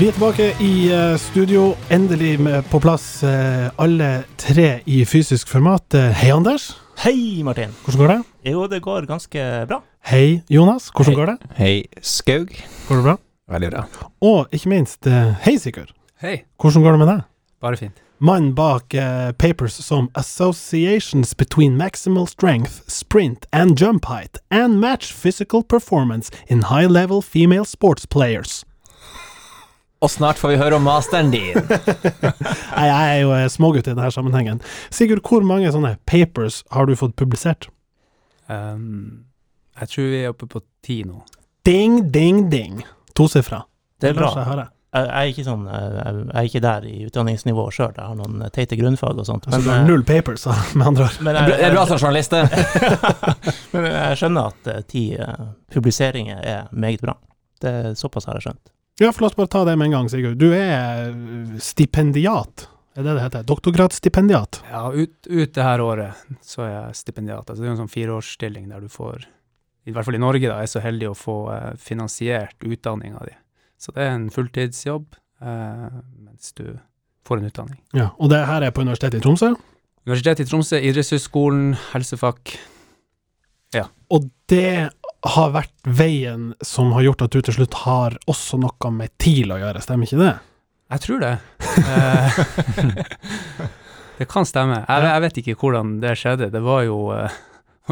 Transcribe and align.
Vi 0.00 0.06
er 0.08 0.14
tilbake 0.16 0.44
i 0.64 0.88
eh, 0.88 1.16
studio, 1.20 1.74
endelig 1.92 2.38
med, 2.40 2.64
på 2.72 2.78
plass 2.80 3.20
eh, 3.26 3.66
alle 3.76 4.22
tre 4.40 4.78
i 4.88 5.02
fysisk 5.04 5.50
format. 5.52 5.92
Eh, 5.92 6.06
hei, 6.22 6.30
Anders. 6.32 6.70
Hei, 7.02 7.42
Martin. 7.44 7.74
Hvordan 7.84 8.00
går 8.00 8.12
det? 8.14 8.18
Jo, 8.48 8.62
det 8.72 8.80
går 8.80 9.04
ganske 9.10 9.44
bra. 9.68 9.82
Hei, 10.08 10.40
Jonas. 10.48 10.88
Hvordan 10.94 11.12
Hei. 11.12 11.18
går 11.18 11.32
det? 11.32 11.50
Hei, 11.58 11.74
Skaug. 12.00 12.54
Går 12.88 12.96
det 13.02 13.04
bra? 13.10 13.16
Veldig 13.52 13.70
bra. 13.74 13.82
Og 14.24 14.56
ikke 14.56 14.72
minst, 14.72 15.04
hei, 15.44 15.58
Sigurd. 15.60 15.92
Hei, 16.24 16.46
Hvordan 16.56 16.86
går 16.86 16.96
det 16.96 17.02
med 17.04 17.12
deg? 17.12 17.26
bare 17.60 17.76
fint. 17.76 18.00
Mannen 18.24 18.54
bak 18.56 18.94
eh, 18.94 19.32
papers 19.36 19.76
som 19.84 20.08
Associations 20.14 21.34
between 21.34 21.76
maximal 21.76 22.26
strength, 22.28 22.80
sprint 22.88 23.44
and 23.52 23.76
jump 23.76 24.08
height, 24.08 24.38
and 24.50 24.80
match 24.80 25.12
physical 25.12 25.62
performance 25.62 26.32
in 26.48 26.62
high-level 26.72 27.20
female 27.20 27.64
sports 27.64 28.06
players. 28.06 28.64
Og 30.00 30.08
snart 30.08 30.40
får 30.40 30.54
vi 30.54 30.60
høre 30.60 30.78
om 30.78 30.86
masteren 30.88 31.28
din. 31.32 31.58
Nei, 32.76 32.86
jeg 32.88 33.00
er 33.10 33.18
jo 33.20 33.34
eh, 33.36 33.48
smågutt 33.52 33.84
i 33.84 33.92
denne 33.92 34.08
sammenhengen. 34.14 34.62
Sigurd, 34.88 35.20
hvor 35.28 35.44
mange 35.44 35.72
sånne 35.74 35.96
papers 36.08 36.62
har 36.72 36.88
du 36.88 36.94
fått 36.96 37.18
publisert? 37.20 37.68
Um, 38.48 39.26
jeg 39.80 39.92
tror 39.92 40.08
vi 40.10 40.22
er 40.24 40.32
oppe 40.32 40.48
på 40.50 40.64
ti 40.84 41.02
nå. 41.04 41.20
Ding, 41.68 42.00
ding, 42.12 42.46
ding. 42.52 42.80
Tosifra. 43.16 43.66
Det 44.00 44.14
er 44.14 44.16
bra. 44.16 44.32
Jeg 44.32 44.70
jeg 44.90 45.06
er 45.06 45.28
ikke 45.30 45.44
sånn 45.46 45.68
eh, 45.70 45.84
Jeg 45.94 46.32
er 46.34 46.46
ikke 46.48 46.62
der 46.64 46.86
i 46.88 46.94
utdanningsnivå 47.06 47.68
sjøl. 47.70 47.92
Jeg 47.94 48.02
har 48.08 48.16
noen 48.18 48.42
teite 48.50 48.78
grunnfag 48.80 49.20
og 49.22 49.28
sånt. 49.28 49.46
Altså, 49.46 49.60
du 49.62 49.68
har 49.70 49.84
eh, 49.84 49.86
null 49.86 50.02
papers, 50.08 50.48
med 50.74 50.88
andre 50.88 51.06
ord. 51.06 51.20
men 51.22 51.38
Det 51.38 51.58
er 51.60 51.76
bra 51.76 51.84
jeg, 51.84 51.90
som 51.92 52.00
journalist, 52.00 52.34
men 53.76 53.86
jeg 53.86 54.18
skjønner 54.18 54.50
at 54.50 54.72
eh, 54.72 54.82
ti 54.90 55.04
eh, 55.14 55.46
publiseringer 55.70 56.42
er 56.42 56.66
meget 56.72 57.04
bra. 57.04 57.14
Det 57.62 57.74
Såpass 58.00 58.26
har 58.26 58.40
jeg 58.40 58.48
skjønt. 58.48 58.72
Ja, 59.00 59.08
for 59.12 59.24
la 59.24 59.30
oss 59.30 59.36
bare 59.36 59.48
ta 59.48 59.64
det 59.64 59.78
med 59.80 59.86
en 59.86 59.94
gang, 59.94 60.08
Sigurd. 60.12 60.36
Du 60.36 60.50
er 60.52 61.06
eh, 61.08 61.52
stipendiat. 61.64 62.66
Er 62.92 63.06
det 63.06 63.14
det 63.16 63.22
heter? 63.22 63.44
Doktorgradsstipendiat. 63.48 64.58
Ja, 64.68 64.82
ut, 64.92 65.14
ut 65.24 65.54
det 65.56 65.64
her 65.64 65.80
året 65.80 66.18
så 66.44 66.66
er 66.66 66.72
jeg 66.74 66.98
stipendiat. 66.98 67.46
Altså, 67.48 67.62
det 67.62 67.70
er 67.70 67.72
en 67.72 67.80
sånn 67.80 67.92
fireårsstilling 67.94 68.66
der 68.68 68.84
du 68.84 68.90
får, 68.92 69.24
i 69.88 69.94
hvert 69.96 70.04
fall 70.04 70.18
i 70.18 70.20
Norge, 70.20 70.44
da, 70.44 70.58
er 70.60 70.68
så 70.68 70.82
heldig 70.84 71.08
å 71.08 71.16
få 71.16 71.36
eh, 71.54 71.70
finansiert 71.80 72.60
utdanninga 72.60 73.24
di. 73.24 73.32
Så 73.80 73.96
det 73.96 74.04
er 74.04 74.12
en 74.18 74.28
fulltidsjobb 74.34 75.16
eh, 75.16 75.86
mens 76.26 76.52
du 76.60 76.66
får 77.24 77.40
en 77.40 77.48
utdanning. 77.48 77.80
Ja, 77.96 78.10
og 78.20 78.34
det 78.34 78.42
her 78.52 78.68
er 78.68 78.76
på 78.76 78.84
Universitetet 78.84 79.22
i 79.22 79.24
Tromsø. 79.24 79.54
Universitetet 80.04 80.44
i 80.44 80.50
Tromsø, 80.52 80.76
idrettshøyskolen, 80.90 81.72
helsefag. 81.94 82.52
Og 84.10 84.26
det 84.50 84.90
har 85.20 85.50
vært 85.52 85.74
veien 85.84 86.52
som 86.64 86.94
har 86.96 87.04
gjort 87.04 87.26
at 87.26 87.34
du 87.34 87.42
til 87.44 87.56
slutt 87.58 87.74
har 87.82 88.16
også 88.30 88.60
noe 88.60 88.92
med 88.94 89.12
TIL 89.20 89.52
å 89.52 89.58
gjøre, 89.60 89.82
stemmer 89.84 90.08
ikke 90.08 90.20
det? 90.20 90.32
Jeg 90.90 91.04
tror 91.04 91.20
det. 91.22 91.34
Eh, 91.78 92.38
det 94.18 94.26
kan 94.30 94.48
stemme. 94.48 94.80
Jeg, 94.88 95.04
jeg 95.06 95.24
vet 95.26 95.42
ikke 95.42 95.58
hvordan 95.60 95.92
det 96.02 96.16
skjedde. 96.18 96.48
Det 96.50 96.62
var 96.64 96.82
jo, 96.88 96.98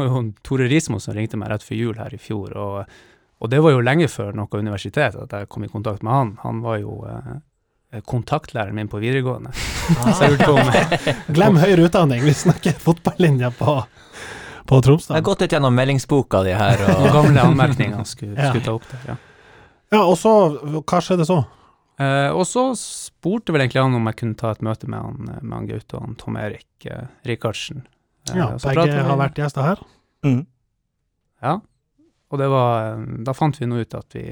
jo 0.01 0.23
Tore 0.43 0.67
Rismo 0.71 0.99
som 0.99 1.15
ringte 1.15 1.39
meg 1.39 1.53
rett 1.53 1.63
før 1.63 1.79
jul 1.79 2.01
her 2.01 2.15
i 2.15 2.19
fjor, 2.19 2.57
og, 2.57 2.97
og 3.39 3.53
det 3.53 3.61
var 3.63 3.77
jo 3.77 3.85
lenge 3.85 4.09
før 4.11 4.33
noe 4.35 4.59
universitet 4.59 5.15
at 5.15 5.37
jeg 5.37 5.51
kom 5.53 5.63
i 5.63 5.71
kontakt 5.71 6.03
med 6.03 6.15
han. 6.15 6.33
Han 6.43 6.59
var 6.65 6.81
jo 6.81 6.97
eh, 7.07 8.01
kontaktlæreren 8.09 8.75
min 8.75 8.91
på 8.91 8.99
videregående. 8.99 9.53
Om 9.95 10.73
Glem 11.37 11.61
høyere 11.61 11.87
utdanning, 11.87 12.25
vi 12.25 12.35
snakker 12.35 12.75
fotballinja 12.83 13.53
på, 13.55 13.79
på 14.67 14.79
Jeg 14.83 15.15
har 15.15 15.21
gått 15.21 15.41
litt 15.45 15.53
gjennom 15.55 15.75
meldingsboka 15.75 16.43
di 16.43 16.51
her, 16.57 16.81
noen 16.83 17.07
og 17.07 17.13
gamle 17.19 17.45
anmerkninger 17.51 18.03
skulle, 18.05 18.35
skulle 18.49 18.65
ta 18.65 18.73
opp 18.75 18.87
der. 18.91 19.05
Ja. 19.13 19.15
Ja, 19.89 20.03
og 20.05 20.17
så, 20.21 20.33
hva 20.85 20.99
skjedde 21.01 21.25
så? 21.25 21.39
Eh, 21.99 22.29
og 22.31 22.45
så 22.47 22.67
spurte 22.77 23.51
vel 23.55 23.63
egentlig 23.65 23.81
han 23.81 23.95
om 23.97 24.05
jeg 24.11 24.19
kunne 24.21 24.37
ta 24.39 24.51
et 24.53 24.61
møte 24.65 24.87
med 24.87 25.01
han, 25.01 25.31
med 25.41 25.55
han 25.55 25.65
Gaute 25.67 25.97
og 25.97 26.05
han 26.05 26.15
Tom 26.19 26.37
Erik 26.39 26.85
eh, 26.87 27.07
Rikardsen. 27.27 27.81
Eh, 28.29 28.37
Ja, 28.37 28.51
begge 28.61 29.01
har 29.07 29.17
vært 29.19 29.41
gjester 29.41 29.65
her. 29.65 29.81
Mm. 30.25 30.43
Ja, 31.41 31.55
og 32.29 32.37
det 32.39 32.47
var, 32.53 32.93
eh, 32.93 33.03
da 33.25 33.33
fant 33.33 33.57
vi 33.59 33.67
nå 33.67 33.81
ut 33.81 33.95
at 33.97 34.15
vi 34.15 34.27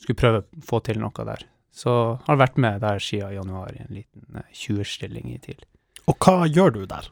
skulle 0.00 0.18
prøve 0.18 0.40
å 0.42 0.64
få 0.66 0.80
til 0.86 0.98
noe 1.02 1.26
der. 1.28 1.44
Så 1.72 1.92
har 2.26 2.36
vært 2.40 2.58
med 2.60 2.80
der 2.82 2.98
siden 3.00 3.32
januar 3.36 3.70
i 3.76 3.80
en 3.84 3.92
liten 4.00 4.24
eh, 4.40 4.48
20-stilling 4.56 5.30
i 5.34 5.38
TIL. 5.44 5.60
Og 6.10 6.16
hva 6.24 6.48
gjør 6.48 6.74
du 6.74 6.86
der? 6.90 7.06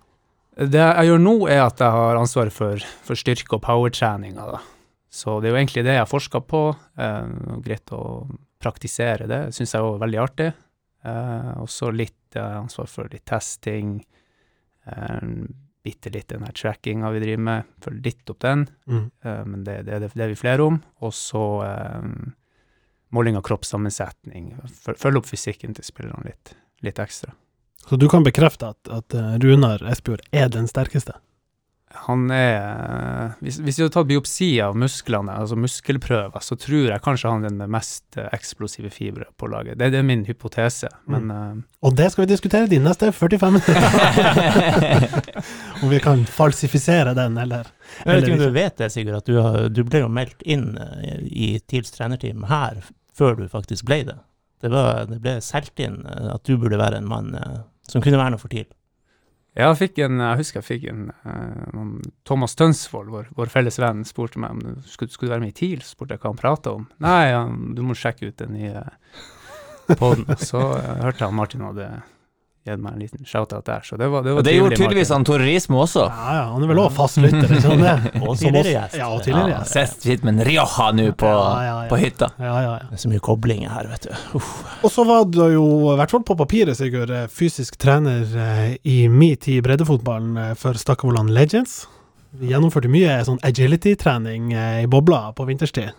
Det 0.60 0.80
jeg 0.80 1.08
gjør 1.08 1.22
nå 1.22 1.34
er 1.48 1.62
at 1.64 1.80
jeg 1.80 1.94
har 1.94 2.18
ansvaret 2.20 2.52
for, 2.52 2.82
for 3.06 3.16
styrke- 3.16 3.56
og 3.56 3.62
powertreninga. 3.64 4.58
Så 5.10 5.38
det 5.40 5.48
er 5.48 5.54
jo 5.54 5.60
egentlig 5.62 5.84
det 5.86 5.94
jeg 5.96 6.04
har 6.04 6.10
forsket 6.10 6.46
på, 6.50 6.62
eh, 7.00 7.30
og 7.54 7.64
greit 7.64 7.94
å 7.96 8.02
praktisere 8.60 9.26
det, 9.30 9.40
synes 9.56 9.72
jeg 9.72 9.80
er 9.80 10.02
veldig 10.04 10.20
artig. 10.20 10.50
Eh, 11.08 11.50
og 11.62 11.70
så 11.72 11.88
litt 11.94 12.36
eh, 12.36 12.58
ansvar 12.60 12.90
for 12.92 13.08
litt 13.10 13.24
testing, 13.28 13.96
eh, 14.84 15.26
bitte 15.80 16.12
litt 16.12 16.28
den 16.28 16.44
her 16.44 16.52
trackinga 16.52 17.10
vi 17.14 17.22
driver 17.24 17.44
med, 17.48 17.72
Følg 17.80 18.04
litt 18.04 18.32
opp 18.32 18.42
den. 18.44 18.66
Mm. 18.84 19.06
Eh, 19.24 19.44
men 19.48 19.64
det, 19.64 19.78
det, 19.88 20.02
det, 20.04 20.12
det 20.12 20.26
er 20.26 20.34
vi 20.34 20.38
flere 20.38 20.66
om. 20.68 20.80
Og 21.00 21.14
så 21.16 21.44
eh, 21.64 22.10
måling 23.16 23.40
av 23.40 23.46
kroppssammensetning. 23.48 24.52
Følg 24.92 25.22
opp 25.22 25.30
fysikken 25.30 25.74
til 25.76 25.88
spillerne 25.88 26.28
litt, 26.28 26.52
litt 26.84 27.00
ekstra. 27.02 27.32
Så 27.90 27.98
du 27.98 28.06
kan 28.08 28.22
bekrefte 28.22 28.70
at, 28.70 28.86
at 28.86 29.18
eh, 29.18 29.32
Runar 29.42 29.82
Espejord 29.90 30.22
er 30.30 30.46
den 30.54 30.70
sterkeste? 30.70 31.16
Han 32.06 32.28
er 32.30 32.60
eh, 32.60 33.30
Hvis, 33.42 33.56
hvis 33.58 33.78
vi 33.78 33.82
hadde 33.82 33.94
tatt 33.96 34.06
biopsi 34.06 34.50
av 34.62 34.76
musklene, 34.78 35.34
altså 35.42 35.56
muskelprøver, 35.58 36.42
så 36.44 36.54
tror 36.54 36.92
jeg 36.92 37.02
kanskje 37.02 37.32
han 37.32 37.48
er 37.48 37.50
den 37.56 37.72
mest 37.74 38.18
eh, 38.20 38.28
eksplosive 38.36 38.92
fibre 38.94 39.26
på 39.34 39.48
laget. 39.50 39.80
Det, 39.80 39.88
det 39.90 39.98
er 39.98 40.06
min 40.06 40.22
hypotese, 40.28 40.86
men 41.10 41.32
eh, 41.34 41.56
Og 41.82 41.96
det 41.98 42.12
skal 42.14 42.24
vi 42.24 42.30
diskutere 42.30 42.70
de 42.70 42.78
neste 42.78 43.10
45 43.10 43.56
minutter. 43.56 43.82
Om 45.82 45.90
vi 45.90 45.98
kan 46.04 46.22
falsifisere 46.30 47.16
den, 47.18 47.40
eller 47.42 47.66
Jeg 48.04 48.14
vet 48.14 48.28
ikke 48.28 48.38
om 48.38 48.44
du 48.44 48.54
vet 48.54 48.78
det, 48.78 48.92
Sigurd, 48.94 49.18
at 49.18 49.26
du, 49.26 49.40
har, 49.42 49.66
du 49.66 49.82
ble 49.82 50.04
jo 50.04 50.12
meldt 50.12 50.46
inn 50.46 50.76
i 51.26 51.56
TILs 51.66 51.90
trenerteam 51.96 52.46
her 52.46 52.84
før 53.16 53.34
du 53.40 53.48
faktisk 53.50 53.88
ble 53.90 54.04
det. 54.12 54.18
Det, 54.62 54.70
var, 54.70 55.08
det 55.10 55.18
ble 55.24 55.38
solgt 55.42 55.80
inn 55.82 56.04
at 56.06 56.44
du 56.46 56.54
burde 56.60 56.78
være 56.78 57.00
en 57.00 57.08
mann 57.10 57.32
som 57.90 58.04
kunne 58.04 58.20
være 58.20 58.34
noe 58.34 58.42
for 58.42 58.52
TIL. 58.52 58.68
jeg 59.58 59.78
fikk 59.80 59.98
en, 60.06 60.22
jeg 60.22 60.40
husker 60.40 60.60
jeg 60.60 60.68
fikk 60.68 60.86
en 60.92 61.08
uh, 61.26 61.96
Thomas 62.28 62.54
Tønsvold, 62.58 63.10
vår, 63.10 63.32
vår 63.36 63.52
felles 63.52 63.80
venn, 63.82 64.04
spurte 64.06 64.40
meg 64.42 64.54
om 64.54 64.62
du 64.62 64.70
skulle, 64.86 65.12
skulle 65.12 65.34
være 65.34 65.44
med 65.44 65.54
i 65.54 65.58
TIL. 65.58 65.82
Så 65.82 65.96
spurte 65.96 66.14
jeg 66.16 66.22
hva 66.22 66.32
han 66.32 66.40
prata 66.40 66.76
om. 66.78 66.86
Nei, 67.02 67.32
han, 67.34 67.74
du 67.76 67.82
må 67.86 67.98
sjekke 67.98 68.30
ut 68.30 68.38
den 68.40 68.56
nye 68.58 68.86
poden. 70.00 70.28
Så 70.38 70.62
uh, 70.62 70.96
hørte 71.02 71.26
jeg 71.26 71.36
Martin 71.36 71.66
hadde 71.66 71.90
gitt 72.70 72.82
meg 72.84 72.94
en 72.96 73.02
liten 73.04 73.26
shout-out 73.28 73.66
der, 73.66 73.82
så 73.86 73.98
det 74.00 74.08
var, 74.12 74.22
det 74.26 74.32
var 74.34 74.40
og 74.42 74.46
det 74.46 74.54
gjorde 74.56 74.78
tydeligvis 74.78 75.12
han 75.14 75.24
Tore 75.28 75.44
Rismo 75.46 75.80
også. 75.84 76.04
Ja 76.08 76.34
ja, 76.38 76.44
han 76.54 76.64
er 76.64 76.70
vel 76.72 76.80
òg 76.82 76.90
fastlytter, 76.96 77.54
ikke? 77.56 77.94
Og 78.26 78.38
tidligere 78.40 78.72
gjest. 78.74 78.96
Ja, 79.00 79.08
og 79.12 79.22
tidligere 79.24 79.52
Ja, 79.54 79.60
Sist 79.66 80.00
Sett 80.00 80.06
sitter 80.06 80.28
med 80.28 80.38
en 80.38 80.46
Rioja 80.48 80.88
nå 80.96 81.06
på, 81.18 81.30
Ja, 81.30 81.62
ja, 81.66 81.76
ja. 81.84 81.88
på 81.90 81.98
hytta. 82.00 82.30
Ja, 82.38 82.54
ja, 82.64 82.72
ja. 82.78 82.88
Det 82.90 82.98
er 82.98 83.02
så 83.04 83.10
mye 83.12 83.22
koblinger 83.24 83.72
her, 83.74 83.88
vet 83.92 84.08
du. 84.08 84.12
Uff. 84.40 84.50
Og 84.84 84.92
så 84.94 85.04
var 85.08 85.24
du 85.28 85.40
jo, 85.54 85.64
i 85.92 85.96
hvert 86.00 86.12
fall 86.14 86.24
på 86.26 86.36
papiret, 86.38 86.76
Sigurd, 86.78 87.10
eh, 87.14 87.26
fysisk 87.32 87.78
trener 87.80 88.26
eh, 88.46 88.76
i 88.88 88.98
min 89.12 89.36
tid 89.36 89.60
i 89.60 89.64
breddefotballen 89.66 90.36
eh, 90.40 90.52
for 90.58 90.78
Stakkevollan 90.78 91.32
Legends. 91.34 91.82
Vi 92.40 92.52
gjennomførte 92.52 92.90
mye 92.92 93.16
sånn 93.26 93.40
agility-trening 93.42 94.52
i 94.54 94.86
bobla 94.90 95.32
på 95.34 95.48
vinterstid. 95.48 95.90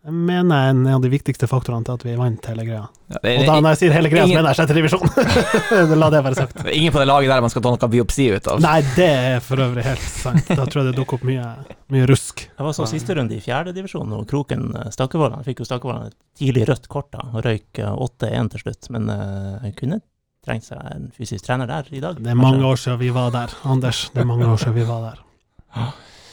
Jeg 0.00 0.14
mener 0.16 0.56
jeg 0.56 0.64
er 0.64 0.70
en 0.72 0.86
av 0.94 1.02
de 1.04 1.08
viktigste 1.12 1.44
faktorene 1.44 1.84
til 1.84 1.98
at 1.98 2.04
vi 2.06 2.14
vant 2.16 2.46
hele 2.48 2.64
greia. 2.64 2.86
Ja, 3.12 3.18
det, 3.20 3.32
Og 3.42 3.50
da 3.50 3.56
når 3.60 3.74
jeg 3.74 3.78
sier 3.82 3.92
hele 3.92 4.08
greia, 4.08 4.22
så 4.24 4.32
mener 4.32 4.46
jeg 4.48 4.56
sjette 4.56 4.76
divisjon. 4.78 5.10
La 6.00 6.06
det 6.14 6.22
være 6.24 6.38
sagt. 6.38 6.54
det 6.56 6.70
er 6.70 6.76
ingen 6.78 6.94
på 6.94 7.02
det 7.02 7.08
laget 7.10 7.28
der 7.28 7.42
man 7.44 7.52
skal 7.52 7.64
ta 7.66 7.72
noe 7.74 7.88
biopsi 7.92 8.30
ut 8.32 8.46
av. 8.48 8.62
Nei, 8.64 8.78
det 8.96 9.08
er 9.10 9.42
for 9.44 9.60
øvrig 9.60 9.82
helt 9.84 10.06
sant. 10.06 10.46
Da 10.48 10.64
tror 10.64 10.80
jeg 10.80 10.88
det 10.88 10.94
dukker 10.96 11.18
opp 11.18 11.26
mye, 11.28 11.44
mye 11.92 12.06
rusk. 12.08 12.46
Det 12.48 12.64
var 12.64 12.76
så 12.78 12.86
siste 12.88 13.16
runde 13.18 13.36
i 13.36 13.42
fjerdedivisjon, 13.44 14.14
og 14.16 14.24
Kroken 14.30 14.70
eh, 14.72 14.88
Stakkevollan 14.94 15.44
fikk 15.44 15.60
jo 15.60 15.66
Stakkevollan 15.68 16.08
et 16.08 16.16
tidlig 16.40 16.64
rødt 16.70 16.88
kort 16.88 17.10
da, 17.12 17.26
og 17.34 17.44
røyk 17.44 17.82
eh, 17.84 18.04
8-1 18.08 18.48
til 18.54 18.64
slutt. 18.64 18.88
Men 18.96 19.10
uh, 19.12 19.66
kunne 19.76 19.98
trengt 20.46 20.64
seg 20.64 20.80
en 20.94 21.10
fysisk 21.12 21.44
trener 21.44 21.68
der 21.68 21.92
i 21.92 22.00
dag. 22.00 22.16
Det 22.16 22.32
er 22.32 22.40
mange 22.40 22.64
år 22.64 22.80
siden 22.80 22.96
vi 23.02 23.12
var 23.12 23.28
der, 23.36 23.52
Anders. 23.68 24.06
Det 24.14 24.24
er 24.24 24.30
mange 24.32 24.48
år 24.48 24.64
siden 24.64 24.78
vi 24.80 24.88
var 24.88 25.10
der. 25.10 25.20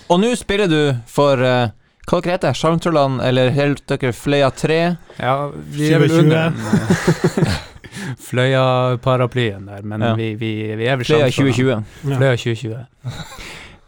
Og 0.08 0.24
nå 0.24 0.32
spiller 0.40 0.72
du 0.72 0.80
for 1.12 1.44
uh, 1.44 1.68
hva 2.08 2.22
dere 2.24 2.38
heter 2.38 2.54
Sjarmtrollene, 2.56 3.20
eller 3.28 3.50
Helt 3.52 3.84
dere 3.92 4.14
Fløya 4.16 4.48
3? 4.56 4.78
Ja, 5.20 5.34
vi 5.76 5.90
er 5.92 6.00
vel 6.00 6.10
2020. 6.10 6.24
under 6.24 7.58
Fløya-paraplyen 8.28 9.66
der, 9.68 9.82
men 9.84 10.02
Ja. 10.02 10.14
vi, 10.16 10.36
vi, 10.36 10.52
vi 10.76 10.88
er 10.88 10.98
vel 11.00 11.06
Fløya 11.06 11.30
2020. 11.32 11.70
Ja. 11.70 12.18
Fløya 12.18 12.36
2020. 12.38 12.86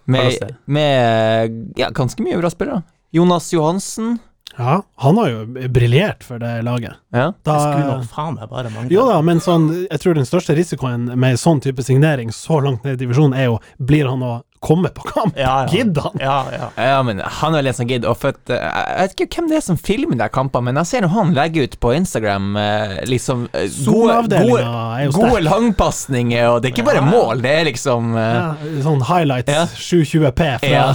Med, 0.10 0.56
med 0.66 1.76
ja, 1.78 1.92
ganske 1.94 2.24
mye 2.26 2.40
bra 2.42 2.50
spillere. 2.50 2.80
Jonas 3.14 3.52
Johansen. 3.54 4.16
Ja, 4.58 4.80
han 5.04 5.18
har 5.22 5.28
jo 5.30 5.44
briljert 5.70 6.24
for 6.26 6.42
det 6.42 6.64
laget. 6.66 6.96
Ja. 7.14 7.28
Da, 7.46 7.54
Det 7.54 7.60
skulle 7.62 7.92
nok 8.00 8.08
faen 8.10 8.34
meg 8.40 8.50
bare 8.50 8.72
mangle. 8.74 8.90
Jo 8.96 9.04
da, 9.06 9.20
men 9.22 9.38
sånn, 9.40 9.68
jeg 9.86 10.02
tror 10.02 10.18
den 10.18 10.26
største 10.26 10.56
risikoen 10.58 11.06
med 11.14 11.38
sånn 11.38 11.62
type 11.62 11.86
signering 11.86 12.34
så 12.34 12.58
langt 12.66 12.84
ned 12.90 12.98
i 12.98 13.04
divisjonen, 13.04 13.38
er 13.38 13.52
jo 13.52 13.60
blir 13.78 14.10
han 14.10 14.26
å 14.26 14.32
komme 14.60 14.90
på 14.90 15.02
kamp. 15.08 15.38
Ja, 15.40 15.62
ja. 15.64 15.68
Gidder 15.72 16.02
han? 16.02 16.18
Ja, 16.20 16.38
ja. 16.52 16.68
Ja, 16.76 16.98
men 17.04 17.22
han 17.24 17.54
er 17.54 17.62
vel 17.62 17.70
en 17.72 17.78
som 17.78 17.88
gidder. 17.88 18.12
Og 18.12 18.18
for 18.20 18.36
at, 18.36 18.52
eh, 18.52 18.60
jeg 18.60 19.08
vet 19.08 19.16
ikke 19.16 19.40
hvem 19.40 19.48
det 19.52 19.58
er 19.60 19.64
som 19.66 19.80
filmer 19.80 20.20
de 20.20 20.28
kampene, 20.36 20.68
men 20.70 20.80
jeg 20.82 20.90
ser 20.92 21.08
jo 21.08 21.12
han 21.14 21.32
legger 21.38 21.70
ut 21.70 21.78
på 21.80 21.94
Instagram 21.96 22.50
eh, 22.60 22.96
liksom 23.08 23.48
eh, 23.54 23.72
gode, 23.88 24.20
gode, 24.36 24.68
gode 25.16 25.42
langpasninger, 25.48 26.50
og 26.52 26.62
det 26.62 26.70
er 26.72 26.76
ikke 26.76 26.88
bare 26.92 27.06
mål, 27.08 27.44
det 27.46 27.56
er 27.62 27.68
liksom 27.70 28.14
Ja, 28.20 28.46
sånn 28.84 29.04
highlights, 29.08 29.54
Ja. 29.54 29.66
720P 29.72 30.52
fra 30.60 30.70
Ja. 30.70 30.86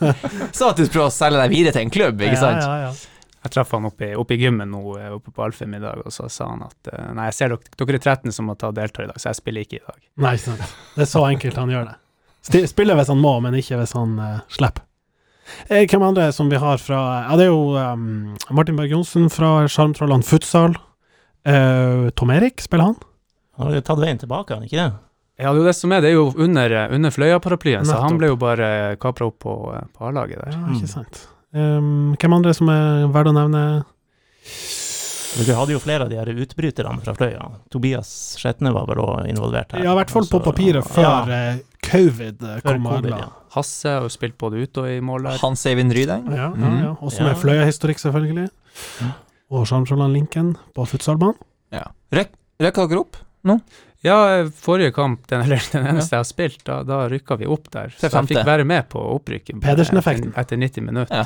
Så 0.56 0.70
at 0.70 0.78
du 0.78 0.86
prøver 0.86 1.08
å 1.08 1.12
selge 1.14 1.42
deg 1.42 1.54
videre 1.54 1.74
til 1.76 1.86
en 1.88 1.94
klubb, 1.94 2.22
ikke 2.22 2.38
sant? 2.40 2.62
Ja, 2.62 2.80
ja, 2.86 2.90
ja. 2.90 3.14
Jeg 3.38 3.54
traff 3.54 3.70
han 3.72 3.86
oppe 3.86 4.08
i, 4.10 4.14
oppe 4.18 4.34
i 4.34 4.40
gymmen 4.42 4.70
nå, 4.74 4.80
oppe 5.14 5.30
på 5.34 5.44
Alfheim 5.46 5.76
i 5.78 5.82
dag, 5.82 6.02
og 6.04 6.12
så 6.14 6.26
sa 6.32 6.48
han 6.50 6.64
at 6.66 6.90
nei, 7.14 7.28
jeg 7.30 7.36
ser 7.38 7.54
dere, 7.54 7.78
dere 7.78 8.00
er 8.00 8.04
13 8.18 8.34
som 8.34 8.50
må 8.50 8.56
ta 8.58 8.70
delta 8.74 9.04
i 9.06 9.08
dag, 9.10 9.18
så 9.18 9.30
jeg 9.30 9.38
spiller 9.38 9.66
ikke 9.66 9.78
i 9.78 9.84
dag. 9.86 10.00
Nei, 10.26 10.34
sant. 10.42 10.62
Det 10.96 11.06
er 11.06 11.10
så 11.10 11.22
enkelt 11.30 11.58
han 11.62 11.72
gjør 11.72 11.86
det. 11.92 11.96
Spiller 12.48 12.96
hvis 12.98 13.10
han 13.12 13.20
må, 13.22 13.34
men 13.44 13.56
ikke 13.58 13.78
hvis 13.80 13.92
han 13.96 14.14
uh, 14.20 14.38
slipper. 14.52 14.84
Eh, 15.72 15.86
hvem 15.88 16.02
andre 16.04 16.26
som 16.36 16.50
vi 16.52 16.58
har 16.60 16.76
fra 16.76 16.98
Ja, 17.24 17.36
det 17.40 17.46
er 17.46 17.52
jo 17.54 17.72
um, 17.76 18.34
Martin 18.52 18.76
Berg 18.76 18.90
Johnsen 18.92 19.30
fra 19.32 19.62
Sjarmtrollene 19.70 20.26
Futsal. 20.28 20.74
Uh, 21.48 22.08
Tom 22.18 22.30
Erik, 22.34 22.60
spiller 22.60 22.90
han? 22.90 22.98
Han 23.56 23.70
har 23.70 23.78
jo 23.78 23.84
tatt 23.88 24.02
veien 24.02 24.20
tilbake, 24.20 24.54
han 24.58 24.66
ikke 24.68 24.76
det? 24.76 24.90
Ja, 25.38 25.52
det 25.54 25.60
er 25.60 25.62
jo 25.62 25.66
det 25.70 25.76
som 25.78 25.92
er, 25.94 26.02
det 26.02 26.10
er 26.10 26.16
jo 26.18 26.26
under, 26.36 26.72
under 26.94 27.12
Fløya-paraplyen, 27.14 27.86
så 27.86 28.00
han 28.02 28.16
ble 28.18 28.32
jo 28.32 28.36
bare 28.40 28.68
kapra 28.98 29.28
opp 29.30 29.38
på, 29.44 29.54
på 29.94 30.08
A-laget 30.08 30.40
der. 30.42 30.52
Ja, 30.56 30.64
Mm. 30.66 30.74
ikke 30.76 30.90
sant. 30.90 31.20
Um, 31.54 32.16
hvem 32.20 32.34
andre 32.36 32.52
som 32.58 32.68
er 32.68 33.06
verdt 33.14 33.30
å 33.30 33.34
nevne? 33.36 33.62
Vi 35.38 35.54
hadde 35.54 35.72
jo 35.76 35.80
flere 35.80 36.04
av 36.04 36.10
de 36.10 36.18
her 36.18 36.28
utbryterne 36.42 37.00
fra 37.04 37.14
Fløya. 37.14 37.46
Tobias 37.72 38.10
Skjetne 38.40 38.72
var 38.74 38.88
vel 38.90 39.00
òg 39.04 39.28
involvert 39.30 39.72
her. 39.76 39.84
Ja, 39.84 39.92
i 39.94 39.98
hvert 40.00 40.10
fall 40.12 40.26
på 40.26 40.40
Altså, 40.40 40.50
papiret 40.50 40.88
før 40.88 41.06
ja, 41.06 41.42
covid 41.90 42.42
eh, 42.42 42.60
før 42.64 42.78
covid, 42.84 43.10
ja. 43.10 43.28
Hasse 43.54 43.88
har 43.88 44.02
jo 44.04 44.08
spilt 44.12 44.36
både 44.38 44.60
ute 44.62 44.82
og 44.84 44.88
i 44.92 45.00
mål 45.00 45.22
der. 45.30 45.38
Hans 45.42 45.64
Eivind 45.66 45.92
Rydeng. 45.96 46.26
Ja, 46.30 46.36
ja, 46.36 46.48
Mhm. 46.50 46.82
ja. 46.84 46.94
Også 47.00 47.20
Ja. 47.22 47.28
med 47.32 47.36
Fløya-historikk, 47.40 47.98
selvfølgelig. 47.98 48.48
Og 49.50 49.66
Sjarmsjåland 49.66 50.12
Linken 50.12 50.56
på 50.76 50.84
futsalbanen. 50.86 51.38
Ja. 51.72 51.84
Røk, 52.12 52.28
dere 52.60 52.98
opp? 53.00 53.16
Ja, 54.04 54.38
eh, 54.38 54.48
forrige 54.54 54.92
kamp, 54.94 55.26
den, 55.26 55.40
eller 55.42 55.58
den 55.72 55.86
eneste 55.86 56.14
jeg 56.14 56.20
har 56.20 56.28
spilt, 56.28 56.60
da, 56.64 56.82
da 56.86 57.08
rykka 57.10 57.36
vi 57.40 57.46
opp 57.50 57.70
der. 57.74 57.88
Så 57.98 58.06
jeg 58.10 58.28
fikk 58.30 58.44
være 58.46 58.64
med 58.64 58.88
på 58.92 59.00
opprykket. 59.16 59.58
Pedersen-effekten. 59.60 60.30
Etter, 60.36 60.54
etter 60.54 60.56
90 60.56 60.84
minutter. 60.86 61.16
Ja. 61.16 61.24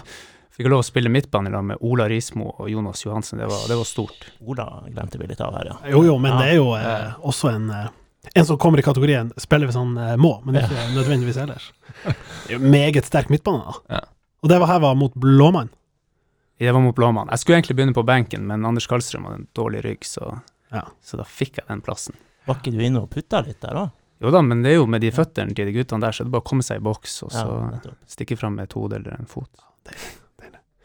Fikk 0.53 0.69
lov 0.69 0.81
å 0.83 0.85
spille 0.87 1.09
midtbane 1.13 1.49
i 1.49 1.61
med 1.65 1.79
Ola 1.81 2.07
Rismo 2.09 2.51
og 2.59 2.69
Jonas 2.71 3.03
Johansen. 3.05 3.39
Det 3.41 3.49
var, 3.49 3.63
det 3.69 3.77
var 3.77 3.85
stort. 3.89 4.27
Ola 4.47 4.67
glemte 4.89 5.19
vi 5.19 5.27
litt 5.27 5.41
av 5.41 5.55
her, 5.57 5.65
ja. 5.73 5.77
Jo, 5.91 6.03
jo, 6.05 6.19
men 6.19 6.33
Ja. 6.33 6.39
det 6.43 6.49
er 6.51 6.57
jo 6.57 6.75
eh, 6.77 7.13
også 7.25 7.55
en 7.55 7.71
eh, 7.71 7.87
En 8.35 8.47
som 8.47 8.59
kommer 8.59 8.79
i 8.79 8.83
kategorien 8.87 9.33
spiller 9.41 9.67
hvis 9.69 9.77
han 9.77 9.97
eh, 9.99 10.17
må, 10.21 10.37
men 10.47 10.61
ikke 10.61 10.83
nødvendigvis 10.95 11.37
ellers. 11.43 11.71
Det 12.47 12.57
er 12.57 12.63
Meget 12.63 13.05
sterk 13.09 13.31
midtbane, 13.33 13.65
da. 13.67 13.97
Ja. 13.99 14.03
Og 14.43 14.51
det 14.51 14.59
var 14.63 14.71
her 14.71 14.81
var 14.83 14.95
mot 14.99 15.15
Blåmann. 15.19 15.69
Det 16.63 16.71
var 16.73 16.81
mot 16.85 16.95
Blåmann. 16.95 17.29
Jeg 17.35 17.43
skulle 17.43 17.59
egentlig 17.59 17.77
begynne 17.81 17.97
på 17.97 18.05
benken, 18.07 18.47
men 18.47 18.65
Anders 18.67 18.87
Karlstrøm 18.91 19.27
hadde 19.27 19.41
en 19.43 19.49
dårlig 19.59 19.83
rygg, 19.85 20.07
så, 20.07 20.37
Ja. 20.73 20.85
så 21.03 21.19
da 21.19 21.27
fikk 21.27 21.59
jeg 21.59 21.67
den 21.69 21.83
plassen. 21.83 22.15
Var 22.47 22.59
ikke 22.61 22.73
du 22.75 22.81
inne 22.83 23.03
og 23.03 23.11
putta 23.11 23.43
litt 23.47 23.61
der 23.63 23.77
òg? 23.83 23.91
Jo 24.23 24.31
da, 24.31 24.41
men 24.47 24.63
det 24.63 24.71
er 24.71 24.77
jo 24.79 24.87
med 24.87 25.03
de 25.03 25.11
føttene 25.11 25.55
til 25.55 25.67
de 25.67 25.75
guttene 25.75 26.01
der, 26.07 26.15
så 26.15 26.23
det 26.23 26.31
er 26.31 26.35
bare 26.37 26.45
å 26.45 26.51
komme 26.53 26.63
seg 26.63 26.79
i 26.79 26.85
boks 26.87 27.17
og 27.27 27.33
så 27.35 27.47
stikke 28.07 28.37
fram 28.39 28.55
med 28.55 28.69
et 28.71 28.77
hode 28.79 29.01
eller 29.01 29.17
en 29.19 29.27
fot. 29.27 29.51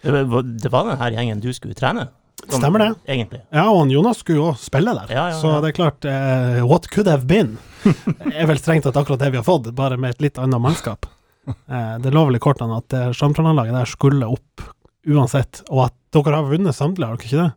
Det 0.01 0.13
var, 0.25 0.42
det 0.42 0.72
var 0.74 0.88
den 0.89 0.98
her 1.01 1.13
gjengen 1.18 1.42
du 1.44 1.51
skulle 1.54 1.78
trene? 1.78 2.07
Sånn, 2.45 2.62
Stemmer 2.62 2.84
det. 2.84 2.89
Egentlig. 3.10 3.42
Ja, 3.50 3.66
og 3.72 3.81
han 3.81 3.92
Jonas 3.92 4.22
skulle 4.22 4.39
jo 4.39 4.48
også 4.51 4.69
spille 4.69 4.94
der. 4.94 5.12
Ja, 5.12 5.25
ja, 5.34 5.39
Så 5.42 5.56
det 5.63 5.72
er 5.72 5.78
klart 5.80 6.06
uh, 6.06 6.62
What 6.69 6.88
could 6.94 7.10
have 7.10 7.25
been? 7.28 7.57
er 8.38 8.48
vel 8.50 8.60
strengt 8.62 8.86
tatt 8.88 9.00
akkurat 9.00 9.24
det 9.24 9.31
vi 9.34 9.39
har 9.42 9.48
fått, 9.48 9.72
bare 9.75 9.98
med 10.00 10.16
et 10.16 10.28
litt 10.28 10.39
annet 10.42 10.62
mannskap. 10.62 11.10
Uh, 11.48 11.98
det 12.04 12.13
lå 12.13 12.28
vel 12.30 12.38
i 12.38 12.44
kortene 12.44 12.78
at 12.78 12.94
Sjarmtrollene-laget 13.18 13.75
der 13.75 13.89
skulle 13.89 14.30
opp 14.38 14.68
uansett, 15.07 15.63
og 15.72 15.88
at 15.88 15.98
dere 16.13 16.36
har 16.36 16.48
vunnet 16.50 16.75
samtlige, 16.75 17.10
har 17.10 17.19
dere 17.19 17.30
ikke 17.30 17.44
det? 17.44 17.51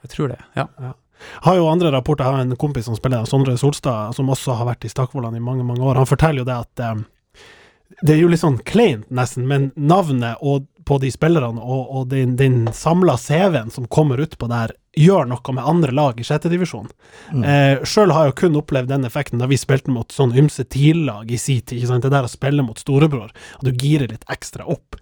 Jeg 0.00 0.12
tror 0.14 0.32
det, 0.32 0.40
ja. 0.56 0.66
har 1.46 1.56
jo 1.58 1.68
andre 1.68 1.92
rapporter. 1.92 2.24
Jeg 2.24 2.32
har 2.32 2.46
en 2.46 2.60
kompis 2.60 2.86
som 2.88 2.96
spiller, 2.96 3.26
Sondre 3.28 3.56
Solstad, 3.60 4.14
som 4.16 4.30
også 4.32 4.56
har 4.56 4.68
vært 4.70 4.86
i 4.86 4.92
Stakvollan 4.92 5.36
i 5.36 5.42
mange 5.44 5.66
mange 5.66 5.84
år. 5.84 6.00
Han 6.00 6.08
forteller 6.08 6.42
jo 6.42 6.48
det 6.48 6.56
at 6.56 6.84
eh, 6.86 7.02
det 8.00 8.14
er 8.14 8.22
jo 8.22 8.30
litt 8.32 8.42
sånn 8.42 8.60
kleint, 8.64 9.08
nesten, 9.12 9.48
men 9.50 9.70
navnet 9.76 10.40
og, 10.40 10.64
på 10.90 10.98
de 10.98 11.10
spillerne 11.14 11.62
og, 11.62 11.90
og 11.94 12.06
den, 12.10 12.32
den 12.38 12.64
samla 12.74 13.14
CV-en 13.20 13.70
som 13.70 13.86
kommer 13.86 14.18
utpå 14.24 14.48
der, 14.50 14.72
gjør 14.98 15.28
noe 15.30 15.54
med 15.54 15.68
andre 15.70 15.94
lag 15.94 16.18
i 16.18 16.26
sjettedivisjon. 16.26 16.88
Mm. 17.30 17.44
Eh, 17.46 17.84
Sjøl 17.86 18.10
har 18.10 18.26
jeg 18.26 18.32
jo 18.32 18.38
kun 18.40 18.58
opplevd 18.58 18.90
den 18.90 19.06
effekten 19.06 19.38
da 19.38 19.46
vi 19.50 19.58
spilte 19.60 19.94
mot 19.94 20.10
sånn 20.10 20.34
ymse 20.34 20.66
TIL-lag 20.66 21.30
i 21.30 21.38
sin 21.38 21.62
tid. 21.62 21.86
Det 21.86 22.10
der 22.10 22.26
å 22.26 22.32
spille 22.32 22.66
mot 22.66 22.78
storebror, 22.82 23.30
og 23.30 23.68
du 23.68 23.70
girer 23.70 24.10
litt 24.10 24.26
ekstra 24.34 24.66
opp. 24.66 24.98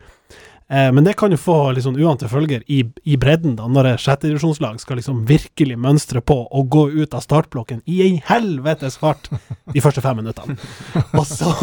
Eh, 0.71 0.91
men 0.93 1.05
det 1.07 1.15
kan 1.17 1.33
jo 1.33 1.39
få 1.41 1.55
sånn 1.81 1.97
uante 1.97 2.29
følger 2.29 2.61
i, 2.69 2.83
i 3.09 3.17
bredden, 3.17 3.55
da, 3.57 3.65
når 3.73 3.87
et 3.95 4.03
sjettedivisjonslag 4.05 4.77
skal 4.83 4.99
liksom 5.01 5.23
virkelig 5.29 5.79
mønstre 5.81 6.21
på 6.21 6.37
og 6.45 6.69
gå 6.69 6.83
ut 6.93 7.15
av 7.17 7.23
startblokken 7.25 7.81
i 7.89 8.03
en 8.05 8.19
helvetes 8.29 8.99
fart 9.01 9.31
de 9.73 9.81
første 9.81 10.05
fem 10.05 10.21
minuttene. 10.21 10.59
Og 11.19 11.25
så, 11.25 11.55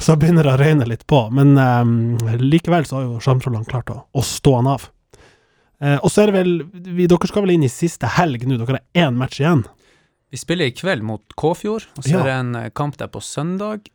så 0.00 0.16
begynner 0.16 0.48
det 0.48 0.54
å 0.54 0.60
røyne 0.62 0.88
litt 0.88 1.04
på. 1.10 1.26
Men 1.36 1.52
eh, 1.60 2.40
likevel 2.40 2.88
så 2.88 3.00
har 3.00 3.04
jo 3.10 3.20
Sjarmtrollene 3.20 3.68
klart 3.68 3.92
å, 3.92 3.98
å 4.08 4.24
stå 4.24 4.56
han 4.56 4.72
av. 4.72 4.88
Eh, 5.80 5.98
og 6.00 6.08
så 6.12 6.22
er 6.24 6.30
det 6.32 6.36
vel 6.40 6.50
vi, 6.96 7.06
Dere 7.08 7.28
skal 7.28 7.44
vel 7.46 7.54
inn 7.58 7.62
i 7.64 7.72
siste 7.72 8.08
helg 8.18 8.42
nå, 8.48 8.56
dere 8.60 8.80
har 8.80 9.06
én 9.08 9.16
match 9.20 9.38
igjen. 9.40 9.62
Vi 10.30 10.38
spiller 10.38 10.68
i 10.68 10.74
kveld 10.76 11.02
mot 11.02 11.32
Kåfjord, 11.40 11.86
og 11.96 12.04
så 12.04 12.12
Ja. 12.12 12.20
er 12.20 12.28
det 12.28 12.34
en 12.40 12.54
eh, 12.56 12.70
kamp 12.72 12.96
der 13.00 13.08
på 13.12 13.20
søndag. 13.24 13.88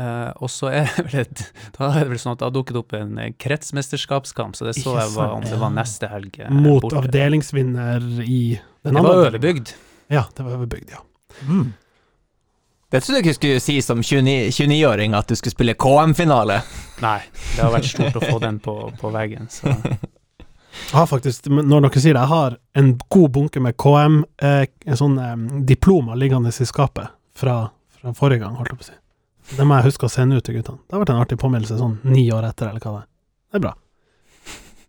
Eh, 0.00 0.30
og 0.40 0.48
så 0.48 0.70
er 0.72 0.86
det 0.96 1.04
vel 1.10 1.20
et, 1.26 1.42
da 1.76 1.90
er 1.92 2.06
det 2.06 2.12
vel 2.14 2.20
sånn 2.22 2.32
at 2.32 2.40
det 2.40 2.46
har 2.48 2.54
dukket 2.56 2.78
opp 2.80 2.94
en 2.96 3.18
eh, 3.20 3.32
kretsmesterskapskamp, 3.44 4.56
så 4.56 4.64
det 4.70 4.76
så 4.78 4.94
jeg 4.98 5.10
var, 5.16 5.34
om 5.36 5.44
det 5.44 5.58
var 5.60 5.74
neste 5.74 6.08
helg. 6.08 6.38
eh, 6.40 6.48
Mot 6.54 6.80
borte. 6.86 7.02
avdelingsvinner 7.02 8.06
i 8.24 8.58
den 8.84 8.94
Det 8.96 9.02
var 9.04 9.10
andre- 9.18 9.30
Øverbygd. 9.32 9.74
Ja, 10.12 10.24
det 10.36 10.46
var 10.46 10.56
Øverbygd, 10.56 10.90
ja. 10.96 11.02
Mm. 11.48 11.72
Det 12.92 13.00
trodde 13.02 13.18
jeg 13.20 13.24
ikke 13.24 13.32
du 13.32 13.38
skulle 13.40 13.60
si 13.64 13.76
som 13.80 14.00
29 14.04 14.50
29-åring, 14.52 15.14
at 15.16 15.28
du 15.28 15.34
skulle 15.38 15.54
spille 15.54 15.74
KM-finale. 15.80 16.58
Nei, 17.00 17.20
det 17.56 17.62
har 17.64 17.70
vært 17.72 17.88
stort 17.88 18.18
å 18.20 18.24
få 18.26 18.40
den 18.42 18.58
på, 18.60 18.74
på 19.00 19.12
veggen. 19.14 19.48
Så. 19.48 19.72
Jeg 19.72 20.96
har 20.96 21.06
faktisk, 21.08 21.48
når 21.52 21.86
dere 21.86 22.00
sier 22.02 22.16
det, 22.16 22.20
jeg 22.24 22.32
har 22.32 22.56
en 22.80 22.90
god 23.12 23.30
bunke 23.32 23.60
med 23.64 23.76
KM, 23.80 24.22
eh, 24.44 24.66
en 24.88 24.96
sånn 25.00 25.16
eh, 25.20 25.36
diploma 25.68 26.16
liggende 26.20 26.52
i 26.52 26.68
skapet 26.68 27.08
fra, 27.36 27.56
fra 27.96 28.12
forrige 28.16 28.44
gang, 28.44 28.56
holdt 28.60 28.72
jeg 28.74 28.80
på 28.82 28.86
å 28.86 28.90
si. 28.90 28.98
Det 29.50 29.64
må 29.66 29.76
jeg 29.78 29.88
huske 29.90 30.06
å 30.06 30.12
sende 30.12 30.38
ut 30.38 30.44
til 30.46 30.56
guttene. 30.58 30.78
Det 30.86 30.94
har 30.96 31.02
vært 31.02 31.12
en 31.14 31.22
artig 31.22 31.38
påminnelse 31.42 31.78
sånn 31.80 31.98
ni 32.06 32.28
år 32.32 32.46
etter, 32.48 32.70
eller 32.70 32.80
hva 32.84 32.92
det 32.94 33.00
er. 33.02 33.08
Det 33.52 33.58
er 33.58 33.64
bra. 33.66 33.72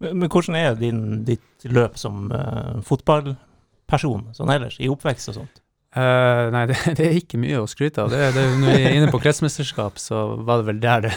Men, 0.04 0.20
men 0.22 0.30
hvordan 0.32 0.58
er 0.60 0.78
din, 0.80 1.02
ditt 1.28 1.66
løp 1.68 1.98
som 2.00 2.30
uh, 2.32 2.80
fotballperson, 2.86 4.30
sånn 4.38 4.52
ellers, 4.54 4.78
i 4.84 4.90
oppvekst 4.92 5.32
og 5.34 5.40
sånt? 5.42 5.62
Uh, 5.96 6.50
nei, 6.54 6.64
det, 6.72 6.78
det 7.00 7.08
er 7.10 7.18
ikke 7.20 7.40
mye 7.42 7.64
å 7.64 7.68
skryte 7.70 8.06
av. 8.06 8.14
Det, 8.14 8.30
det, 8.38 8.46
når 8.62 8.78
vi 8.78 8.86
er 8.88 8.98
inne 9.00 9.12
på 9.14 9.22
kretsmesterskap, 9.24 10.00
så 10.02 10.24
var 10.46 10.62
det 10.62 10.70
vel 10.72 10.80
der 10.84 11.06
det, 11.08 11.14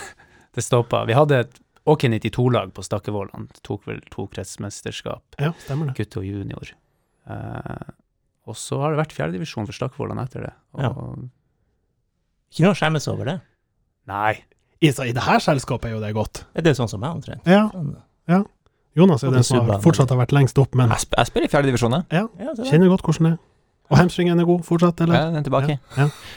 det 0.57 0.64
stoppa. 0.64 1.05
Vi 1.09 1.16
hadde 1.16 1.45
et 1.45 1.62
OK 1.87 2.09
92-lag 2.11 2.73
på 2.75 2.83
Stakkevollan. 2.83 3.47
Tok 3.66 3.87
vel 3.87 4.00
to 4.11 4.26
kretsmesterskap, 4.33 5.38
Ja, 5.38 5.52
stemmer 5.62 5.93
det. 5.93 5.97
gutte 6.00 6.19
og 6.23 6.26
junior. 6.26 6.73
Uh, 7.31 7.95
og 8.47 8.59
så 8.59 8.78
har 8.83 8.93
det 8.95 9.00
vært 9.05 9.14
fjerdedivisjon 9.14 9.66
for 9.69 9.75
Stakkevollan 9.76 10.21
etter 10.23 10.49
det. 10.49 10.55
Og, 10.75 10.83
Ja. 10.87 10.93
Ikke 12.53 12.67
noe 12.67 12.75
å 12.75 12.79
skjemmes 12.79 13.09
over 13.12 13.25
det? 13.33 13.37
Nei. 14.11 14.35
I, 14.81 14.91
I 14.93 15.12
det 15.17 15.25
her 15.25 15.41
selskapet 15.43 15.91
er 15.91 15.97
jo 15.97 16.03
det 16.03 16.12
godt. 16.17 16.45
Er 16.55 16.62
det 16.67 16.76
sånn 16.79 16.88
som 16.91 17.00
meg 17.03 17.17
omtrent? 17.17 17.47
Ja, 17.49 17.67
ja. 18.31 18.43
Jonas 18.97 19.25
er 19.25 19.35
den 19.35 19.45
som 19.45 19.67
har 19.69 19.83
fortsatt 19.85 20.12
har 20.12 20.21
vært 20.23 20.33
lengst 20.33 20.57
opp, 20.61 20.75
men 20.79 20.88
Jeg, 20.95 21.05
sp 21.05 21.17
jeg 21.19 21.29
spiller 21.29 21.49
i 21.49 21.53
fjerdedivisjon, 21.53 21.97
jeg. 21.99 22.23
ja, 22.41 22.55
kjenner 22.65 22.88
godt 22.93 23.05
hvordan 23.05 23.29
det 23.29 23.33
er. 23.35 23.43
Og 23.87 23.99
hamstringen 24.00 24.41
er 24.41 24.49
god 24.49 24.65
fortsatt, 24.67 25.00
eller? 25.05 25.15
Ja, 25.19 25.26
den 25.31 25.37
er 25.43 25.45
tilbake. 25.47 25.76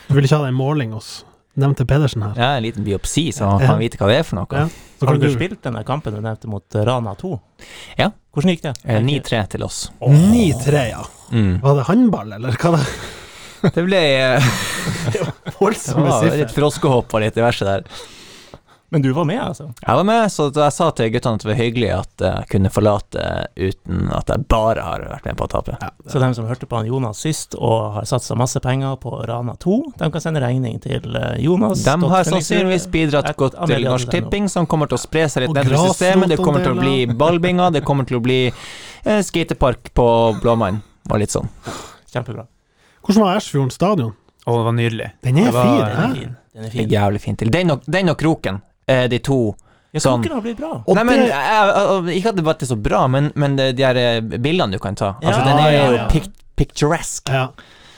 Du 0.09 0.13
vil 0.17 0.27
ikke 0.27 0.41
ha 0.43 0.49
en 0.51 0.57
måling 0.59 0.91
hos 0.93 1.23
nevnte 1.59 1.85
Pedersen 1.87 2.23
her? 2.23 2.35
Ja, 2.39 2.49
en 2.57 2.63
liten 2.63 2.85
biopsi, 2.85 3.29
så 3.35 3.47
han 3.49 3.61
Ja. 3.61 3.67
kan 3.71 3.79
vite 3.79 3.97
hva 3.97 4.07
det 4.07 4.19
er 4.19 4.23
for 4.23 4.35
noe. 4.39 4.47
Ja. 4.51 4.67
Så 4.99 5.07
Har 5.07 5.15
du 5.17 5.27
du 5.27 5.33
spilt 5.33 5.61
den 5.61 5.83
kampen 5.83 6.13
du 6.13 6.21
nevnte 6.21 6.47
mot 6.47 6.75
eh, 6.75 6.83
Rana 6.85 7.15
2? 7.15 7.39
Ja. 7.97 8.11
Hvordan 8.33 8.51
gikk 8.53 8.61
det? 8.61 8.73
Eh, 8.85 9.01
9-3 9.01 9.47
til 9.49 9.63
oss. 9.63 9.89
9-3, 9.99 10.89
ja. 10.89 11.03
Mm. 11.31 11.61
Var 11.61 11.75
det 11.75 11.85
håndball, 11.87 12.33
eller 12.33 12.51
hva 12.51 12.77
det 12.77 12.85
Det 13.61 13.83
ble 13.83 13.99
eh, 13.99 14.53
Voldsomme 15.59 16.07
ja, 16.07 16.39
litt 16.43 16.55
froskehopp 16.55 17.13
og 17.13 17.23
litt 17.25 17.37
diverse 17.37 17.67
der. 17.67 17.85
Men 18.91 19.01
du 19.01 19.11
var 19.13 19.25
med, 19.25 19.37
altså? 19.43 19.67
Jeg 19.81 19.95
var 19.95 20.03
med, 20.07 20.31
så 20.33 20.47
jeg 20.49 20.73
sa 20.73 20.87
til 20.97 21.11
guttene 21.13 21.37
at 21.37 21.43
det 21.43 21.49
var 21.51 21.57
hyggelig 21.59 21.89
at 21.93 22.23
jeg 22.25 22.47
kunne 22.49 22.71
forlate 22.73 23.25
uten 23.53 24.09
at 24.17 24.31
jeg 24.33 24.47
bare 24.49 24.81
har 24.81 25.03
vært 25.11 25.27
med 25.29 25.37
på 25.37 25.45
å 25.45 25.51
tape. 25.51 25.75
Ja, 25.77 25.91
Så 26.09 26.21
dem 26.23 26.33
som 26.33 26.47
hørte 26.49 26.65
på 26.65 26.79
han 26.79 26.89
Jonas 26.89 27.21
sist 27.21 27.53
og 27.59 27.99
har 27.99 28.09
satsa 28.09 28.37
masse 28.39 28.57
penger 28.65 28.97
på 29.03 29.13
Rana 29.29 29.53
2, 29.61 29.77
de 30.01 30.09
kan 30.15 30.25
sende 30.25 30.41
regning 30.41 30.81
til 30.81 31.05
eh, 31.21 31.37
Jonas. 31.45 31.85
De 31.85 32.09
har 32.15 32.29
sannsynligvis 32.31 32.89
bidratt 32.89 33.29
godt 33.37 33.61
til 33.69 33.85
Norsk. 33.85 34.09
Tipping, 34.09 34.49
som 34.49 34.65
kommer 34.65 34.89
til 34.89 34.97
å 34.97 35.03
spre 35.05 35.29
seg 35.29 35.45
litt 35.45 35.53
nedover 35.53 35.77
i 35.77 35.93
systemet. 35.93 36.33
Det 36.33 36.41
kommer 36.41 36.65
til 36.65 36.73
å 36.73 36.81
bli 36.81 37.05
ballbinger, 37.13 37.75
det 37.77 37.85
kommer 37.85 38.09
til 38.09 38.17
å 38.17 38.25
bli 38.25 38.47
eh, 38.49 39.21
skatepark 39.21 39.93
på 39.93 40.07
Blåmann 40.41 40.81
og 41.11 41.21
litt 41.21 41.37
sånn. 41.37 41.45
Kjempebra. 42.09 42.49
Hvordan 43.09 43.23
var 43.25 43.35
Ersfjorden 43.39 43.71
stadion? 43.73 44.11
Å, 44.45 44.53
det 44.53 44.65
var 44.69 44.75
nydelig. 44.77 45.07
Den 45.25 45.37
er 45.41 45.45
Det 45.49 45.53
var- 45.53 45.63
fin, 45.65 45.79
Den 45.79 45.89
er 45.89 45.95
hæ? 46.07 46.13
fin. 46.19 46.35
Den 46.53 46.63
er 46.65 46.69
fin. 46.69 46.89
jævlig 46.89 47.21
fin 47.21 47.35
til. 47.35 47.49
Den 47.51 47.71
og, 47.71 47.81
den 47.89 48.09
og 48.09 48.17
kroken, 48.17 48.61
er 48.87 49.07
de 49.09 49.19
to 49.19 49.55
Ja, 49.91 49.99
sånn. 49.99 50.21
Kroken 50.21 50.33
har 50.37 50.41
blitt 50.41 50.57
bra. 50.59 50.83
Og 50.87 50.95
Nei, 50.95 51.03
men 51.03 51.17
det- 51.19 51.29
jeg, 51.29 52.05
jeg, 52.05 52.17
Ikke 52.21 52.29
at 52.29 52.35
det 52.35 52.43
var 52.45 52.53
så 52.61 52.75
bra, 52.81 53.07
men, 53.07 53.31
men 53.35 53.55
det- 53.55 53.75
de 53.75 53.83
her 53.83 53.95
eh, 53.97 54.21
bildene 54.21 54.71
du 54.71 54.77
kan 54.79 54.93
ta. 54.95 55.15
Altså, 55.23 55.39
Ja, 55.39 55.45
den 55.45 55.57
er 55.65 55.71
ja, 55.71 55.85
jo 55.89 55.95
ja. 55.97 56.07
pic 56.07 56.29
picturesque. 56.55 57.31
Ja. 57.33 57.47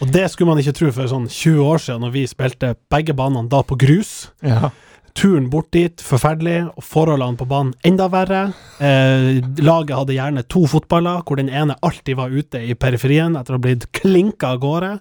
Og 0.02 0.12
det 0.12 0.32
skulle 0.32 0.48
man 0.48 0.58
ikke 0.58 0.74
tro 0.74 0.92
for 0.92 1.04
sånn 1.08 1.28
20 1.28 1.60
år 1.66 1.78
siden, 1.78 2.02
når 2.02 2.12
vi 2.12 2.26
spilte 2.28 2.76
begge 2.90 3.14
banene 3.14 3.50
da 3.50 3.62
på 3.64 3.76
grus. 3.78 4.30
Ja. 4.42 4.70
Turen 5.18 5.50
bort 5.52 5.72
dit, 5.76 6.02
forferdelig, 6.02 6.70
og 6.78 6.86
forholdene 6.88 7.38
på 7.40 7.48
banen 7.50 7.74
enda 7.88 8.08
verre. 8.12 8.42
Eh, 8.80 9.42
laget 9.60 9.98
hadde 9.98 10.16
gjerne 10.16 10.44
to 10.48 10.64
fotballer, 10.72 11.22
hvor 11.28 11.40
den 11.42 11.52
ene 11.52 11.76
alltid 11.84 12.16
var 12.20 12.32
ute 12.32 12.62
i 12.64 12.76
periferien 12.80 13.36
etter 13.36 13.56
å 13.56 13.60
ha 13.60 13.64
blitt 13.66 13.90
klinka 13.98 14.54
av 14.56 14.62
gårde. 14.64 14.92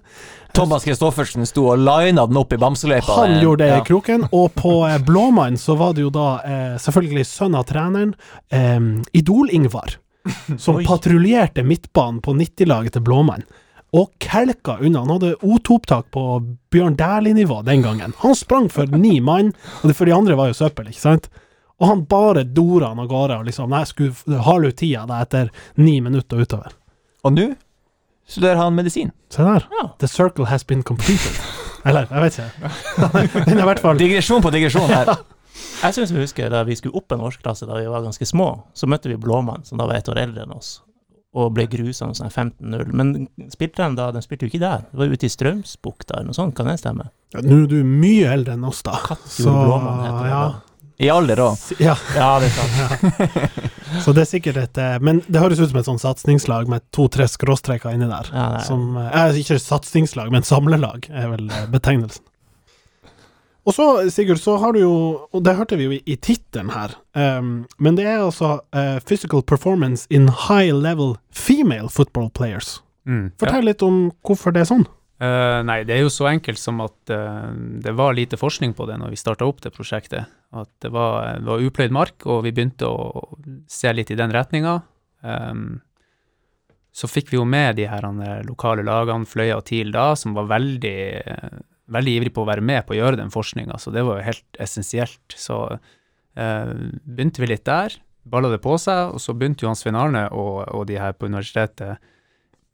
Thomas 0.51 0.83
Christoffersen 0.83 1.47
sto 1.47 1.69
og 1.71 1.79
lina 1.79 2.25
den 2.27 2.39
opp 2.41 2.51
i 2.51 2.59
bamseløypa. 2.59 3.21
Han 3.21 3.37
gjorde 3.39 3.63
det 3.63 3.71
ja. 3.71 3.79
i 3.79 3.87
kroken, 3.87 4.27
og 4.35 4.51
på 4.59 4.75
eh, 4.89 4.99
Blåmann 5.07 5.59
så 5.59 5.77
var 5.79 5.95
det 5.95 6.03
jo 6.05 6.11
da 6.13 6.27
eh, 6.43 6.77
selvfølgelig 6.81 7.27
sønn 7.29 7.55
av 7.55 7.67
treneren, 7.71 8.15
eh, 8.51 8.79
Idol-Ingvar, 9.15 9.95
som 10.59 10.83
patruljerte 10.85 11.63
midtbanen 11.63 12.19
på 12.25 12.35
90-laget 12.35 12.99
til 12.99 13.07
Blåmann. 13.07 13.47
Og 13.97 14.11
kelka 14.23 14.77
unna. 14.79 15.01
Han 15.03 15.15
hadde 15.17 15.33
O2-opptak 15.43 16.11
på 16.15 16.25
Bjørn 16.71 16.95
Dæhlie-nivå 16.99 17.59
den 17.67 17.81
gangen. 17.83 18.13
Han 18.23 18.35
sprang 18.39 18.69
for 18.71 18.87
ni 18.87 19.17
mann, 19.19 19.51
og 19.81 19.91
det 19.91 19.97
for 19.97 20.07
de 20.07 20.15
andre 20.15 20.37
var 20.39 20.51
jo 20.51 20.55
søppel, 20.61 20.87
ikke 20.93 21.03
sant? 21.03 21.27
Og 21.81 21.89
han 21.89 22.05
bare 22.05 22.45
dora 22.45 22.91
han 22.93 23.01
av 23.01 23.09
gårde 23.09 23.39
og 23.41 23.47
liksom 23.49 23.71
Nei, 23.73 23.81
skulle 23.89 24.39
har 24.45 24.61
du 24.61 24.71
tida 24.71 25.03
da 25.09 25.19
etter 25.25 25.49
ni 25.81 25.97
minutter 26.03 26.39
utover. 26.39 26.75
Og 27.25 27.35
nå 27.35 27.49
studerer 28.29 28.61
han 28.61 28.77
medisin. 28.77 29.11
Se 29.33 29.43
der. 29.43 29.65
Ja. 29.79 29.89
The 29.99 30.07
circle 30.07 30.47
has 30.47 30.63
been 30.67 30.83
completed. 30.87 31.41
Eller, 31.87 32.05
jeg 32.11 32.21
vet 32.21 32.37
ikke. 32.37 33.43
Den 33.49 33.57
er 33.57 33.63
i 33.63 33.69
hvert 33.71 33.81
fall 33.81 33.97
Digresjon 33.97 34.43
på 34.45 34.51
digresjon 34.53 34.91
her. 34.91 35.15
Jeg 35.81 35.95
syns 35.97 36.13
vi 36.13 36.21
husker 36.21 36.51
da 36.53 36.61
vi 36.67 36.77
skulle 36.77 36.99
opp 36.99 37.11
en 37.15 37.23
årsklasse 37.25 37.65
da 37.65 37.79
vi 37.79 37.89
var 37.89 38.05
ganske 38.05 38.25
små, 38.29 38.51
så 38.77 38.87
møtte 38.89 39.09
vi 39.09 39.17
Blåmann, 39.17 39.65
som 39.65 39.81
da 39.81 39.87
var 39.89 39.97
ett 39.97 40.09
år 40.13 40.19
eldre 40.21 40.45
enn 40.45 40.53
oss, 40.53 40.75
og 41.31 41.53
ble 41.55 41.63
grusa 41.71 42.09
med 42.09 42.17
sånn 42.19 42.31
15-0. 42.31 42.89
Men 42.97 43.13
spilte 43.53 43.85
de 43.85 43.95
da? 43.99 44.09
De 44.11 44.23
spilte 44.23 44.45
jo 44.47 44.51
ikke 44.51 44.63
der, 44.63 44.83
det 44.91 44.99
var 44.99 45.13
ute 45.13 45.27
i 45.29 45.31
Strømsbukta 45.31 46.17
eller 46.17 46.31
noe 46.31 46.37
sånt, 46.37 46.55
kan 46.57 46.67
det 46.67 46.79
stemme? 46.81 47.07
Ja, 47.31 47.43
Nå 47.45 47.61
er 47.63 47.69
du 47.71 47.77
mye 47.87 48.33
eldre 48.33 48.57
enn 48.57 48.67
oss, 48.67 48.81
da. 48.83 48.97
Kattfjord 49.05 49.61
Blåmann 49.63 50.01
heter 50.03 50.25
det 50.25 50.33
ja, 50.33 50.41
da. 50.49 50.67
I 51.01 51.07
alder 51.09 51.39
òg. 51.41 51.61
ja, 51.81 51.95
Ja, 52.13 52.27
det 52.43 52.49
er 52.51 52.57
sant. 52.57 53.45
så 54.03 54.13
det 54.13 54.25
er 54.25 54.29
sikkert 54.29 54.59
et 54.61 54.77
eh, 54.77 54.97
Men 55.01 55.23
det 55.25 55.41
høres 55.41 55.61
ut 55.63 55.71
som 55.71 55.79
et 55.79 55.87
sånn 55.87 56.01
satsingslag 56.03 56.69
med 56.69 56.83
to-tre 56.93 57.25
skråstreker 57.31 57.95
inni 57.95 58.09
der. 58.11 58.29
Ja. 58.35 58.49
Som 58.67 58.99
eh, 59.01 59.07
eh, 59.23 59.39
Ikke 59.41 59.57
satsingslag, 59.57 60.29
men 60.35 60.45
samlelag 60.45 61.07
er 61.09 61.31
vel 61.31 61.47
eh, 61.49 61.63
betegnelsen. 61.73 62.27
Og 63.67 63.75
så, 63.75 63.87
Sigurd, 64.09 64.41
så 64.41 64.55
har 64.61 64.73
du 64.73 64.81
jo 64.81 64.93
Og 65.31 65.43
det 65.45 65.55
hørte 65.57 65.77
vi 65.77 65.85
jo 65.87 65.93
i, 65.93 66.01
i 66.09 66.17
tittelen 66.17 66.71
her, 66.73 66.95
um, 67.13 67.51
men 67.77 67.97
det 67.99 68.07
er 68.09 68.23
altså 68.23 68.55
uh, 68.73 68.97
Physical 69.05 69.43
Performance 69.45 70.07
in 70.09 70.29
High 70.47 70.73
Level 70.73 71.15
Female 71.29 71.89
Football 71.89 72.31
Players. 72.33 72.79
Mm, 73.05 73.29
ja. 73.29 73.35
Fortell 73.43 73.69
litt 73.69 73.85
om 73.85 74.01
hvorfor 74.25 74.55
det 74.55 74.63
er 74.63 74.71
sånn. 74.71 74.87
Uh, 75.21 75.61
nei, 75.67 75.83
det 75.85 75.93
er 75.93 76.01
jo 76.01 76.13
så 76.13 76.31
enkelt 76.31 76.57
som 76.57 76.81
at 76.81 77.13
uh, 77.13 77.53
det 77.83 77.93
var 77.97 78.17
lite 78.17 78.39
forskning 78.41 78.73
på 78.77 78.87
det 78.89 78.97
når 78.97 79.13
vi 79.13 79.21
starta 79.21 79.45
opp 79.45 79.61
det 79.61 79.73
prosjektet. 79.75 80.31
At 80.57 80.71
det 80.81 80.89
var, 80.93 81.37
det 81.37 81.45
var 81.45 81.61
upløyd 81.61 81.93
mark, 81.93 82.25
og 82.25 82.41
vi 82.47 82.53
begynte 82.55 82.89
å 82.89 83.37
se 83.69 83.93
litt 83.93 84.09
i 84.11 84.17
den 84.19 84.33
retninga. 84.33 84.81
så 86.91 87.07
fikk 87.07 87.29
vi 87.31 87.37
jo 87.37 87.45
med 87.45 87.77
de 87.77 87.85
her 87.87 88.03
lokale 88.43 88.83
lagene, 88.83 89.29
Fløya 89.29 89.61
og 89.61 89.67
TIL 89.69 89.93
da, 89.93 90.15
som 90.17 90.33
var 90.35 90.49
veldig, 90.49 90.97
veldig 91.91 92.13
ivrig 92.19 92.33
på 92.35 92.43
å 92.45 92.49
være 92.49 92.63
med 92.65 92.85
på 92.87 92.95
å 92.95 92.99
gjøre 93.01 93.19
den 93.19 93.33
forskninga, 93.33 93.77
så 93.79 93.91
det 93.93 94.03
var 94.07 94.19
jo 94.21 94.27
helt 94.29 94.59
essensielt. 94.63 95.35
Så 95.35 95.57
eh, 96.35 96.71
begynte 97.03 97.43
vi 97.43 97.51
litt 97.51 97.65
der, 97.67 97.95
balla 98.23 98.51
det 98.53 98.61
på 98.63 98.75
seg, 98.79 99.15
og 99.15 99.21
så 99.23 99.33
begynte 99.35 99.65
Johan 99.65 99.75
Svein 99.79 99.97
Arne 99.99 100.27
og, 100.31 100.63
og 100.75 100.85
de 100.89 100.99
her 101.01 101.13
på 101.17 101.27
universitetet 101.31 101.97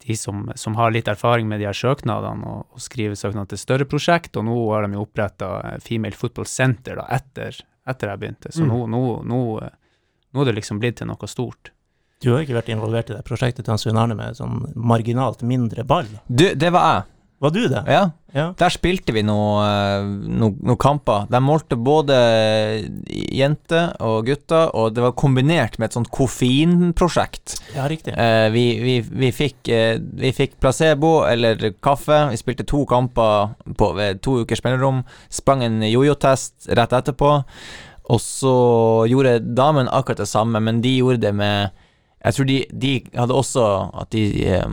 de 0.06 0.14
som, 0.14 0.44
som 0.54 0.76
har 0.78 0.92
litt 0.94 1.08
erfaring 1.10 1.48
med 1.50 1.58
de 1.58 1.66
her 1.66 1.74
søknadene, 1.74 2.46
og, 2.46 2.68
og 2.76 2.82
skriver 2.84 3.16
søknad 3.18 3.48
til 3.50 3.58
større 3.58 3.86
prosjekt, 3.90 4.36
og 4.38 4.44
nå 4.46 4.54
har 4.70 4.84
de 4.86 4.94
jo 4.94 5.02
oppretta 5.02 5.48
Female 5.82 6.14
Football 6.14 6.46
Center 6.46 7.00
da, 7.00 7.08
etter, 7.16 7.58
etter 7.88 8.12
jeg 8.12 8.22
begynte. 8.22 8.52
Så 8.54 8.62
Mm. 8.62 8.70
nå, 8.70 8.78
nå, 8.94 9.02
nå, 9.26 9.40
nå 10.32 10.44
er 10.44 10.50
det 10.52 10.54
liksom 10.60 10.78
blitt 10.78 11.00
til 11.00 11.10
noe 11.10 11.26
stort. 11.30 11.72
Du 12.22 12.30
har 12.32 12.42
ikke 12.44 12.54
vært 12.60 12.70
involvert 12.74 13.10
i 13.10 13.14
det 13.16 13.24
prosjektet 13.26 13.64
til 13.66 13.72
Hans 13.74 13.84
Svein 13.86 13.98
Arne 13.98 14.14
med 14.18 14.38
sånn 14.38 14.60
marginalt 14.78 15.42
mindre 15.46 15.84
ball? 15.86 16.06
Du, 16.26 16.46
det 16.54 16.70
var 16.74 16.86
jeg. 16.92 17.04
Var 17.38 17.50
du 17.54 17.68
det? 17.70 17.84
Ja. 17.86 18.10
Ja. 18.34 18.50
Der 18.60 18.72
spilte 18.72 19.14
vi 19.16 19.22
noen 19.24 20.10
no, 20.40 20.50
no 20.66 20.74
kamper. 20.80 21.28
De 21.32 21.38
målte 21.40 21.78
både 21.80 22.16
jenter 23.08 23.94
og 24.04 24.26
gutter, 24.28 24.68
og 24.76 24.92
det 24.96 25.04
var 25.04 25.14
kombinert 25.16 25.78
med 25.78 25.88
et 25.88 25.96
sånt 25.96 26.10
koffeinprosjekt. 26.12 27.56
Ja, 27.76 27.86
riktig. 27.88 28.12
Eh, 28.18 28.48
vi, 28.52 28.66
vi, 28.82 28.98
vi, 29.00 29.30
fikk, 29.32 29.70
eh, 29.72 29.96
vi 29.96 30.34
fikk 30.36 30.58
placebo 30.60 31.22
eller 31.30 31.70
kaffe. 31.84 32.26
Vi 32.34 32.40
spilte 32.40 32.66
to 32.68 32.82
kamper 32.90 33.54
på, 33.78 33.92
ved 33.96 34.20
to 34.26 34.40
ukers 34.42 34.64
mellomrom. 34.66 35.04
Sprang 35.32 35.64
en 35.64 35.80
jojo-test 35.86 36.68
rett 36.74 36.96
etterpå. 37.00 37.36
Og 38.08 38.22
så 38.24 38.56
gjorde 39.08 39.38
damen 39.56 39.88
akkurat 39.88 40.20
det 40.24 40.28
samme, 40.28 40.60
men 40.64 40.82
de 40.84 40.98
gjorde 40.98 41.22
det 41.28 41.34
med 41.36 41.70
Jeg 42.24 42.34
tror 42.34 42.46
de, 42.48 42.54
de 42.72 42.92
hadde 43.14 43.34
også 43.34 43.64
at 43.94 44.08
de 44.10 44.22
eh, 44.42 44.72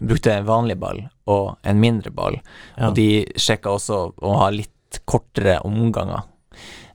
brukte 0.00 0.32
en 0.34 0.46
vanlig 0.48 0.78
ball 0.78 1.02
og 1.26 1.56
en 1.62 1.80
mindre 1.80 2.10
ball. 2.14 2.40
Ja. 2.76 2.88
Og 2.88 2.94
de 2.96 3.26
sjekka 3.36 3.70
også 3.74 4.00
å 4.22 4.34
ha 4.40 4.50
litt 4.54 5.00
kortere 5.04 5.58
omganger. 5.64 6.22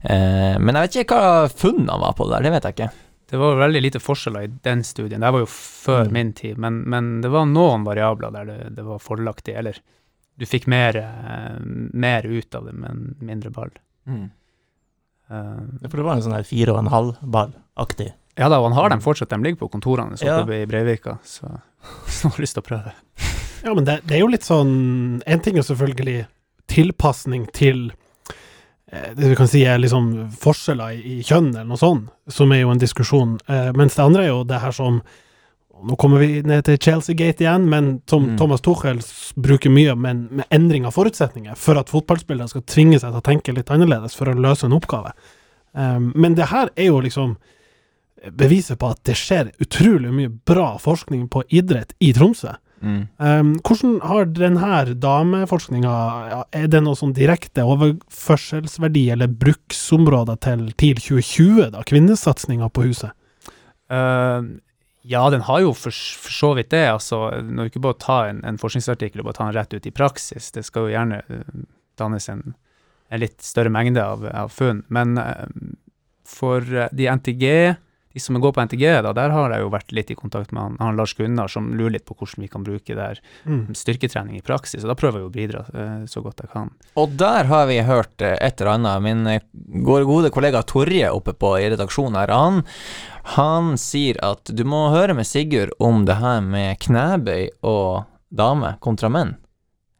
Eh, 0.02 0.58
men 0.60 0.74
jeg 0.74 0.88
vet 0.88 0.96
ikke 1.04 1.18
hva 1.20 1.48
funnene 1.48 1.98
var 2.00 2.12
på 2.18 2.26
det 2.28 2.36
der, 2.36 2.42
det 2.48 2.52
vet 2.56 2.64
jeg 2.68 2.74
ikke. 2.78 2.90
Det 3.34 3.38
var 3.40 3.56
veldig 3.56 3.80
lite 3.82 4.00
forskjeller 4.04 4.44
i 4.46 4.50
den 4.62 4.82
studien. 4.84 5.20
Det 5.24 5.30
var 5.32 5.40
jo 5.42 5.46
før 5.50 6.04
Mm. 6.06 6.12
min 6.12 6.32
tid, 6.32 6.58
men, 6.58 6.82
men 6.88 7.20
det 7.22 7.30
var 7.32 7.46
noen 7.46 7.84
variabler 7.86 8.30
der 8.32 8.44
det, 8.44 8.58
det 8.76 8.84
var 8.84 8.98
fordelaktig, 9.02 9.56
eller 9.56 9.78
du 10.38 10.44
fikk 10.46 10.66
mer, 10.66 10.96
eh, 10.96 11.58
mer 11.94 12.22
ut 12.26 12.54
av 12.54 12.66
det 12.66 12.74
med 12.74 12.90
en 12.90 13.16
mindre 13.20 13.50
ball. 13.50 13.70
Mm. 14.06 14.30
Uh, 15.30 15.88
For 15.88 15.96
det 15.96 16.04
var 16.04 16.18
en 16.18 16.22
sånn 16.26 16.34
her 16.36 16.44
fire 16.44 16.74
og 16.74 16.82
en 16.82 16.90
halv 16.92 17.14
ball-aktig. 17.22 18.10
ja 18.36 18.48
da, 18.50 18.58
og 18.60 18.66
han 18.68 18.76
har 18.76 18.90
dem 18.92 19.00
fortsatt, 19.00 19.30
de 19.30 19.38
ligger 19.40 19.62
på 19.62 19.70
kontorene 19.72 20.18
så 20.20 20.26
Ja. 20.26 20.40
oppe 20.42 20.58
i 20.62 20.66
Breivika, 20.66 21.18
så 21.24 21.60
noen 22.22 22.34
har 22.36 22.40
lyst 22.44 22.56
til 22.58 22.64
å 22.64 22.68
prøve. 22.68 22.94
Ja, 23.64 23.72
men 23.74 23.84
det, 23.88 24.00
det 24.04 24.16
er 24.18 24.20
jo 24.24 24.28
litt 24.28 24.44
sånn 24.44 24.72
En 25.24 25.40
ting 25.40 25.56
er 25.56 25.64
selvfølgelig 25.64 26.26
tilpasning 26.68 27.46
til 27.56 27.86
eh, 28.92 29.10
det 29.16 29.30
vi 29.30 29.36
kan 29.38 29.48
si 29.48 29.62
er 29.68 29.80
liksom 29.80 30.10
forskjeller 30.40 30.96
i, 30.96 31.18
i 31.18 31.24
kjønn, 31.24 31.50
eller 31.54 31.68
noe 31.72 31.80
sånt, 31.80 32.08
som 32.28 32.52
er 32.52 32.62
jo 32.64 32.72
en 32.72 32.80
diskusjon. 32.80 33.36
Eh, 33.48 33.70
mens 33.76 33.96
det 33.96 34.04
andre 34.04 34.24
er 34.26 34.32
jo 34.32 34.42
det 34.48 34.62
her 34.64 34.74
som 34.76 35.02
Nå 35.84 35.96
kommer 35.98 36.22
vi 36.22 36.38
ned 36.46 36.62
til 36.64 36.76
Chelsea-gate 36.78 37.42
igjen, 37.42 37.64
men 37.68 37.88
som 38.08 38.22
Mm. 38.28 38.36
Thomas 38.38 38.62
Tuchel 38.62 39.00
bruker 39.34 39.72
mye 39.74 39.96
med, 39.98 40.20
med 40.30 40.46
endring 40.54 40.86
av 40.86 40.94
forutsetninger 40.94 41.58
for 41.58 41.76
at 41.76 41.90
fotballspillere 41.90 42.46
skal 42.48 42.62
tvinge 42.62 43.00
seg 43.02 43.10
til 43.10 43.18
å 43.18 43.24
tenke 43.26 43.52
litt 43.52 43.72
annerledes 43.74 44.14
for 44.16 44.30
å 44.30 44.36
løse 44.38 44.64
en 44.68 44.76
oppgave. 44.78 45.10
Eh, 45.76 45.98
men 46.14 46.38
det 46.38 46.46
her 46.52 46.70
er 46.76 46.88
jo 46.92 47.02
liksom 47.04 47.34
beviset 48.32 48.78
på 48.80 48.90
at 48.94 49.00
det 49.08 49.16
skjer 49.18 49.50
utrolig 49.62 50.12
mye 50.14 50.32
bra 50.48 50.74
forskning 50.80 51.26
på 51.32 51.44
idrett 51.52 51.94
i 52.00 52.12
Tromsø. 52.16 52.54
Mm. 52.84 53.06
Um, 53.16 53.52
hvordan 53.64 53.94
har 54.04 54.26
denne 54.36 54.94
dameforskninga 55.00 55.92
ja, 56.28 56.40
Er 56.52 56.66
det 56.68 56.82
noe 56.84 56.98
sånn 56.98 57.14
direkte 57.16 57.64
overførselsverdi 57.64 59.06
eller 59.14 59.30
bruksområder 59.32 60.36
til 60.44 60.66
TIL 60.76 61.00
2020, 61.00 61.70
da, 61.72 61.84
kvinnesatsinga 61.88 62.68
på 62.68 62.84
huset? 62.90 63.14
Uh, 63.88 64.60
ja, 65.06 65.22
den 65.30 65.44
har 65.44 65.60
jo 65.60 65.72
for, 65.76 65.92
for 65.92 66.32
så 66.32 66.50
vidt 66.56 66.70
det. 66.72 66.86
altså, 66.88 67.26
Når 67.44 67.68
ikke 67.68 67.82
bare 67.84 68.00
tar 68.00 68.28
en, 68.32 68.44
en 68.48 68.60
forskningsartikkel 68.60 69.20
og 69.20 69.28
bare 69.28 69.38
tar 69.38 69.50
den 69.50 69.58
rett 69.58 69.74
ut 69.76 69.88
i 69.88 69.92
praksis, 69.92 70.50
det 70.52 70.64
skal 70.64 70.86
jo 70.86 70.94
gjerne 70.94 71.18
eh, 71.28 71.64
dannes 72.00 72.28
en, 72.32 72.54
en 73.12 73.20
litt 73.20 73.44
større 73.44 73.72
mengde 73.72 74.00
av, 74.00 74.24
av 74.32 74.52
funn. 74.52 74.80
Men 74.88 75.18
uh, 75.20 75.44
for 76.24 76.64
eh, 76.64 76.88
de 76.96 77.10
NTG, 77.12 77.44
de 78.14 78.20
som 78.22 78.36
går 78.40 78.52
på 78.54 78.62
NTG, 78.62 78.84
da, 79.02 79.10
der 79.16 79.32
har 79.34 79.50
jeg 79.50 79.64
jo 79.64 79.70
vært 79.74 79.92
litt 79.96 80.10
i 80.10 80.16
kontakt 80.18 80.52
med 80.54 80.62
han, 80.62 80.76
han 80.78 80.96
Lars 80.98 81.16
Gunnar, 81.18 81.50
som 81.50 81.72
lurer 81.74 81.96
litt 81.96 82.04
på 82.06 82.14
hvordan 82.14 82.44
vi 82.44 82.48
kan 82.52 82.62
bruke 82.66 82.94
det 82.94 83.02
her 83.02 83.20
Mm. 83.44 83.74
styrketrening 83.74 84.36
i 84.38 84.42
praksis. 84.44 84.84
Og 84.84 84.92
da 84.92 84.94
prøver 84.94 85.20
jeg 85.20 85.26
å 85.26 85.32
bidra 85.34 85.64
uh, 85.74 86.04
så 86.06 86.22
godt 86.22 86.40
jeg 86.44 86.52
kan. 86.52 86.70
Og 87.00 87.16
der 87.18 87.50
har 87.50 87.66
vi 87.66 87.80
hørt 87.82 88.22
eh, 88.22 88.36
et 88.40 88.60
eller 88.60 88.76
annet. 88.76 89.02
Min 89.02 89.26
eh, 89.26 89.42
gode 89.84 90.06
gode 90.08 90.30
kollega 90.30 90.62
Torje 90.62 91.10
oppe 91.10 91.34
på 91.34 91.56
i 91.58 91.68
redaksjonen 91.74 92.20
her, 92.22 92.32
han, 92.32 92.62
han 93.34 93.74
sier 93.80 94.20
at 94.22 94.46
du 94.54 94.64
må 94.64 94.86
høre 94.94 95.16
med 95.18 95.26
Sigurd 95.26 95.74
om 95.82 96.04
det 96.06 96.20
her 96.22 96.40
med 96.44 96.78
knebøy 96.86 97.48
og 97.66 98.04
dame 98.30 98.76
kontra 98.84 99.10
menn. 99.10 99.34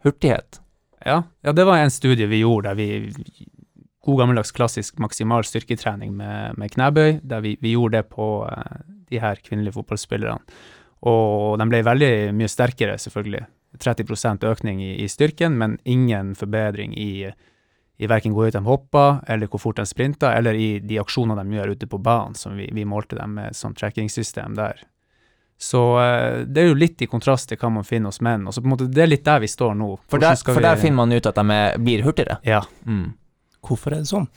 Hurtighet. 0.05 0.61
Ja, 1.05 1.23
ja, 1.45 1.53
det 1.53 1.65
var 1.69 1.83
en 1.83 1.93
studie 1.93 2.27
vi 2.31 2.41
gjorde 2.41 2.71
der 2.71 2.79
vi 2.79 3.13
God 4.05 4.19
gammeldags 4.21 4.53
klassisk 4.53 4.99
maksimal 5.01 5.45
styrketrening 5.49 6.13
med, 6.17 6.59
med 6.61 6.71
knebøy, 6.75 7.21
der 7.25 7.41
vi, 7.45 7.55
vi 7.63 7.73
gjorde 7.73 8.03
det 8.03 8.09
på 8.13 8.27
eh, 8.51 8.83
de 9.11 9.21
her 9.23 9.41
kvinnelige 9.41 9.73
fotballspillerne. 9.79 10.39
Og 11.09 11.59
de 11.61 11.67
ble 11.69 11.83
veldig 11.85 12.13
mye 12.37 12.49
sterkere, 12.49 12.99
selvfølgelig. 13.01 13.45
30 13.81 14.45
økning 14.49 14.81
i, 14.85 14.93
i 15.03 15.09
styrken, 15.11 15.57
men 15.59 15.79
ingen 15.85 16.35
forbedring 16.39 16.93
i, 16.99 17.27
i 17.99 18.07
verken 18.09 18.33
hvor 18.33 18.47
høyt 18.47 18.55
de 18.57 18.63
hoppa, 18.69 19.07
eller 19.29 19.49
hvor 19.51 19.61
fort 19.65 19.81
de 19.81 19.87
sprinta, 19.89 20.31
eller 20.39 20.55
i 20.55 20.79
de 20.81 21.01
aksjonene 21.03 21.43
de 21.45 21.57
gjør 21.59 21.73
ute 21.75 21.89
på 21.91 21.99
banen, 21.99 22.37
som 22.39 22.55
vi, 22.57 22.69
vi 22.73 22.85
målte 22.89 23.19
dem 23.19 23.35
med 23.41 23.57
sånn 23.59 23.75
tracking-system 23.77 24.55
der. 24.61 24.85
Så 25.61 25.81
eh, 26.03 26.45
det 26.47 26.63
er 26.65 26.71
jo 26.73 26.79
litt 26.79 27.03
i 27.05 27.09
kontrast 27.11 27.49
til 27.51 27.59
hva 27.61 27.73
man 27.73 27.85
finner 27.89 28.13
hos 28.13 28.21
menn. 28.25 28.47
og 28.47 28.55
så 28.55 28.61
på 28.63 28.69
en 28.69 28.73
måte 28.77 28.89
Det 28.91 29.03
er 29.05 29.11
litt 29.11 29.25
der 29.27 29.41
vi 29.43 29.49
står 29.51 29.75
nå. 29.79 29.91
For 30.11 30.23
der, 30.23 30.37
for 30.37 30.59
vi- 30.61 30.65
der 30.67 30.77
finner 30.81 30.97
man 31.05 31.13
ut 31.15 31.27
at 31.31 31.35
de 31.41 31.61
blir 31.85 32.03
hurtigere. 32.07 32.39
Ja. 32.45 32.63
Mm. 32.87 33.13
Hvorfor 33.65 33.95
er 33.95 34.05
det 34.05 34.11
sånn? 34.13 34.29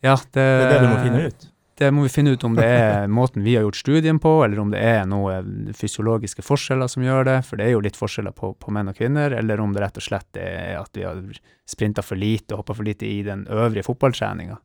ja 0.00 0.16
det, 0.16 0.40
Det 0.40 0.66
er 0.66 0.70
det 0.70 0.84
du 0.84 0.90
må 0.90 1.00
finne 1.04 1.24
ut. 1.28 1.50
Det 1.80 1.88
må 1.96 2.02
vi 2.04 2.12
finne 2.12 2.34
ut 2.36 2.42
om 2.44 2.56
det 2.58 2.64
er 2.68 3.06
måten 3.20 3.44
vi 3.44 3.54
har 3.56 3.64
gjort 3.64 3.78
studien 3.80 4.18
på, 4.20 4.32
eller 4.44 4.60
om 4.60 4.72
det 4.72 4.80
er 4.84 5.06
noen 5.08 5.70
fysiologiske 5.76 6.44
forskjeller 6.44 6.90
som 6.92 7.04
gjør 7.06 7.24
det, 7.28 7.36
for 7.48 7.60
det 7.60 7.68
er 7.68 7.72
jo 7.72 7.84
litt 7.84 7.96
forskjeller 7.96 8.34
på, 8.36 8.52
på 8.60 8.74
menn 8.76 8.92
og 8.92 8.98
kvinner, 8.98 9.32
eller 9.36 9.62
om 9.64 9.72
det 9.72 9.80
rett 9.84 10.00
og 10.00 10.04
slett 10.04 10.40
er 10.40 10.76
at 10.76 10.92
vi 10.96 11.06
har 11.08 11.22
sprinta 11.68 12.04
for 12.04 12.20
lite 12.20 12.52
og 12.52 12.62
hoppa 12.62 12.76
for 12.76 12.88
lite 12.88 13.08
i 13.08 13.22
den 13.24 13.46
øvrige 13.48 13.86
fotballtreninga, 13.88 14.58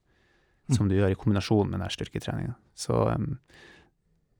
som 0.76 0.90
du 0.92 0.98
gjør 0.98 1.14
i 1.14 1.20
kombinasjon 1.20 1.72
med 1.72 1.86
den 1.86 1.94
styrketreninga. 1.94 2.58
Så 2.76 3.06
um, 3.08 3.38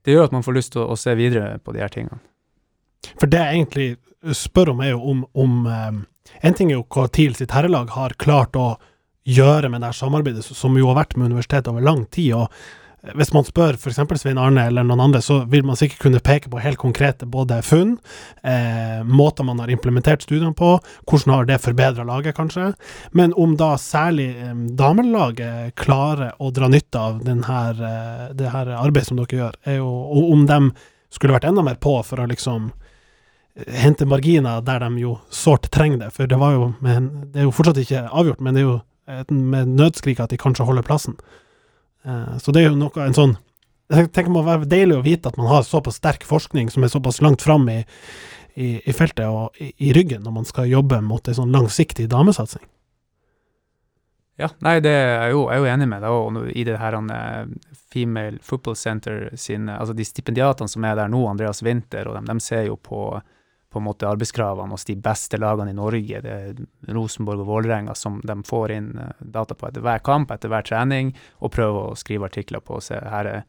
det 0.04 0.18
gjør 0.18 0.28
at 0.28 0.36
man 0.36 0.44
får 0.44 0.58
lyst 0.58 0.74
til 0.76 0.84
å, 0.84 0.90
å 0.92 1.00
se 1.00 1.16
videre 1.16 1.62
på 1.64 1.76
de 1.76 1.84
her 1.84 1.94
tingene. 1.94 2.20
For 3.16 3.32
det 3.32 3.40
jeg 3.40 3.62
egentlig 3.62 4.36
spør 4.36 4.74
om, 4.74 4.84
er 4.84 4.96
jo 4.96 5.00
om, 5.14 5.24
om 5.38 5.56
um, 5.70 6.04
En 6.42 6.56
ting 6.58 6.72
er 6.72 6.80
jo 6.80 6.88
hva 6.90 7.06
TIL 7.14 7.36
sitt 7.38 7.54
herrelag 7.54 7.92
har 7.94 8.16
klart 8.20 8.58
å 8.58 8.80
gjøre 9.26 9.70
med 9.70 9.82
det 9.82 9.92
her 9.92 9.98
samarbeidet, 9.98 10.46
som 10.46 10.76
jo 10.78 10.90
har 10.92 11.00
vært 11.02 11.16
med 11.18 11.32
universitetet 11.32 11.72
over 11.72 11.86
lang 11.86 12.06
tid. 12.14 12.34
og 12.38 12.52
eh, 13.04 13.14
hvis 13.18 13.34
man 13.34 13.46
spør 13.46 13.78
f.eks. 13.78 14.00
Svein 14.22 14.40
Arne 14.42 14.68
eller 14.70 14.86
noen 14.86 15.02
andre, 15.08 15.22
så 15.22 15.40
vil 15.50 15.66
man 15.66 15.78
sikkert 15.80 16.04
kunne 16.06 16.22
peke 16.22 16.50
på 16.50 16.62
helt 16.62 16.80
konkrete 16.82 17.26
både 17.26 17.62
funn, 17.66 17.98
eh, 18.44 19.02
måter 19.06 19.46
man 19.48 19.60
har 19.62 19.74
implementert 19.74 20.26
studiene 20.26 20.54
på, 20.54 20.76
hvordan 21.10 21.34
har 21.34 21.50
det 21.50 21.62
forbedra 21.64 22.06
laget, 22.06 22.38
kanskje. 22.38 22.74
Men 23.12 23.34
om 23.34 23.58
da 23.58 23.76
særlig 23.82 24.30
eh, 24.38 24.56
damelaget 24.78 25.76
klarer 25.76 26.38
å 26.40 26.52
dra 26.54 26.70
nytte 26.70 27.02
av 27.02 27.22
denne, 27.26 27.62
eh, 27.74 28.26
det 28.38 28.54
her 28.54 28.74
arbeidet 28.78 29.10
som 29.10 29.22
dere 29.22 29.42
gjør, 29.42 29.62
er 29.66 29.80
jo 29.82 29.92
og 30.16 30.34
om 30.34 30.50
de 30.50 30.60
skulle 31.14 31.34
vært 31.36 31.48
enda 31.50 31.64
mer 31.64 31.78
på 31.82 31.98
for 32.04 32.20
å 32.20 32.28
liksom 32.30 32.74
hente 33.56 34.06
marginer 34.06 34.62
der 34.66 34.84
de 34.84 35.00
jo 35.00 35.16
sårt 35.32 35.70
trenger 35.72 36.04
det. 36.04 36.12
For 36.16 36.28
det 36.28 36.40
var 36.40 36.56
jo 36.56 36.74
men 36.84 37.32
Det 37.32 37.40
er 37.40 37.48
jo 37.48 37.56
fortsatt 37.56 37.80
ikke 37.80 38.08
avgjort, 38.12 38.42
men 38.44 38.54
det 38.56 38.64
er 38.64 38.68
jo 38.68 38.80
med 39.30 39.74
nødskrik 39.78 40.20
at 40.20 40.32
de 40.34 40.40
kanskje 40.42 40.66
holder 40.66 40.86
plassen. 40.86 41.18
Eh, 42.06 42.38
så 42.42 42.54
det 42.54 42.64
er 42.64 42.72
jo 42.72 42.80
noe 42.80 43.06
en 43.06 43.18
sånn 43.18 43.36
Jeg 43.86 44.10
tenker 44.10 44.32
det 44.32 44.34
må 44.34 44.42
være 44.46 44.66
deilig 44.66 44.96
å 44.98 45.04
vite 45.06 45.30
at 45.30 45.36
man 45.38 45.50
har 45.52 45.66
såpass 45.66 46.00
sterk 46.00 46.24
forskning 46.26 46.72
som 46.74 46.84
er 46.84 46.90
såpass 46.90 47.20
langt 47.22 47.44
fram 47.46 47.68
i, 47.70 47.84
i, 48.58 48.80
i 48.82 48.94
feltet 48.98 49.28
og 49.30 49.60
i, 49.62 49.70
i 49.78 49.92
ryggen 49.94 50.24
når 50.26 50.34
man 50.40 50.48
skal 50.50 50.72
jobbe 50.72 51.04
mot 51.06 51.28
en 51.30 51.38
sånn 51.38 51.54
langsiktig 51.54 52.08
damesatsing. 52.10 52.64
Ja, 54.42 54.50
nei, 54.66 54.80
det 54.84 54.92
er 54.92 55.30
jo, 55.32 55.46
jeg 55.48 55.62
er 55.62 55.62
jo 55.62 55.70
enig 55.72 55.88
med 55.88 56.02
deg. 56.04 56.12
Og 56.12 56.50
i 56.50 56.66
det 56.68 56.80
her 56.82 56.98
han, 56.98 57.14
eh, 57.14 57.78
Female 57.94 58.42
Football 58.44 58.76
Center 58.76 59.30
sin 59.40 59.70
Altså 59.70 59.94
de 59.96 60.04
stipendiatene 60.04 60.68
som 60.72 60.84
er 60.84 60.98
der 60.98 61.12
nå, 61.12 61.22
Andreas 61.30 61.64
Winther 61.64 62.10
og 62.10 62.18
dem, 62.18 62.28
de 62.28 62.44
ser 62.44 62.66
jo 62.68 62.76
på 62.76 63.22
på 63.76 63.82
en 63.82 63.90
måte 63.90 64.08
arbeidskravene 64.08 64.72
hos 64.72 64.88
de 64.88 64.94
beste 65.04 65.36
lagene 65.36 65.74
i 65.74 65.76
Norge, 65.76 66.22
det 66.24 66.32
er 66.32 66.94
Rosenborg 66.96 67.42
og 67.44 67.50
Vålerenga, 67.50 67.92
som 68.00 68.22
de 68.24 68.38
får 68.48 68.72
inn 68.72 68.94
eh, 69.04 69.26
data 69.36 69.58
på 69.58 69.68
etter 69.68 69.84
hver 69.84 70.00
kamp, 70.06 70.32
etter 70.32 70.52
hver 70.52 70.64
trening, 70.64 71.12
og 71.44 71.52
prøver 71.52 71.90
å 71.90 71.98
skrive 72.00 72.30
artikler 72.30 72.64
på 72.64 72.78
og 72.78 72.86
se 72.86 73.02
her 73.04 73.28
er, 73.34 73.44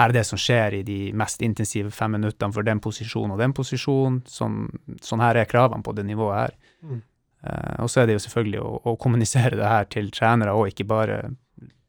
her 0.00 0.08
er 0.08 0.16
det 0.16 0.24
som 0.24 0.40
skjer 0.40 0.78
i 0.78 0.80
de 0.86 0.98
mest 1.12 1.44
intensive 1.44 1.92
fem 1.92 2.16
minuttene 2.16 2.56
for 2.56 2.64
den 2.64 2.80
posisjonen 2.80 3.36
og 3.36 3.42
den 3.42 3.52
posisjonen. 3.52 4.22
Sånn, 4.24 4.62
sånn 5.04 5.20
her 5.20 5.36
er 5.36 5.50
kravene 5.50 5.84
på 5.84 5.92
det 5.98 6.06
nivået 6.08 6.38
her. 6.38 6.56
Mm. 6.80 7.02
Uh, 7.44 7.76
og 7.84 7.92
så 7.92 8.00
er 8.00 8.08
det 8.08 8.16
jo 8.16 8.24
selvfølgelig 8.24 8.64
å, 8.64 8.74
å 8.88 8.96
kommunisere 9.00 9.60
det 9.60 9.68
her 9.68 9.92
til 9.92 10.08
trenere, 10.14 10.56
og 10.56 10.72
ikke 10.72 10.88
bare 10.88 11.20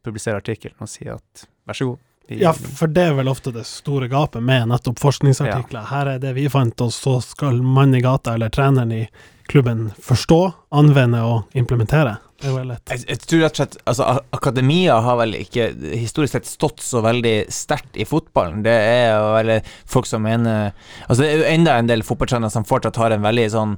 publisere 0.03 0.43
artikkelen 0.43 0.83
og 0.83 0.91
si 0.91 1.07
at 1.07 1.45
vær 1.69 1.77
så 1.77 1.93
god. 1.93 2.07
Ja, 2.39 2.53
for 2.53 2.91
det 2.91 3.03
er 3.09 3.17
vel 3.17 3.29
ofte 3.31 3.51
det 3.55 3.65
store 3.67 4.07
gapet 4.11 4.43
med 4.45 4.69
nettopp 4.71 5.01
forskningsartikler. 5.01 5.89
Her 5.91 6.15
er 6.15 6.23
det 6.23 6.33
vi 6.37 6.47
fant, 6.51 6.79
og 6.83 6.93
så 6.95 7.17
skal 7.25 7.61
mannen 7.61 7.99
i 7.99 8.03
gata 8.05 8.35
eller 8.37 8.53
treneren 8.53 8.93
i 8.95 9.05
klubben 9.51 9.89
forstå, 9.99 10.41
anvende 10.79 11.23
og 11.27 11.57
implementere. 11.57 12.15
Det 12.41 12.49
er 12.49 12.55
vel 12.55 12.71
et 12.73 12.93
Jeg, 12.93 13.03
jeg 13.09 13.19
tror 13.21 13.41
rett 13.43 13.51
og 13.51 13.59
slett 13.59 13.75
altså, 13.91 14.05
Akademia 14.33 14.95
har 15.05 15.17
vel 15.19 15.35
ikke 15.37 15.67
historisk 15.91 16.37
sett 16.37 16.47
stått 16.49 16.81
så 16.81 17.03
veldig 17.05 17.35
sterkt 17.53 17.99
i 17.99 18.07
fotballen. 18.07 18.63
Det 18.65 18.73
er 18.73 19.11
jo 19.11 19.27
vel 19.35 19.51
folk 19.85 20.09
som 20.09 20.23
mener 20.25 20.71
Altså, 21.07 21.21
det 21.21 21.29
er 21.29 21.43
jo 21.43 21.51
enda 21.51 21.75
en 21.77 21.91
del 21.91 22.05
fotballtrenere 22.07 22.53
som 22.53 22.65
fortsatt 22.65 22.97
har 23.01 23.13
en 23.13 23.27
veldig 23.27 23.45
sånn 23.53 23.75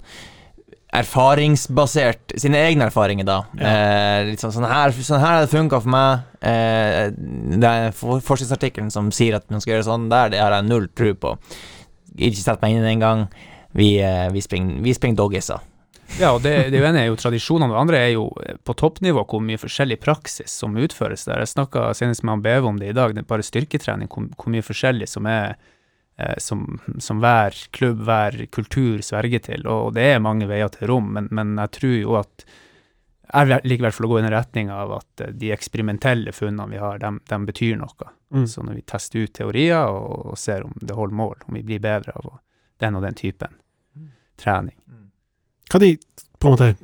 erfaringsbasert 0.93 2.36
Sine 2.41 2.62
egne 2.67 2.88
erfaringer, 2.89 3.27
da. 3.27 3.39
Eh, 3.58 4.29
litt 4.29 4.43
sånn, 4.43 4.53
sånn 4.56 4.69
her 4.69 4.93
Sånn 4.95 5.21
her 5.21 5.39
har 5.39 5.45
det 5.45 5.51
funka 5.53 5.82
for 5.82 5.93
meg. 5.93 6.23
Eh, 6.43 7.10
det 7.60 7.69
er 7.69 7.95
for, 7.97 8.21
forskningsartikkelen 8.23 8.91
som 8.93 9.12
sier 9.15 9.39
at 9.39 9.49
man 9.53 9.63
skal 9.63 9.77
gjøre 9.77 9.88
sånn 9.89 10.10
der, 10.12 10.34
det 10.34 10.41
har 10.43 10.56
jeg 10.58 10.69
null 10.69 10.89
tro 10.93 11.13
på. 11.17 11.36
Ikke 12.13 12.41
sett 12.41 12.63
meg 12.63 12.77
inn 12.77 12.88
engang. 12.88 13.27
Vi, 13.73 13.95
eh, 14.03 14.27
vi 14.34 14.43
springer, 14.45 14.82
vi 14.86 14.93
springer 14.93 15.23
doggiser. 15.23 15.63
Ja, 16.19 16.34
og 16.36 16.43
det, 16.43 16.51
det 16.69 16.82
ene 16.84 17.01
er 17.01 17.08
jo 17.08 17.17
tradisjonene, 17.17 17.71
det 17.73 17.79
andre 17.79 18.01
er 18.06 18.12
jo 18.13 18.27
eh, 18.43 18.58
på 18.62 18.75
toppnivå 18.77 19.23
hvor 19.29 19.41
mye 19.41 19.62
forskjellig 19.62 19.97
praksis 20.03 20.53
som 20.62 20.77
utføres 20.77 21.25
der. 21.25 21.41
Jeg 21.41 21.56
snakka 21.56 21.88
senest 21.97 22.21
med 22.21 22.36
han 22.36 22.43
Beve 22.45 22.69
om 22.69 22.77
det 22.82 22.91
i 22.91 22.97
dag, 22.97 23.15
det 23.15 23.23
er 23.23 23.29
bare 23.32 23.45
styrketrening, 23.45 24.12
hvor, 24.13 24.27
hvor 24.38 24.53
mye 24.53 24.65
forskjellig 24.65 25.10
som 25.10 25.29
er 25.29 25.56
som, 26.38 26.80
som 27.02 27.19
hver 27.23 27.56
klubb, 27.73 28.04
hver 28.06 28.36
kultur 28.54 29.02
sverger 29.02 29.39
til. 29.47 29.65
Og 29.67 29.93
det 29.95 30.04
er 30.13 30.19
mange 30.21 30.45
veier 30.49 30.69
til 30.73 30.88
rom, 30.91 31.08
men, 31.15 31.28
men 31.32 31.56
jeg 31.58 31.71
tror 31.80 31.95
jo 31.97 32.17
at 32.21 32.45
jeg 33.34 33.47
vil 33.49 33.63
likevel 33.71 33.95
få 33.95 34.08
gå 34.12 34.17
i 34.19 34.21
den 34.28 34.34
retning 34.36 34.67
av 34.69 34.91
at 34.99 35.21
eh, 35.26 35.32
de 35.34 35.49
eksperimentelle 35.56 36.34
funnene 36.36 36.69
vi 36.69 36.78
har, 36.78 36.99
de, 37.02 37.10
de 37.32 37.39
betyr 37.47 37.78
noe. 37.80 38.10
mm. 38.36 38.45
Så 38.52 38.62
når 38.62 38.76
vi 38.78 38.84
tester 38.93 39.23
ut 39.26 39.34
teorier 39.34 39.88
og, 39.89 40.28
og 40.34 40.38
ser 40.38 40.67
om 40.67 40.76
det 40.82 40.93
holder 40.97 41.17
mål, 41.17 41.36
om 41.47 41.58
vi 41.58 41.63
blir 41.65 41.82
bedre 41.82 42.13
av 42.19 42.28
å- 42.30 42.39
den 42.84 42.95
og 42.99 43.02
den 43.06 43.15
typen 43.15 43.54
trening. 44.38 44.76
Hva 45.71 45.80
er 45.80 45.84
de 45.86 45.91
på 46.41 46.49
en 46.49 46.54
måte 46.58 46.76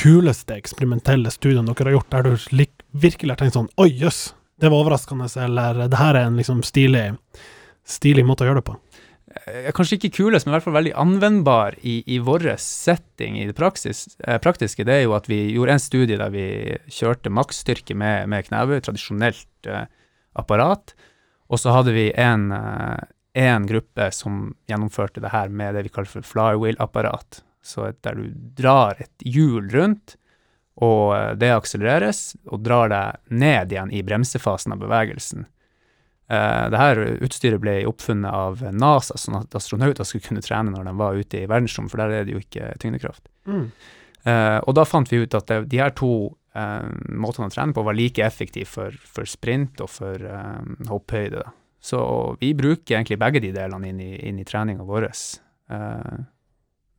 kuleste 0.00 0.54
eksperimentelle 0.58 1.30
studiene 1.32 1.72
dere 1.74 1.88
har 1.90 1.96
gjort, 1.98 2.10
der 2.12 2.22
du 2.28 2.56
lik, 2.56 2.72
virkelig 2.92 3.32
har 3.34 3.40
tenkt 3.40 3.56
sånn 3.56 3.68
Oi, 3.80 3.88
jøss, 4.00 4.34
det 4.60 4.68
var 4.70 4.82
overraskende, 4.84 5.26
eller 5.42 5.80
det 5.88 5.98
her 5.98 6.14
er 6.18 6.28
en 6.28 6.36
liksom 6.38 6.60
stilig, 6.66 7.06
stilig 7.90 8.26
måte 8.26 8.46
å 8.46 8.50
gjøre 8.50 8.62
det 8.62 8.68
på? 8.70 8.78
eh, 9.46 9.70
kanskje 9.74 9.98
ikke 9.98 10.12
kulest, 10.18 10.46
men 10.46 10.54
i 10.54 10.56
hvert 10.56 10.66
fall 10.66 10.76
veldig 10.78 10.96
anvendbar 10.98 11.76
i, 11.86 12.00
i 12.14 12.18
vår 12.22 12.48
setting 12.62 13.38
i 13.40 13.46
det 13.48 13.56
praksis, 13.58 14.06
eh, 14.26 14.40
praktiske, 14.42 14.84
det 14.86 14.96
er 14.96 15.04
jo 15.04 15.16
at 15.18 15.28
vi 15.30 15.42
gjorde 15.54 15.76
en 15.76 15.82
studie 15.82 16.18
der 16.20 16.34
vi 16.34 16.46
kjørte 16.90 17.32
maksstyrke 17.32 17.96
med, 17.98 18.28
med 18.32 18.48
knebøy, 18.48 18.80
tradisjonelt 18.84 19.70
eh, 19.70 19.86
apparat, 20.38 20.94
og 21.50 21.58
så 21.58 21.74
hadde 21.74 21.94
vi 21.94 22.08
en, 22.18 22.50
eh, 22.54 23.10
en 23.40 23.68
gruppe 23.68 24.10
som 24.14 24.48
gjennomførte 24.70 25.22
det 25.22 25.34
her 25.34 25.52
med 25.52 25.76
det 25.76 25.86
vi 25.86 25.94
kaller 25.94 26.10
for 26.10 26.26
flywheel-apparat, 26.26 27.44
så 27.62 27.92
der 28.02 28.16
du 28.16 28.30
drar 28.56 29.00
et 29.02 29.26
hjul 29.26 29.68
rundt, 29.74 30.16
og 30.80 31.36
det 31.36 31.50
akselereres, 31.52 32.38
og 32.48 32.62
drar 32.64 32.88
deg 32.88 33.34
ned 33.36 33.74
igjen 33.74 33.90
i 33.92 34.00
bremsefasen 34.06 34.72
av 34.72 34.80
bevegelsen. 34.80 35.44
Eh, 36.30 36.64
det 36.70 36.78
her 36.78 37.00
utstyret 37.26 37.58
ble 37.62 37.80
oppfunnet 37.90 38.30
av 38.30 38.60
NASA, 38.70 39.16
sånn 39.18 39.40
at 39.40 39.56
astronauter 39.58 40.06
skulle 40.06 40.28
kunne 40.28 40.44
trene 40.44 40.70
når 40.70 40.86
de 40.86 40.92
var 41.00 41.18
ute 41.18 41.40
i 41.42 41.48
verdensrom, 41.50 41.88
for 41.90 42.02
der 42.02 42.20
er 42.20 42.28
det 42.28 42.36
jo 42.36 42.42
ikke 42.42 42.68
tyngdekraft. 42.82 43.26
Eh, 44.22 44.58
og 44.62 44.76
da 44.78 44.84
fant 44.86 45.10
vi 45.10 45.24
ut 45.24 45.34
at 45.34 45.48
det, 45.50 45.64
de 45.72 45.80
her 45.80 45.94
to 45.96 46.12
uh, 46.54 46.86
måtene 47.08 47.48
å 47.48 47.54
trene 47.54 47.74
på 47.74 47.82
var 47.86 47.96
like 47.96 48.22
effektive 48.22 48.68
for, 48.68 48.94
for 48.94 49.26
sprint 49.26 49.82
og 49.82 49.90
for 49.90 50.22
eh, 50.22 50.70
hopphøyde. 50.90 51.42
Så 51.82 52.00
vi 52.38 52.52
bruker 52.54 52.98
egentlig 52.98 53.18
begge 53.18 53.42
de 53.42 53.54
delene 53.56 53.90
inn 53.90 54.02
i, 54.04 54.12
inn 54.28 54.38
i 54.38 54.44
treninga 54.44 54.84
vår. 54.84 55.08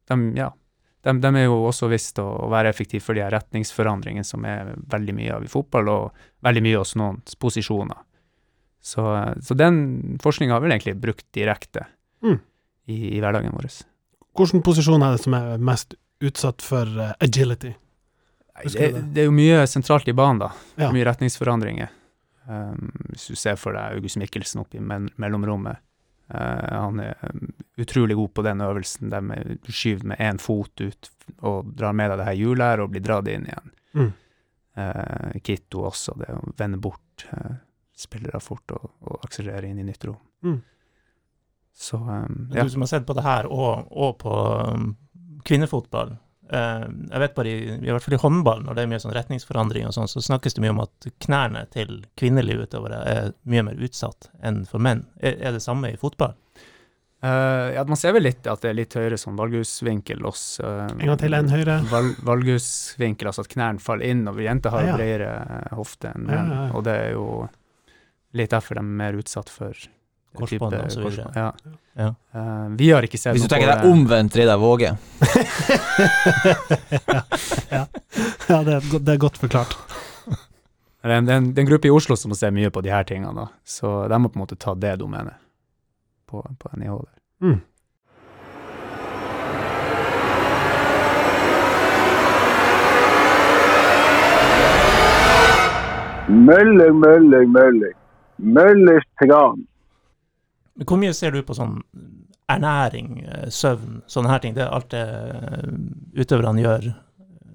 De, 0.09 0.15
ja, 0.33 0.47
de, 1.05 1.13
de 1.21 1.29
er 1.29 1.45
jo 1.45 1.59
også 1.69 1.87
visst 1.91 2.19
å, 2.19 2.25
å 2.47 2.47
være 2.51 2.71
effektive 2.73 3.05
for 3.05 3.15
de 3.15 3.27
retningsforandringene 3.29 4.25
som 4.25 4.47
er 4.49 4.73
veldig 4.91 5.15
mye 5.19 5.35
av 5.37 5.45
i 5.45 5.51
fotball, 5.51 5.91
og 5.93 6.25
veldig 6.43 6.65
mye 6.65 6.81
hos 6.81 6.97
noen 6.97 7.21
posisjoner. 7.39 8.01
Så, 8.81 9.03
så 9.45 9.53
den 9.53 10.17
forskninga 10.23 10.55
har 10.55 10.63
vi 10.63 10.71
egentlig 10.71 10.95
brukt 11.01 11.27
direkte 11.37 11.85
Mm. 12.21 12.39
i, 12.85 13.17
i 13.17 13.19
hverdagen 13.21 13.53
vår. 13.55 13.65
Hvilken 14.37 14.61
posisjon 14.61 15.01
er 15.01 15.15
det 15.15 15.23
som 15.23 15.33
er 15.33 15.61
mest 15.61 15.95
utsatt 16.21 16.61
for 16.61 16.85
uh, 16.85 17.13
agility? 17.19 17.71
Det, 18.61 18.73
det? 18.77 19.01
det 19.15 19.23
er 19.23 19.25
jo 19.29 19.33
mye 19.33 19.63
sentralt 19.69 20.05
i 20.11 20.13
banen, 20.13 20.43
da. 20.43 20.51
Ja. 20.77 20.91
Mye 20.93 21.07
retningsforandringer. 21.07 21.89
Um, 22.45 22.91
hvis 23.09 23.25
du 23.31 23.37
ser 23.39 23.57
for 23.57 23.73
deg 23.77 23.97
August 23.97 24.19
Mikkelsen 24.21 24.61
oppe 24.61 24.77
i 24.77 24.83
mellomrommet. 24.83 25.81
Uh, 26.31 26.37
han 26.85 27.01
er 27.03 27.17
um, 27.25 27.49
utrolig 27.81 28.15
god 28.19 28.33
på 28.37 28.45
den 28.45 28.61
øvelsen 28.63 29.09
der 29.11 29.25
med, 29.25 29.57
du 29.65 29.73
skyver 29.73 30.13
med 30.13 30.21
én 30.21 30.39
fot 30.41 30.85
ut 30.85 31.09
og 31.41 31.73
drar 31.75 31.97
med 31.97 32.13
deg 32.13 32.21
det 32.21 32.29
her 32.29 32.39
hjulet 32.39 32.69
her 32.69 32.85
og 32.85 32.93
blir 32.93 33.03
dratt 33.05 33.33
inn 33.33 33.49
igjen. 33.49 33.73
Mm. 33.97 34.13
Uh, 34.77 35.41
Kitto 35.43 35.87
også, 35.89 36.15
det 36.21 36.29
å 36.37 36.53
vende 36.61 36.79
bort 36.81 37.25
uh, 37.33 37.57
spillere 38.01 38.41
fort 38.43 38.73
og, 38.77 38.89
og 39.05 39.21
akselerere 39.27 39.69
inn 39.71 39.79
i 39.83 39.87
nytt 39.87 40.05
rom. 40.09 40.17
Mm. 40.47 40.59
Så 41.77 41.97
um, 42.01 42.49
ja. 42.53 42.65
Du 42.65 42.69
som 42.73 42.83
har 42.83 42.91
sett 42.91 43.05
på 43.07 43.15
det 43.15 43.23
her, 43.23 43.47
og, 43.47 43.87
og 43.91 44.17
på 44.25 44.35
um, 44.73 44.91
kvinnefotball, 45.47 46.17
Uh, 46.51 46.83
jeg 47.07 47.19
vet 47.21 47.35
bare 47.37 47.47
i, 47.47 47.59
i 47.79 47.91
hvert 47.93 48.03
fall 48.03 48.13
i 48.17 48.17
håndball, 48.19 48.65
når 48.65 48.75
det 48.75 48.81
er 48.83 48.87
mye 48.91 48.97
sånn 48.99 49.13
retningsforandring 49.15 49.85
og 49.87 49.93
sånn, 49.95 50.09
så 50.11 50.19
snakkes 50.19 50.57
det 50.57 50.63
mye 50.65 50.73
om 50.73 50.81
at 50.83 51.05
knærne 51.23 51.61
til 51.71 52.01
kvinnelige 52.19 52.65
utøvere 52.65 52.97
er 53.07 53.29
mye 53.47 53.63
mer 53.69 53.79
utsatt 53.87 54.27
enn 54.43 54.65
for 54.67 54.83
menn. 54.83 55.05
Er, 55.23 55.37
er 55.39 55.55
det 55.55 55.61
samme 55.63 55.93
i 55.93 55.99
fotball? 56.01 56.33
Uh, 57.23 57.71
ja, 57.77 57.85
man 57.87 57.95
ser 58.01 58.17
vel 58.17 58.27
litt 58.27 58.49
at 58.51 58.65
det 58.65 58.73
er 58.73 58.77
litt 58.81 58.97
høyere 58.99 59.21
sånn 59.23 59.39
valghusvinkel 59.39 60.27
hos 60.27 60.43
uh, 60.59 60.89
En 60.89 61.13
gang 61.13 61.21
til, 61.23 61.37
en 61.39 61.53
høyre. 61.55 61.77
Val, 61.87 62.11
valghusvinkel, 62.33 63.31
altså 63.31 63.45
at 63.47 63.51
knærne 63.55 63.79
faller 63.87 64.11
inn, 64.11 64.27
og 64.27 64.43
jenter 64.43 64.75
har 64.75 64.83
Ja, 64.83 64.91
ja. 64.91 64.99
bredere 64.99 65.31
hofte 65.79 66.11
enn 66.11 66.27
Ja, 66.27 66.33
menn. 66.35 66.51
ja, 66.51 66.61
ja. 66.65 66.71
Og 66.75 66.83
det 66.89 66.97
er 67.05 67.13
jo 67.15 67.27
litt 68.37 68.51
derfor 68.53 68.77
de 68.77 68.83
er 68.83 68.93
mer 69.01 69.17
utsatt 69.19 69.49
for 69.51 69.75
Korsbånd 70.37 70.77
og 70.77 70.91
så 70.91 71.01
videre. 71.03 71.31
Ja. 71.35 71.51
Ja. 71.99 72.13
Uh, 72.31 72.71
vi 72.79 72.87
har 72.91 73.03
ikke 73.03 73.19
sett 73.19 73.35
Hvis 73.35 73.43
du 73.43 73.51
tenker 73.51 73.67
på 73.67 73.73
deg 73.81 73.91
omvendt 73.91 74.35
Reidar 74.39 74.59
Våge. 74.61 74.93
ja, 77.75 77.81
ja 78.47 78.59
det, 78.63 78.77
er, 78.77 78.85
det 78.95 79.11
er 79.11 79.19
godt 79.19 79.41
forklart. 79.41 79.75
Det 81.01 81.09
er 81.09 81.17
en, 81.17 81.25
det 81.25 81.33
er 81.33 81.41
en, 81.41 81.49
det 81.51 81.59
er 81.59 81.65
en 81.65 81.71
gruppe 81.73 81.89
i 81.89 81.91
Oslo 81.91 82.15
som 82.15 82.31
må 82.31 82.37
se 82.37 82.51
mye 82.53 82.71
på 82.71 82.83
de 82.85 82.93
her 82.93 83.03
tingene, 83.09 83.33
da. 83.35 83.49
så 83.65 84.07
de 84.07 84.21
må 84.21 84.29
på 84.31 84.39
en 84.39 84.45
måte 84.45 84.55
ta 84.55 84.75
det 84.77 84.95
domenet 85.01 85.35
på, 86.29 86.39
på 86.39 86.69
NIH 86.77 86.95
der. 87.01 87.17
Mm. 87.41 87.59
Mølling, 96.31 96.95
mølling, 97.01 97.49
mølling. 97.51 97.97
Møllers 98.37 99.05
tran. 99.21 99.65
Hvor 100.87 100.97
mye 101.01 101.13
ser 101.13 101.31
du 101.35 101.41
på 101.45 101.53
sånn 101.57 101.81
ernæring, 102.51 103.23
eh, 103.25 103.49
søvn, 103.53 104.01
sånne 104.07 104.29
her 104.33 104.39
ting? 104.43 104.55
Det 104.55 104.63
er 104.65 104.73
alt 104.75 104.89
det 104.93 105.03
eh, 105.03 105.73
utøverne 106.23 106.63
gjør. 106.63 106.93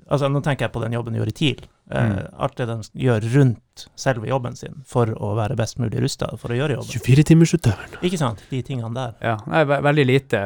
Altså, 0.06 0.28
nå 0.30 0.38
tenker 0.44 0.66
jeg 0.68 0.72
på 0.76 0.82
den 0.84 0.94
jobben 0.94 1.16
de 1.16 1.18
gjør 1.20 1.32
i 1.32 1.40
TIL. 1.40 1.64
Eh, 1.64 1.72
Mm. 1.86 2.28
Alt 2.42 2.56
det 2.58 2.66
de 2.66 2.74
gjør 2.98 3.24
rundt 3.34 3.84
selve 3.94 4.26
jobben 4.26 4.56
sin 4.58 4.80
for 4.84 5.06
å 5.06 5.28
være 5.38 5.54
best 5.56 5.78
mulig 5.78 6.00
rusta 6.02 6.26
for 6.36 6.50
å 6.50 6.56
gjøre 6.58 6.74
jobben. 6.80 6.90
24-timersutøveren. 6.98 8.00
Ikke 8.02 8.18
sant? 8.18 8.42
De 8.50 8.58
tingene 8.66 8.90
der. 8.94 9.12
Ja, 9.22 9.36
nei, 9.46 9.60
ve 9.64 9.78
veldig 9.86 10.06
lite. 10.06 10.40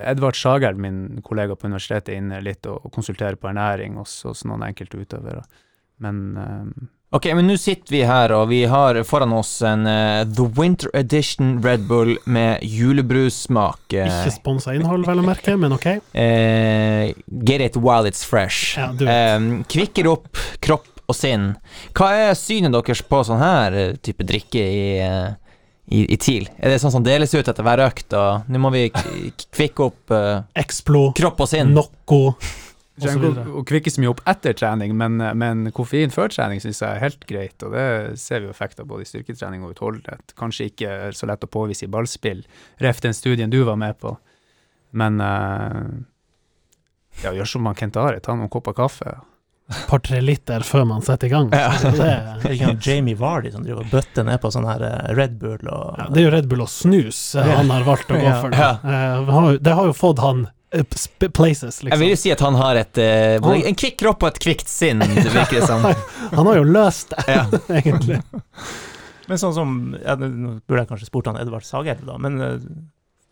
Edvard 0.00 0.34
Sagel, 0.34 0.74
min 0.74 1.20
kollega 1.22 1.54
på 1.54 1.68
universitetet, 1.70 2.08
er 2.14 2.18
inne 2.18 2.40
litt 2.42 2.66
og, 2.66 2.90
konsulterer 2.90 3.38
på 3.38 3.46
ernæring 3.52 3.94
hos, 4.00 4.16
hos 4.26 4.42
noen 4.44 4.64
enkelte 4.66 4.98
utøvere. 5.04 5.44
Men 6.02 6.18
eh, 6.36 6.88
Ok, 7.12 7.26
men 7.36 7.44
nå 7.44 7.58
sitter 7.60 7.92
vi 7.92 7.98
her, 8.08 8.32
og 8.32 8.46
vi 8.48 8.62
har 8.72 8.96
foran 9.04 9.34
oss 9.36 9.58
en 9.68 9.82
uh, 9.84 10.22
The 10.24 10.46
Winter 10.56 10.88
Edition 10.96 11.58
Red 11.60 11.84
Bull 11.84 12.14
med 12.24 12.62
julebrussmak. 12.64 13.82
Uh, 13.92 14.06
Ikke 14.06 14.32
sponsa 14.32 14.72
innhold, 14.72 15.04
vel 15.04 15.20
å 15.20 15.24
merke, 15.26 15.52
men 15.60 15.76
ok. 15.76 15.90
Uh, 16.16 17.12
get 17.44 17.60
it 17.60 17.76
while 17.76 18.08
it's 18.08 18.24
fresh. 18.24 18.78
Ja. 18.80 18.88
Eh, 18.96 19.44
kvikker 19.68 20.08
opp 20.08 20.40
kropp 20.64 20.88
og 21.04 21.18
sinn. 21.18 21.50
Hva 21.92 22.08
er 22.30 22.32
synet 22.38 22.72
deres 22.72 23.04
på 23.04 23.20
sånn 23.28 23.44
her 23.44 23.76
type 24.00 24.24
drikke 24.24 24.64
i, 24.64 24.88
i, 25.04 26.02
i 26.06 26.16
TIL? 26.16 26.48
Er 26.64 26.72
det 26.72 26.80
sånn 26.80 26.96
som 26.96 27.04
deles 27.04 27.36
ut 27.36 27.44
etter 27.44 27.60
hver 27.66 27.84
økt, 27.90 28.16
og 28.16 28.48
nå 28.48 28.64
må 28.64 28.72
vi 28.72 28.86
kvikke 28.88 29.90
opp 29.90 30.16
Explo, 30.64 31.10
kropp 31.18 31.44
og 31.44 31.52
sinn? 31.52 31.76
Nocco 31.76 32.24
Vi 32.96 33.06
trenger 33.06 33.30
ikke 33.30 33.44
å- 33.48 33.60
å 33.60 33.64
kvikke 33.64 33.90
så 33.94 34.02
mye 34.02 34.10
opp 34.12 34.20
etter 34.28 34.52
trening, 34.58 34.92
men, 35.00 35.16
men 35.38 35.62
koffein 35.72 36.10
før 36.12 36.28
trening 36.28 36.60
syns 36.60 36.82
jeg 36.82 36.90
er 36.96 37.00
helt 37.00 37.24
greit, 37.26 37.62
og 37.64 37.72
det 37.72 38.18
ser 38.20 38.40
vi 38.42 38.46
jo 38.50 38.52
effekter 38.52 38.84
både 38.84 39.06
i 39.06 39.08
styrketrening 39.08 39.64
og 39.64 39.72
utholdenhet. 39.74 40.34
Kanskje 40.36 40.68
ikke 40.68 40.90
så 41.16 41.26
lett 41.30 41.46
å 41.46 41.48
påvise 41.48 41.86
i 41.86 41.90
ballspill, 41.92 42.44
ref 42.84 43.00
den 43.00 43.14
studien 43.16 43.50
du 43.50 43.62
var 43.64 43.76
med 43.80 43.96
på, 44.02 44.16
men 44.92 45.20
eh, 45.24 45.82
ja, 47.24 47.32
gjør 47.32 47.48
som 47.48 47.64
man 47.64 47.74
Kent 47.78 47.96
Are, 48.00 48.20
ta 48.20 48.34
noen 48.36 48.50
kopper 48.52 48.74
kaffe. 48.76 49.18
et 49.72 49.86
par-tre 49.88 50.18
liter 50.20 50.60
før 50.66 50.84
man 50.84 51.00
setter 51.06 51.28
i 51.28 51.32
gang. 51.32 51.48
Ja. 51.54 51.70
Det, 51.80 51.96
Er 52.44 52.50
ikke 52.52 52.66
han 52.74 52.80
Jamie 52.84 53.16
Vardy 53.16 53.52
som 53.54 53.62
driver 53.64 53.86
bøtter 53.88 54.26
ned 54.28 54.40
på 54.42 54.50
sånn 54.52 54.66
her 54.68 54.82
eh, 54.84 55.14
Red 55.16 55.38
Bull 55.40 55.62
og 55.70 55.96
ja, 55.96 56.08
det 56.12 56.20
er 56.20 56.26
jo 56.26 56.32
Red 56.34 56.48
Bull 56.50 56.64
og 56.66 56.68
snus 56.68 57.20
eh, 57.40 57.46
han 57.56 57.70
har 57.72 57.86
valgt 57.88 58.10
å 58.12 58.18
gå 58.20 58.32
for. 58.42 58.52
Det, 58.52 59.60
Det 59.64 59.76
har 59.78 59.88
jo 59.88 59.94
fått 59.96 60.20
han 60.20 60.42
eh, 60.72 60.84
liksom. 60.84 61.88
Jeg 61.88 61.98
vil 61.98 62.08
jo 62.08 62.14
liksom. 62.14 62.22
si 62.22 62.32
at 62.34 62.40
han 62.44 62.56
har 62.58 62.80
et 62.80 63.00
uh, 63.02 63.46
han, 63.46 63.66
en 63.70 63.78
kvikk 63.78 63.98
kropp 64.00 64.24
og 64.24 64.32
et 64.32 64.40
kvikt 64.42 64.70
sinn, 64.70 65.02
det 65.16 65.28
virker 65.32 65.60
det 65.60 65.68
som. 65.68 65.84
Han 66.32 66.48
har 66.48 66.58
jo 66.60 66.64
løst 66.68 67.14
det, 67.14 67.26
Ja. 67.28 67.44
egentlig. 67.80 68.22
Men 69.30 69.38
sånn 69.38 69.54
som 69.54 69.74
ja, 70.00 70.16
Nå 70.18 70.56
burde 70.66 70.82
jeg 70.82 70.88
kanskje 70.90 71.06
spurt 71.06 71.28
han 71.30 71.38
Edvard 71.40 71.64
Sagel, 71.64 72.00
da, 72.04 72.16
men 72.18 72.40
uh, 72.42 72.56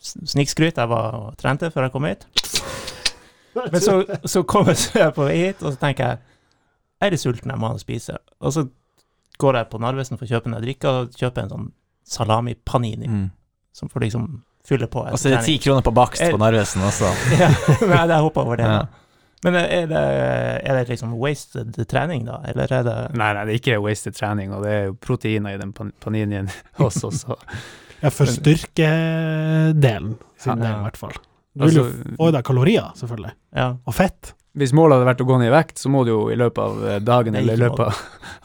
snikskryt. 0.01 0.79
Jeg 0.79 0.89
var 0.89 1.17
og 1.19 1.33
trente 1.41 1.69
før 1.75 1.89
jeg 1.89 1.93
kom 1.97 2.07
hit. 2.09 2.23
Men 3.59 3.81
så, 3.83 3.97
så 4.25 4.45
kommer 4.49 4.77
jeg 4.79 5.15
på 5.17 5.27
vei 5.27 5.41
hit, 5.41 5.65
og 5.65 5.75
så 5.75 5.81
tenker 5.83 6.13
jeg 6.13 6.21
Jeg 7.01 7.09
er 7.09 7.17
det 7.17 7.21
sulten, 7.21 7.51
jeg 7.51 7.61
må 7.61 7.73
ha 7.73 7.77
å 7.77 7.83
spise. 7.83 8.17
Og 8.45 8.55
så 8.55 8.65
går 9.41 9.57
jeg 9.59 9.71
på 9.73 9.81
Narvesen 9.83 10.21
for 10.21 10.29
å 10.29 10.31
kjøpe 10.31 10.53
noe 10.53 10.63
drikke, 10.63 10.91
og 10.93 11.17
kjøper 11.19 11.43
en 11.47 11.53
sånn 11.55 11.69
salami-panini, 12.11 13.09
Mm. 13.09 13.29
som 13.73 13.89
får 13.89 14.05
liksom 14.07 14.27
fylle 14.67 14.87
på. 14.91 15.03
Og 15.09 15.19
så 15.19 15.31
er 15.31 15.39
det 15.39 15.45
ti 15.49 15.59
kroner 15.63 15.85
på 15.87 15.93
bakst 15.97 16.23
på 16.23 16.39
Narvesen 16.41 16.83
også. 16.87 17.11
Ja, 17.41 17.51
Nei, 17.87 18.03
jeg 18.13 18.25
hopper 18.27 18.47
over 18.47 18.61
det. 18.61 18.67
Ja. 18.69 18.81
Men 19.41 19.57
er 19.57 19.87
det, 19.89 20.01
er 20.69 20.75
det 20.77 20.89
liksom 20.91 21.15
wasted 21.17 21.79
trening, 21.89 22.27
da? 22.29 22.43
Eller 22.51 22.73
er 22.77 22.83
det 22.85 22.97
Nei, 23.17 23.31
nei, 23.39 23.45
det 23.49 23.55
er 23.55 23.61
ikke 23.63 23.79
wasted 23.81 24.17
trening, 24.19 24.53
og 24.53 24.67
det 24.67 24.75
er 24.75 24.83
jo 24.91 24.97
proteiner 25.01 25.57
i 25.57 25.61
den 25.63 25.73
pan 25.73 25.95
paninien 26.05 26.51
også, 26.87 27.09
så 27.23 27.39
Ja, 28.03 28.09
for 28.13 28.29
styrkedelen 28.29 30.19
sin 30.41 30.53
Ja. 30.53 30.57
del, 30.61 30.77
i 30.77 30.85
hvert 30.85 30.97
fall. 31.01 31.17
Du 31.55 31.65
vil 31.67 31.75
jo 31.81 31.85
altså, 31.85 32.15
få 32.17 32.29
i 32.29 32.35
deg 32.37 32.45
kalorier, 32.47 32.93
selvfølgelig. 32.97 33.33
Ja. 33.57 33.71
Og 33.85 33.95
fett. 33.97 34.35
Hvis 34.61 34.73
målet 34.75 34.97
hadde 34.99 35.07
vært 35.07 35.21
å 35.23 35.27
gå 35.29 35.39
ned 35.39 35.49
i 35.51 35.55
vekt, 35.55 35.79
så 35.79 35.91
må 35.93 36.05
du 36.05 36.11
jo 36.11 36.21
i 36.33 36.37
løpet 36.39 36.59
av 36.63 36.87
eh, 36.89 37.01
dagen 37.07 37.35
er 37.37 37.43
eller 37.45 37.55
i 37.59 37.63
løpet 37.65 37.81
av, 37.87 37.99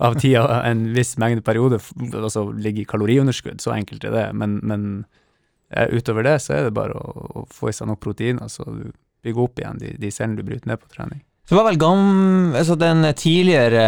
av 0.10 0.17
tida 0.21 0.62
en 0.69 0.84
viss 0.95 1.15
mengde 1.21 1.41
periode 1.45 1.80
altså 2.13 2.45
ligge 2.54 2.84
i 2.84 2.89
kaloriunderskudd, 2.89 3.60
så 3.63 3.73
enkelt 3.75 4.04
er 4.06 4.13
det. 4.15 4.25
Men, 4.38 4.60
men 4.63 4.84
eh, 5.01 5.23
utover 5.69 6.28
det 6.28 6.38
så 6.43 6.54
er 6.54 6.67
det 6.67 6.75
bare 6.78 6.97
å, 6.97 7.04
å 7.41 7.45
få 7.51 7.71
i 7.71 7.75
seg 7.75 7.89
nok 7.89 8.04
proteiner, 8.04 8.49
så 8.51 8.65
du 8.69 8.91
bygger 9.25 9.47
opp 9.47 9.62
igjen 9.62 9.80
de, 9.82 9.89
de 9.99 10.12
cellene 10.13 10.38
du 10.38 10.45
bryter 10.45 10.69
ned 10.69 10.82
på 10.82 10.91
trening. 10.93 11.21
Så 11.45 11.54
det 11.54 11.60
var 11.60 11.69
vel 11.69 11.82
gam... 11.82 12.04
Altså 12.58 12.75
den 12.78 13.06
tidligere 13.17 13.86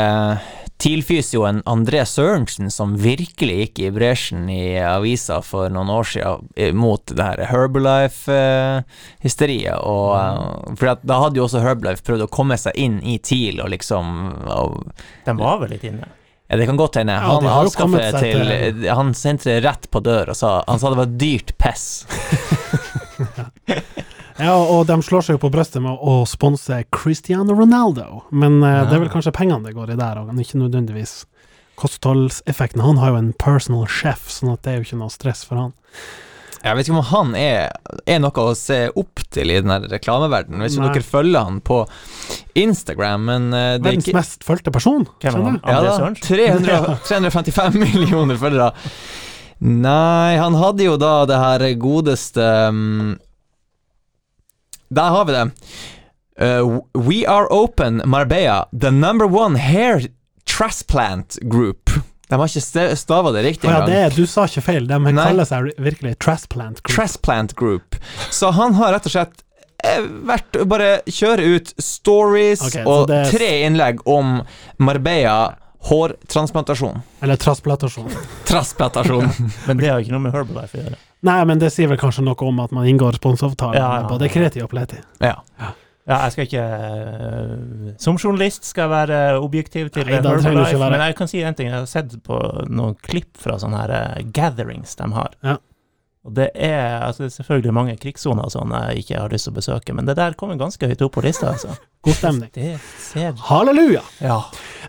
TIL-fysioen 0.78 1.64
André 1.66 2.06
Sørensen 2.06 2.70
som 2.74 2.98
virkelig 3.02 3.56
gikk 3.64 3.80
i 3.82 3.92
bresjen 3.96 4.50
i 4.54 4.78
avisa 4.86 5.42
for 5.42 5.70
noen 5.74 5.90
år 5.90 6.04
siden 6.06 6.48
eh, 6.54 6.70
mot 6.78 7.02
det 7.10 7.24
her 7.24 7.42
Herbalife-hysteriet. 7.50 9.82
Og 9.82 10.14
eh, 10.20 10.78
For 10.78 10.88
at 10.94 11.02
da 11.02 11.18
hadde 11.24 11.42
jo 11.42 11.46
også 11.48 11.66
Herbalife 11.66 12.06
prøvd 12.06 12.22
å 12.28 12.34
komme 12.38 12.58
seg 12.62 12.78
inn 12.78 13.02
i 13.02 13.18
TIL 13.18 13.58
og 13.64 13.70
liksom 13.74 14.06
og, 14.54 14.94
Den 15.26 15.38
var 15.42 15.58
vel 15.64 15.74
litt 15.74 15.86
inne? 15.90 16.06
Ja, 16.48 16.58
det 16.58 16.66
kan 16.70 16.80
godt 16.80 16.96
hende. 16.96 17.14
Ja, 17.14 17.20
Han, 17.20 17.46
han, 17.46 17.70
til, 18.20 18.88
han 18.88 19.14
sendte 19.18 19.50
det 19.52 19.62
rett 19.66 19.90
på 19.92 20.00
dør 20.00 20.32
og 20.32 20.38
sa 20.40 20.62
Han 20.68 20.80
sa 20.80 20.94
det 20.94 21.02
var 21.02 21.16
dyrt 21.20 21.56
piss. 21.60 21.88
Ja, 24.38 24.54
og 24.54 24.84
de 24.86 25.00
slår 25.02 25.24
seg 25.26 25.38
jo 25.38 25.40
på 25.48 25.50
brystet 25.50 25.82
med 25.82 25.98
å 25.98 26.20
sponse 26.30 26.84
Cristiano 26.94 27.56
Ronaldo, 27.58 28.22
men 28.30 28.60
eh, 28.62 28.84
det 28.86 28.94
er 28.94 29.02
vel 29.02 29.10
kanskje 29.10 29.34
pengene 29.34 29.66
det 29.66 29.74
går 29.74 29.96
i 29.96 29.98
der, 29.98 30.20
og 30.22 30.42
ikke 30.44 30.60
nødvendigvis 30.62 31.24
kostholdseffekten. 31.82 32.84
Han 32.86 33.02
har 33.02 33.16
jo 33.16 33.20
en 33.24 33.32
personal 33.42 33.90
chef, 33.90 34.28
sånn 34.34 34.54
at 34.54 34.62
det 34.62 34.74
er 34.74 34.78
jo 34.78 34.86
ikke 34.86 35.00
noe 35.02 35.14
stress 35.14 35.42
for 35.48 35.62
han. 35.62 35.74
Jeg 36.64 36.78
vet 36.78 36.88
ikke 36.88 36.98
om 36.98 37.06
han 37.12 37.36
er, 37.38 37.70
er 38.10 38.22
noe 38.24 38.44
å 38.50 38.56
se 38.58 38.88
opp 38.98 39.22
til 39.34 39.54
i 39.54 39.60
den 39.62 39.88
reklameverdenen. 39.92 40.64
Hvis 40.66 40.80
dere 40.80 41.04
følger 41.06 41.46
han 41.48 41.60
på 41.66 41.84
Instagram, 42.58 43.28
men 43.30 43.48
uh, 43.54 43.60
det 43.60 43.78
er 43.78 43.86
Verdens 43.86 44.10
ikke 44.10 44.18
mest 44.18 44.48
fulgte 44.48 44.74
person. 44.74 45.06
Hvem 45.22 45.38
er 45.38 45.46
han? 45.46 45.62
Ja 45.62 45.80
da, 45.86 46.10
300, 46.26 46.98
355 47.08 47.78
millioner 47.86 48.42
følgere. 48.42 48.74
Nei, 49.58 50.38
han 50.38 50.58
hadde 50.58 50.86
jo 50.86 50.98
da 51.02 51.14
det 51.30 51.38
her 51.42 51.64
godeste 51.82 52.44
um, 52.70 53.16
Der 54.94 55.16
har 55.16 55.26
vi 55.26 55.34
det. 55.34 55.46
Uh, 56.38 56.82
we 56.94 57.24
are 57.26 57.48
open, 57.50 58.02
Marbella. 58.06 58.68
The 58.72 58.92
number 58.92 59.26
one 59.26 59.56
hair 59.56 60.02
transplant 60.46 61.40
group. 61.50 61.90
De 62.30 62.36
har 62.40 62.48
ikke 62.52 62.96
stava 63.00 63.32
det 63.32 63.44
riktig 63.46 63.70
engang. 63.70 63.88
ja, 63.90 64.08
det 64.10 64.16
du 64.18 64.26
sa 64.28 64.44
ikke 64.50 64.62
feil, 64.66 64.88
de 64.90 64.98
Nei. 65.00 65.14
kaller 65.16 65.46
seg 65.48 65.70
virkelig 65.80 66.18
Trasplant 66.20 66.82
Group. 66.84 66.96
Trasplant 66.96 67.54
Group. 67.56 67.96
Så 68.32 68.52
han 68.52 68.74
har 68.76 68.92
rett 68.98 69.06
og 69.08 69.14
slett 69.14 69.44
eh, 69.86 70.02
vært 70.28 70.60
bare 70.68 70.90
kjøre 71.08 71.46
ut 71.56 71.72
stories 71.80 72.66
okay, 72.68 72.84
og 72.84 73.08
det 73.08 73.22
er- 73.28 73.32
tre 73.38 73.52
innlegg 73.70 74.04
om 74.06 74.42
Marbella 74.84 75.56
hårtransplantasjon. 75.88 77.00
Eller 77.22 77.36
transplantasjon. 77.40 78.10
Transplantasjon. 78.48 79.30
Men 79.68 79.78
det 79.78 79.88
har 79.92 80.00
ikke 80.04 80.12
noe 80.18 80.24
med 80.28 80.34
Herbalife 80.36 80.78
å 80.78 80.84
gjøre. 80.84 80.98
Nei, 81.28 81.40
men 81.50 81.58
det 81.58 81.72
sier 81.74 81.88
vel 81.90 81.98
kanskje 81.98 82.22
noe 82.28 82.38
om 82.46 82.60
at 82.62 82.70
man 82.76 82.86
inngår 82.86 83.16
sponsoravtale 83.18 83.80
Ja, 83.80 83.88
ja. 83.96 84.02
med 84.04 84.12
både 84.12 84.28
Kreti 84.30 84.62
og 84.62 84.70
Pleti. 84.70 85.00
ja. 85.24 85.40
Ja, 85.58 85.72
jeg 86.08 86.32
skal 86.32 86.46
ikke 86.48 86.64
øh, 86.64 87.96
Som 88.00 88.16
journalist 88.16 88.64
skal 88.64 88.86
jeg 88.88 88.92
være 88.94 89.40
objektiv 89.44 89.90
til 89.92 90.08
Nei, 90.08 90.22
Herbalife, 90.22 90.80
men 90.80 91.02
jeg 91.04 91.16
kan 91.20 91.28
si 91.28 91.42
en 91.44 91.58
ting. 91.58 91.68
Jeg 91.68 91.82
har 91.82 91.90
sett 91.92 92.16
på 92.24 92.38
noen 92.72 92.96
klipp 93.04 93.36
fra 93.42 93.58
sånne 93.60 93.82
her 93.82 93.96
øh, 93.98 94.30
gatherings 94.32 94.96
de 94.96 95.10
har. 95.18 95.36
Ja. 95.44 95.58
Og 96.28 96.34
det 96.36 96.50
er, 96.56 97.00
altså, 97.06 97.24
det 97.24 97.30
er 97.32 97.36
selvfølgelig 97.38 97.74
mange 97.76 97.98
krigssoner 98.00 98.48
og 98.48 98.52
sånn 98.52 98.74
jeg 98.76 99.04
ikke 99.04 99.20
har 99.20 99.32
lyst 99.32 99.48
til 99.48 99.54
å 99.54 99.60
besøke, 99.62 99.94
men 99.96 100.10
det 100.10 100.18
der 100.20 100.36
kommer 100.40 100.60
ganske 100.60 100.90
høyt 100.90 101.04
opp 101.06 101.16
på 101.16 101.24
lista, 101.24 101.54
altså. 101.54 101.76
God 102.04 102.18
stemning. 102.20 102.52
Det 102.56 102.74
ser 103.00 103.38
Halleluja! 103.48 104.04
Ja. 104.24 104.42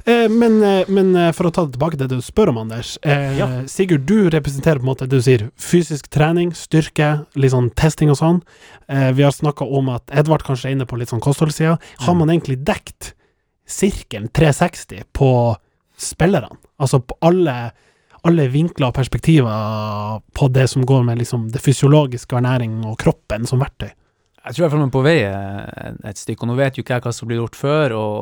Eh, 0.09 0.29
men, 0.33 0.55
eh, 0.65 0.87
men 0.89 1.11
eh, 1.17 1.33
for 1.37 1.49
å 1.49 1.53
ta 1.53 1.67
det 1.67 1.75
tilbake 1.77 1.99
til 1.99 2.07
det 2.09 2.17
du 2.17 2.25
spør 2.25 2.53
om, 2.55 2.63
Anders. 2.63 2.95
Eh, 3.03 3.37
Ja. 3.37 3.49
Sigurd, 3.69 4.07
du 4.09 4.31
representerer 4.33 4.81
på 4.81 4.87
en 4.87 4.91
måte 4.93 5.05
det 5.09 5.19
du 5.19 5.25
sier, 5.25 5.51
fysisk 5.61 6.09
trening, 6.15 6.55
styrke, 6.57 7.27
litt 7.37 7.53
sånn 7.53 7.69
testing 7.77 8.09
og 8.15 8.17
sånn. 8.21 8.39
Eh, 8.89 9.11
vi 9.13 9.27
har 9.27 9.35
snakka 9.37 9.67
om 9.69 9.91
at 9.93 10.09
Edvard 10.09 10.43
kanskje 10.47 10.71
er 10.71 10.77
inne 10.79 10.87
på 10.89 10.97
litt 10.99 11.13
sånn 11.13 11.21
kostholdssida. 11.21 11.77
Har 12.07 12.15
man 12.17 12.29
egentlig 12.33 12.57
dekt 12.65 13.13
sirkelen 13.69 14.31
360 14.33 15.05
på 15.13 15.31
spillerne? 15.99 16.57
Altså 16.81 17.03
på 17.05 17.19
alle, 17.21 17.73
alle 18.25 18.49
vinkler 18.49 18.89
og 18.89 18.95
perspektiver 18.97 20.23
på 20.33 20.49
det 20.55 20.69
som 20.73 20.87
går 20.89 21.05
med 21.05 21.19
liksom 21.21 21.51
det 21.53 21.61
fysiologiske 21.61 22.33
og 22.33 22.41
ernæring 22.41 22.79
og 22.87 22.97
kroppen 23.03 23.45
som 23.47 23.61
verktøy? 23.61 23.91
Jeg 24.47 24.55
tror 24.55 24.63
i 24.63 24.65
hvert 24.65 24.73
fall 24.73 24.81
man 24.81 24.89
er 24.89 24.97
på 24.97 25.05
vei 25.05 26.09
et 26.09 26.17
stykke, 26.17 26.41
og 26.47 26.49
nå 26.49 26.55
vet 26.57 26.79
jo 26.79 26.83
ikke 26.87 26.95
jeg 26.97 27.05
hva 27.05 27.13
som 27.13 27.29
blir 27.29 27.43
gjort 27.43 27.59
før, 27.59 27.93
og 27.99 28.15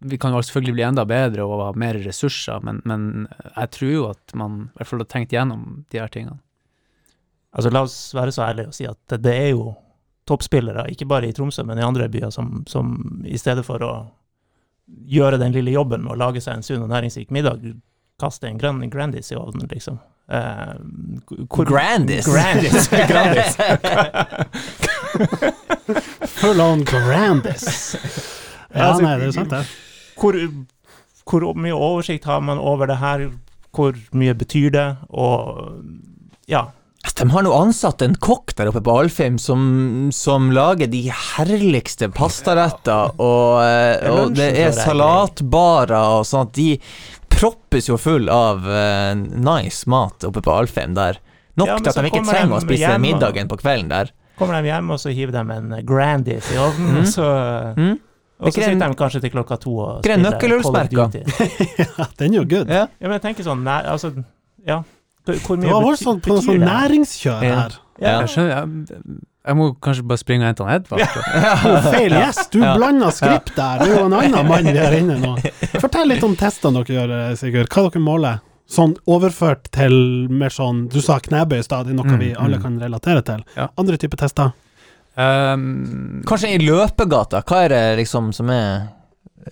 vi 0.00 0.18
kan 0.18 0.32
jo 0.32 0.40
selvfølgelig 0.42 0.74
bli 0.78 0.84
enda 0.86 1.04
bedre 1.08 1.44
og 1.44 1.60
ha 1.66 1.70
mer 1.76 1.98
ressurser, 2.04 2.62
men, 2.64 2.78
men 2.88 3.02
jeg 3.56 3.70
tror 3.76 3.90
jo 3.92 4.06
at 4.10 4.34
man 4.38 4.54
i 4.70 4.78
hvert 4.78 4.88
fall 4.90 5.02
har 5.04 5.10
tenkt 5.12 5.34
gjennom 5.34 5.66
de 5.92 6.00
her 6.00 6.08
tingene. 6.12 6.38
Altså, 7.52 7.68
la 7.74 7.82
oss 7.84 7.96
være 8.16 8.32
så 8.32 8.46
ærlige 8.46 8.70
og 8.70 8.76
si 8.78 8.86
at 8.88 9.16
det, 9.20 9.34
er 9.36 9.50
jo 9.52 9.74
toppspillere, 10.28 10.86
ikke 10.94 11.04
bare 11.10 11.28
i 11.28 11.34
Tromsø, 11.36 11.64
men 11.68 11.78
i 11.82 11.84
andre 11.84 12.08
byer, 12.08 12.30
som, 12.32 12.62
som 12.70 12.94
i 13.28 13.36
stedet 13.36 13.64
for 13.66 13.82
å 13.84 13.92
gjøre 15.12 15.38
den 15.42 15.52
lille 15.52 15.74
jobben 15.74 16.02
med 16.06 16.14
å 16.14 16.20
lage 16.22 16.40
seg 16.40 16.56
en 16.56 16.64
sunn 16.64 16.84
og 16.86 16.90
næringsrik 16.92 17.28
middag, 17.34 17.60
kaster 18.22 18.48
en 18.48 18.58
grønn 18.60 18.88
Grandis 18.92 19.32
i 19.32 19.36
ovnen, 19.36 19.68
liksom. 19.68 19.98
Eh, 20.32 20.74
hvor- 21.50 21.66
Grandis? 21.68 22.24
Grandis. 22.30 22.88
Grandis. 23.10 23.56
Full 26.40 26.60
on 26.60 26.84
Grandis. 26.88 27.96
Ja, 28.74 28.90
Altså, 28.90 29.02
nei, 29.04 29.16
det 29.20 29.30
er 29.30 29.34
sant, 29.36 29.50
det. 29.52 29.64
hvor, 30.18 30.36
hvor 31.28 31.48
mye 31.54 31.76
oversikt 31.76 32.24
har 32.28 32.40
man 32.44 32.58
over 32.58 32.88
det 32.90 33.00
her? 33.02 33.26
Hvor 33.72 33.96
mye 34.16 34.34
betyr 34.36 34.70
det? 34.74 34.86
Og 35.10 35.82
ja. 36.50 36.66
De 37.18 37.26
har 37.30 37.42
nå 37.42 37.52
ansatt 37.54 38.02
en 38.04 38.14
kokk 38.14 38.54
der 38.56 38.70
oppe 38.70 38.80
på 38.84 38.94
Alfheim 39.02 39.38
som, 39.40 40.10
som 40.14 40.52
lager 40.54 40.86
de 40.90 41.02
herligste 41.10 42.08
pastaretter, 42.14 43.16
og, 43.18 43.58
eh, 43.66 44.06
og 44.10 44.36
det 44.38 44.46
er 44.52 44.68
er 44.68 44.76
salatbarer 44.76 46.20
og 46.20 46.26
sånn 46.28 46.46
at 46.46 46.54
de 46.56 46.68
proppes 47.32 47.88
jo 47.90 47.98
full 47.98 48.28
av 48.30 48.62
uh, 48.68 49.12
nice 49.18 49.88
mat 49.90 50.24
oppe 50.28 50.44
på 50.44 50.54
Alfheim 50.54 50.94
der. 50.94 51.18
Nok 51.58 51.68
Ja, 51.68 51.78
til 51.80 51.90
at 51.90 51.98
de 51.98 52.10
ikke 52.12 52.24
trenger 52.28 52.56
å 52.56 52.62
spise 52.62 52.86
hjem 52.86 53.02
middagen 53.04 53.50
på 53.50 53.58
kvelden 53.60 53.90
der. 53.92 54.12
Kommer 54.38 54.62
de 54.62 54.70
hjem, 54.70 54.94
og 54.94 55.00
så 55.02 55.12
hiver 55.12 55.34
de 55.34 55.42
en 55.58 55.74
Grandis 55.86 56.48
i 56.54 56.60
ovnen, 56.62 57.02
mm. 57.02 57.10
så 57.10 57.26
Mm? 57.76 57.98
Og 58.42 58.52
så 58.52 58.62
sitter 58.64 58.88
de 58.88 58.96
kanskje 58.98 59.20
til 59.22 59.30
klokka 59.34 59.56
to 59.62 59.72
og 59.78 60.02
of? 60.02 60.88
Duty. 60.90 61.22
Ja, 61.98 62.06
den 62.18 62.34
er 62.34 62.36
jo 62.40 62.44
good. 62.48 62.68
Ja. 62.68 62.86
Ja, 63.00 63.06
men 63.08 63.16
jeg 63.18 63.22
tenker 63.28 63.46
sånn 63.46 63.62
nær, 63.66 63.86
Altså, 63.92 64.12
ja. 64.66 64.82
Hvor 65.24 65.36
hvor 65.46 65.56
Det 65.60 65.64
mye 65.68 65.74
var 65.76 65.84
voldsomt 65.86 66.22
på 66.24 66.34
noe 66.34 66.42
sånn 66.42 66.64
næringskjør 66.66 67.44
Ja. 67.46 67.54
her. 67.60 67.76
Ja. 68.02 68.14
Jeg 68.22 68.28
skjønner, 68.32 68.50
jeg, 68.56 69.18
jeg 69.46 69.56
må 69.58 69.66
kanskje 69.84 70.02
bare 70.10 70.18
springe 70.18 70.42
og 70.42 70.48
hente 70.50 70.64
han 70.66 70.80
Edvard. 70.80 71.18
Oh, 71.70 71.90
feil 71.92 72.16
gjest, 72.18 72.48
du 72.50 72.58
Ja. 72.64 72.72
blanda 72.76 73.10
skript 73.14 73.54
der. 73.54 73.78
Det 73.84 73.90
er 73.92 74.00
jo 74.00 74.06
en 74.06 74.16
annen 74.18 74.48
mann 74.50 74.66
har 74.66 74.96
inne 74.98 75.18
nå. 75.22 75.36
Fortell 75.78 76.08
litt 76.10 76.24
om 76.26 76.34
testene 76.36 76.82
dere 76.82 76.96
gjør, 77.06 77.36
Sigurd. 77.38 77.70
Hva 77.70 77.86
dere 77.90 78.02
måler? 78.02 78.40
Sånn 78.72 78.94
overført 79.10 79.66
til 79.74 79.92
mer 80.32 80.48
sånn 80.54 80.86
Du 80.88 81.00
sa 81.04 81.18
knebøy 81.20 81.58
i 81.58 81.64
stad, 81.66 81.86
det 81.86 81.92
er 81.92 81.98
noe 81.98 82.08
Mm, 82.08 82.18
vi 82.22 82.32
alle 82.34 82.56
mm. 82.58 82.62
kan 82.62 82.78
relatere 82.80 83.22
til. 83.22 83.42
Ja. 83.56 83.68
Andre 83.78 83.98
typer 84.00 84.16
tester? 84.22 84.52
Um, 85.12 86.22
Kanskje 86.24 86.54
i 86.54 86.58
løpegata, 86.62 87.42
hva 87.44 87.64
er 87.66 87.72
det 87.74 87.80
liksom 88.00 88.30
som 88.32 88.48
er 88.54 88.86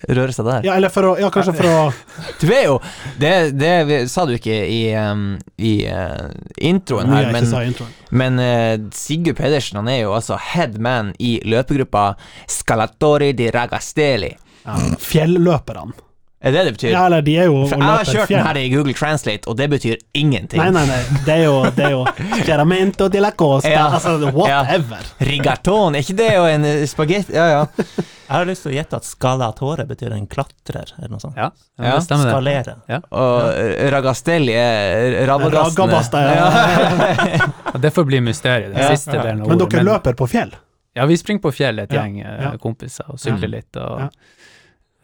Rører 0.07 0.31
seg 0.31 0.45
der? 0.47 0.63
Ja, 0.65 0.77
eller 0.79 0.89
for 0.89 1.03
å 1.03 1.11
Ja, 1.19 1.27
kanskje 1.29 1.51
for 1.57 1.67
å 1.67 1.81
Du 2.41 2.45
er 2.55 2.63
jo 2.69 2.77
Det, 3.19 3.51
det 3.59 3.73
vi- 3.89 4.05
sa 4.07 4.23
du 4.25 4.31
ikke 4.37 4.55
i, 4.63 4.79
um, 4.95 5.33
i 5.59 5.73
uh, 5.91 6.31
introen 6.57 7.11
her, 7.11 7.27
men 7.35 7.43
introen. 7.67 7.91
Men 8.09 8.39
uh, 8.39 8.89
Sigurd 8.95 9.35
Pedersen 9.37 9.81
han 9.81 9.89
er 9.91 10.05
jo 10.05 10.13
altså 10.15 10.39
headman 10.39 11.11
i 11.19 11.35
løpegruppa 11.43 12.13
Scalatori 12.49 13.33
di 13.37 13.51
Ragasteli. 13.51 14.31
Ja, 14.63 14.77
fjelløperne. 14.97 15.93
Er 16.41 16.51
det 16.55 16.61
det 16.65 16.71
betyr? 16.73 16.89
Ja, 16.95 17.03
eller 17.05 17.21
de 17.21 17.35
er 17.37 17.45
jo 17.51 17.57
For 17.69 17.77
jeg 17.77 17.85
har 17.85 18.07
kjørt 18.09 18.31
den 18.33 18.45
her 18.47 18.57
i 18.57 18.69
Google 18.71 18.93
Translate, 18.97 19.45
og 19.51 19.57
det 19.59 19.67
betyr 19.69 19.99
ingenting. 20.17 20.57
Nei, 20.57 20.71
nei, 20.73 20.85
nei. 20.89 21.19
Det 21.27 21.35
er 21.35 21.43
jo, 21.45 21.57
det 21.77 21.85
er 21.85 21.91
jo 21.93 21.99
Geramento 22.47 23.09
de 23.13 23.21
la 23.21 23.29
Costa. 23.37 23.69
Ja. 23.69 23.83
Altså, 23.93 24.15
whatever. 24.33 25.05
Rigatone, 25.21 25.99
er 25.99 26.01
ikke 26.07 26.17
det 26.17 26.31
jo 26.33 26.47
en 26.49 26.65
eh, 26.65 26.81
spagetti 26.89 27.37
Ja, 27.37 27.45
ja. 27.51 27.61
Jeg 28.31 28.39
har 28.39 28.45
lyst 28.47 28.63
til 28.63 28.71
å 28.71 28.75
gjette 28.77 28.95
at 29.01 29.03
scalatore 29.05 29.83
betyr 29.89 30.13
en 30.15 30.25
klatrer, 30.31 30.93
eller 30.97 31.09
noe 31.11 31.19
sånt. 31.19 31.35
ja, 31.35 31.49
ja, 31.51 31.83
Ja, 31.83 31.95
det 31.97 32.05
stemmer 32.05 32.29
det. 32.31 32.33
Skalere. 32.63 32.99
Og 33.11 33.47
eh, 33.51 33.87
Ragastelli 33.91 34.53
er. 34.55 35.17
Ragabasta, 35.27 36.21
ja. 36.25 36.49
Ja, 37.73 37.79
Det 37.85 37.91
får 37.91 38.07
bli 38.07 38.21
mysteriet, 38.23 38.71
den 38.73 38.79
Ja. 38.81 38.89
siste 38.95 39.17
delen 39.19 39.41
av 39.43 39.51
Men 39.51 39.59
dere 39.65 39.83
løper 39.83 40.15
på 40.15 40.29
fjell? 40.31 40.55
Ja, 40.95 41.05
vi 41.05 41.17
springer 41.19 41.43
på 41.43 41.51
fjell, 41.55 41.79
et 41.83 41.91
gjeng 41.93 42.21
eh, 42.23 42.39
ja. 42.47 42.53
kompiser, 42.59 43.05
og 43.11 43.19
sykler 43.19 43.51
litt. 43.59 43.75
Og, 43.75 44.07
Ja. 44.07 44.09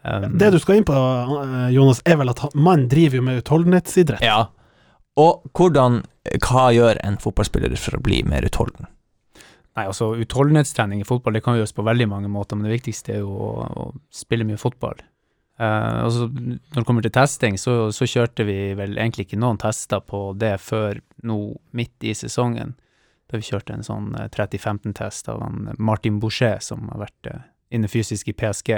Um, 0.04 0.38
Det 0.38 0.52
du 0.54 0.58
skal 0.62 0.80
inn 0.80 0.86
på, 0.88 0.94
eh, 0.94 1.70
Jonas, 1.74 2.02
er 2.04 2.20
vel 2.20 2.32
at 2.32 2.44
man 2.52 2.64
mannen 2.68 2.92
driver 2.92 3.20
jo 3.20 3.26
med 3.26 3.42
utholdenhetsidrett. 3.42 4.24
Ja. 4.24 4.46
Og 5.18 5.42
hvordan 5.56 6.02
Hva 6.44 6.68
gjør 6.76 6.98
en 7.02 7.16
fotballspiller 7.18 7.72
for 7.80 7.96
å 7.96 8.02
bli 8.04 8.22
mer 8.22 8.44
utholden? 8.44 8.90
Nei, 9.78 9.86
altså 9.86 10.10
Utholdenhetstrening 10.18 11.00
i 11.00 11.06
fotball 11.06 11.36
det 11.36 11.44
kan 11.46 11.54
gjøres 11.56 11.72
på 11.76 11.84
veldig 11.86 12.08
mange 12.10 12.28
måter, 12.32 12.58
men 12.58 12.66
det 12.66 12.80
viktigste 12.80 13.14
er 13.14 13.22
jo 13.22 13.30
å, 13.30 13.52
å 13.64 13.84
spille 14.12 14.46
mye 14.46 14.58
fotball. 14.60 14.98
Uh, 15.58 16.04
altså, 16.04 16.28
Når 16.30 16.76
det 16.76 16.86
kommer 16.86 17.06
til 17.06 17.14
testing, 17.14 17.58
så, 17.58 17.76
så 17.94 18.06
kjørte 18.06 18.46
vi 18.46 18.58
vel 18.78 18.98
egentlig 18.98 19.26
ikke 19.26 19.40
noen 19.40 19.58
tester 19.58 20.02
på 20.02 20.32
det 20.38 20.56
før 20.62 21.00
nå 21.26 21.38
midt 21.78 22.06
i 22.06 22.14
sesongen. 22.14 22.76
Da 23.28 23.40
vi 23.40 23.46
kjørte 23.48 23.74
en 23.74 23.84
sånn 23.84 24.14
eh, 24.16 24.30
30-15-test 24.32 25.28
av 25.28 25.42
Martin 25.76 26.16
Boucher, 26.22 26.62
som 26.64 26.86
har 26.92 27.02
vært 27.02 27.28
eh, 27.28 27.42
inne 27.76 27.90
fysisk 27.90 28.30
i 28.30 28.36
PSG. 28.38 28.70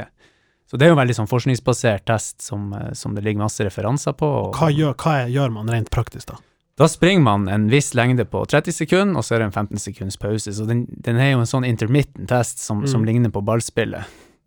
Så 0.71 0.79
det 0.79 0.87
er 0.87 0.93
jo 0.93 0.95
en 0.95 1.01
veldig 1.03 1.17
sånn 1.19 1.29
forskningsbasert 1.31 2.05
test 2.07 2.43
som, 2.47 2.73
eh, 2.73 2.93
som 2.95 3.15
det 3.17 3.25
ligger 3.25 3.43
masse 3.43 3.65
referanser 3.67 4.13
på. 4.17 4.27
og- 4.27 4.55
Hva 4.55 4.69
gjør, 4.71 4.95
hva 4.95 5.27
gjør 5.29 5.53
man 5.53 5.67
rent 5.69 5.91
praktisk, 5.91 6.27
da? 6.27 6.37
da 6.79 6.87
springer 6.87 7.21
man 7.23 7.49
en 7.49 7.69
viss 7.69 7.93
lengde 7.95 8.25
på 8.25 8.47
30 8.47 8.73
sekunder, 8.73 9.17
og 9.19 9.23
så 9.25 9.35
er 9.35 9.39
det 9.41 9.47
en 9.51 9.67
15 9.67 9.77
sekunds 9.79 10.17
pause. 10.17 10.47
Så 10.55 10.67
den, 10.67 10.87
den 11.03 11.17
er 11.17 11.33
jo 11.33 11.41
en 11.41 11.45
sånn 11.51 11.67
intermittent 11.67 12.29
test 12.29 12.59
som, 12.59 12.87
som 12.87 13.03
Mm. 13.03 13.07
ligner 13.07 13.31
på 13.31 13.43
ballspillet. 13.45 14.05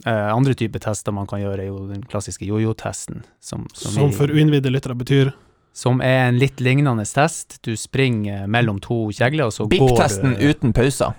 Uh, 0.08 0.34
andre 0.36 0.54
typer 0.56 0.80
tester 0.80 1.14
man 1.14 1.28
kan 1.28 1.40
gjøre, 1.40 1.60
er 1.60 1.68
jo 1.68 1.88
den 1.88 2.02
klassiske 2.04 2.48
jojo-testen, 2.48 3.24
som, 3.40 3.68
som, 3.74 3.92
Som 3.92 4.12
for 4.12 4.28
uinnvidde 4.28 4.72
lyttere 4.72 4.96
betyr 4.98 5.32
som 5.74 6.02
er 6.02 6.28
en 6.30 6.40
litt 6.40 6.58
lignende 6.58 7.06
test. 7.06 7.60
Du 7.62 7.76
springer 7.76 8.48
mellom 8.48 8.80
to 8.82 9.10
kjegler, 9.12 9.46
og 9.46 9.52
så 9.54 9.68
går 9.68 9.70
du 9.70 9.94
BIP-testen 9.94 10.36
uten 10.42 10.74
pauser. 10.74 11.14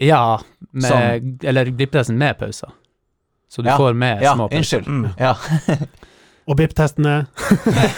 Ja, 0.00 0.38
med, 0.72 1.44
eller 1.44 1.66
BIP-testen 1.70 2.16
med 2.16 2.38
pauser. 2.38 2.72
Så 3.54 3.62
du 3.62 3.68
Ja, 3.70 3.76
får 3.78 3.94
med 3.94 4.22
Ja, 4.24 4.32
små 4.34 4.48
unnskyld. 4.50 4.88
Mm. 4.90 5.04
Ja. 5.20 5.34
Og 6.50 6.58
BIP-testene. 6.58 7.12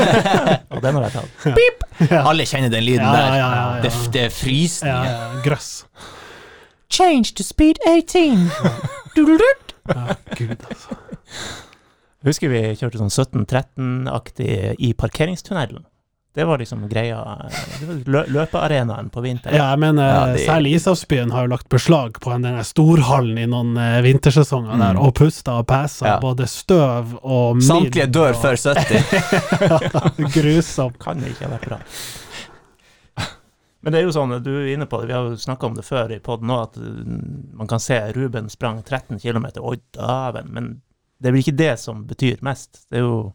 Og 0.71 0.83
den 0.85 0.95
har 0.99 1.07
jeg 1.09 1.15
tatt. 1.17 2.13
Alle 2.21 2.45
kjenner 2.47 2.71
den 2.71 2.85
lyden 2.87 3.03
Ja, 3.03 3.15
der. 3.17 3.25
ja, 3.27 3.39
ja, 3.41 3.65
ja. 3.79 3.81
Det, 3.83 3.93
det 4.15 4.23
er 4.29 4.35
frysning. 4.37 4.93
ja, 4.93 5.17
ja, 5.17 5.41
grøss. 5.47 5.71
Change 6.93 7.33
to 7.35 7.43
speed 7.43 7.81
18. 7.89 8.47
Ja, 9.17 10.15
gud, 10.37 10.61
altså. 10.69 10.97
Husker 12.27 12.51
vi 12.51 12.61
kjørte 12.77 12.99
sånn 13.01 13.13
17-13-aktig 13.47 14.75
i 14.83 14.91
parkeringstunnelen. 14.99 15.85
Det 16.37 16.45
var 16.45 16.59
liksom 16.61 16.83
greia. 16.91 17.17
Det 17.81 17.87
var 17.89 18.01
lø 18.13 18.23
løpearenaen 18.35 19.07
på 19.11 19.23
vinteren. 19.25 19.57
Ja, 19.57 19.71
jeg 19.73 19.79
mener, 19.81 20.05
Ja, 20.05 20.27
det- 20.35 20.43
særlig 20.47 20.75
Ishavsbyen 20.77 21.31
har 21.33 21.47
jo 21.47 21.53
lagt 21.55 21.69
beslag 21.73 22.19
på 22.21 22.35
den 22.43 22.59
storhallen 22.69 23.39
i 23.41 23.47
noen 23.49 23.71
eh, 23.81 24.03
vintersesonger 24.05 24.75
Mm. 24.77 24.83
der, 24.85 25.01
og 25.01 25.15
pusta 25.17 25.55
og 25.63 25.67
pæsa 25.67 26.05
Ja. 26.07 26.19
både 26.21 26.45
støv 26.47 27.15
og 27.25 27.57
midd. 27.57 27.65
Samtlige 27.71 28.07
dør 28.13 28.35
og- 28.35 28.43
før 28.43 28.57
70. 28.57 30.31
Grusomt. 30.37 30.99
Kan 31.01 31.21
det 31.21 31.33
ikke 31.33 31.49
ha 31.49 31.57
vært 31.57 31.69
bra. 31.69 31.79
Men 33.83 33.93
det 33.95 34.01
er 34.01 34.07
jo 34.09 34.13
sånn, 34.17 34.43
du 34.43 34.51
er 34.51 34.73
inne 34.75 34.87
på 34.91 34.99
det, 35.01 35.07
vi 35.09 35.15
har 35.15 35.29
jo 35.31 35.37
snakka 35.39 35.69
om 35.69 35.75
det 35.77 35.85
før 35.87 36.11
i 36.11 36.19
poden 36.19 36.51
òg, 36.51 36.63
at 36.63 36.77
mm, 36.77 37.53
man 37.55 37.69
kan 37.71 37.79
se 37.81 37.99
Ruben 38.17 38.49
sprang 38.51 38.81
13 38.83 39.21
km. 39.23 39.47
Oi, 39.63 39.77
dæven. 39.95 40.49
Men 40.51 40.83
det 41.23 41.29
er 41.29 41.33
vel 41.37 41.43
ikke 41.45 41.57
det 41.57 41.79
som 41.79 42.05
betyr 42.05 42.43
mest. 42.43 42.83
Det 42.91 42.99
er 42.99 43.05
jo 43.07 43.33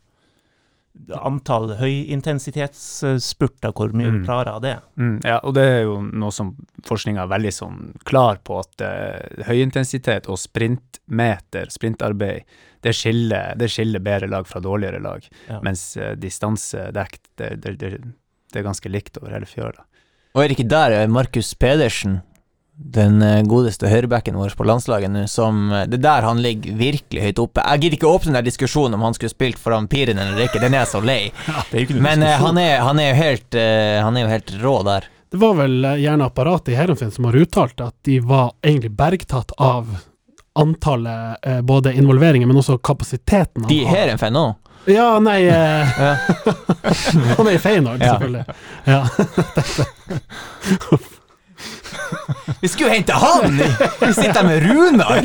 antall 1.15 1.71
høyintensitetsspurter, 1.79 3.71
hvor 3.73 3.93
mye 3.93 4.09
Mm. 4.11 4.19
du 4.19 4.25
klarer 4.25 4.51
av 4.55 4.61
det. 4.61 4.77
Mm, 4.97 5.19
ja, 5.23 5.39
og 5.43 5.53
det 5.55 5.63
er 5.63 5.81
jo 5.83 6.01
noe 6.01 6.31
som 6.31 6.55
forskninga 6.87 7.23
er 7.23 7.27
veldig 7.31 7.53
sånn 7.53 7.93
klar 8.03 8.37
på, 8.43 8.59
at 8.59 8.81
uh, 8.81 9.43
høyintensitet 9.47 10.27
og 10.29 10.37
sprintmeter, 10.37 11.69
sprintarbeid, 11.71 12.43
det 12.81 12.93
skiller, 12.97 13.55
det 13.57 13.69
skiller 13.69 13.99
bedre 13.99 14.27
lag 14.27 14.47
fra 14.47 14.59
dårligere 14.59 14.99
lag. 15.01 15.27
Ja. 15.47 15.59
Mens 15.61 15.97
uh, 15.97 16.13
distansedekt, 16.15 17.21
det, 17.37 17.55
det, 17.63 17.77
det, 17.79 17.89
det 18.51 18.59
er 18.59 18.63
ganske 18.67 18.89
likt 18.89 19.17
over 19.21 19.31
hele 19.31 19.45
fjøla. 19.49 19.85
Og 20.35 20.43
er 20.43 20.47
det 20.47 20.55
ikke 20.59 20.69
der 20.71 20.91
eh, 20.95 21.07
Markus 21.11 21.53
Pedersen, 21.59 22.21
den 22.81 23.21
eh, 23.21 23.41
godeste 23.47 23.87
høyrebacken 23.91 24.35
vår 24.35 24.55
på 24.57 24.65
landslaget 24.67 25.11
nå, 25.13 25.25
som 25.29 25.71
eh, 25.71 25.85
Det 25.87 25.99
er 25.99 26.05
der 26.07 26.27
han 26.27 26.41
ligger 26.43 26.75
virkelig 26.79 27.21
høyt 27.27 27.39
oppe. 27.43 27.63
Jeg 27.67 27.81
gidder 27.85 27.97
ikke 27.99 28.11
åpne 28.11 28.31
den 28.31 28.39
der 28.39 28.47
diskusjonen 28.49 28.97
om 28.97 29.05
han 29.05 29.13
skulle 29.17 29.33
spilt 29.33 29.59
foran 29.61 29.87
Piren 29.91 30.19
eller 30.19 30.45
ikke, 30.47 30.59
den 30.63 30.73
er 30.73 30.83
jeg 30.83 30.91
så 30.95 31.01
lei. 31.05 31.19
Det 31.71 31.77
er 31.77 31.81
ikke 31.85 32.01
Men 32.01 32.23
eh, 32.25 32.37
han, 32.41 32.57
er, 32.61 32.79
han, 32.85 32.99
er 32.99 33.13
helt, 33.17 33.53
han 33.55 34.17
er 34.17 34.25
jo 34.25 34.31
helt 34.33 34.55
rå 34.63 34.75
der. 34.89 35.07
Det 35.31 35.39
var 35.39 35.53
vel 35.61 35.85
gjerne 36.01 36.25
apparatet 36.27 36.73
i 36.73 36.75
Heerenveen 36.75 37.11
som 37.15 37.29
har 37.29 37.37
uttalt 37.39 37.79
at 37.85 37.95
de 38.03 38.17
var 38.19 38.51
egentlig 38.65 38.91
bergtatt 38.99 39.53
av 39.63 39.87
antallet 40.59 41.37
eh, 41.47 41.61
både 41.63 41.93
involveringer, 41.95 42.47
men 42.49 42.57
også 42.59 42.75
kapasiteten. 42.83 43.63
De 43.69 43.85
har. 43.87 44.07
en 44.11 44.19
fan 44.19 44.35
òg? 44.35 44.57
Ja, 44.89 45.19
nei 45.23 45.45
eh, 45.45 45.87
Han 47.37 47.47
er 47.47 47.53
i 47.55 47.61
Feyenoord, 47.61 48.01
Ja. 48.03 48.17
selvfølgelig. 48.17 48.45
Ja. 48.89 49.07
Vi 52.61 52.69
skulle 52.69 52.89
jo 52.89 52.93
hente 52.93 53.13
han! 53.17 53.57
Vi 54.01 54.13
sitter 54.13 54.43
med 54.45 54.63
Runar! 54.63 55.21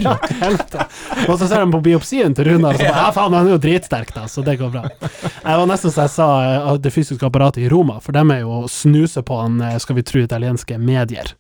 Og 1.29 1.39
så 1.39 1.49
ser 1.49 1.61
de 1.61 1.71
på 1.73 1.83
biopsien 1.85 2.35
til 2.37 2.51
Runar, 2.51 2.77
og 2.77 2.81
så 2.81 2.87
bare 2.87 3.05
Ja, 3.05 3.13
faen, 3.15 3.35
han 3.37 3.49
er 3.49 3.57
jo 3.57 3.63
dritsterk, 3.63 4.13
da, 4.17 4.27
så 4.31 4.45
det 4.47 4.57
går 4.61 4.73
bra. 4.75 4.85
Jeg 5.01 5.61
var 5.61 5.67
nesten 5.69 5.93
så 5.93 6.07
jeg 6.07 6.15
sa 6.15 6.29
eh, 6.45 6.69
det 6.83 6.93
fysiske 6.95 7.27
apparatet 7.29 7.65
i 7.67 7.71
Roma, 7.73 7.99
for 8.05 8.17
dem 8.17 8.33
er 8.35 8.45
jo 8.45 8.63
å 8.63 8.71
snuse 8.71 9.25
på 9.27 9.41
han, 9.43 9.59
eh, 9.65 9.79
skal 9.83 9.99
vi 9.99 10.07
tro, 10.07 10.23
italienske 10.25 10.79
medier. 10.81 11.33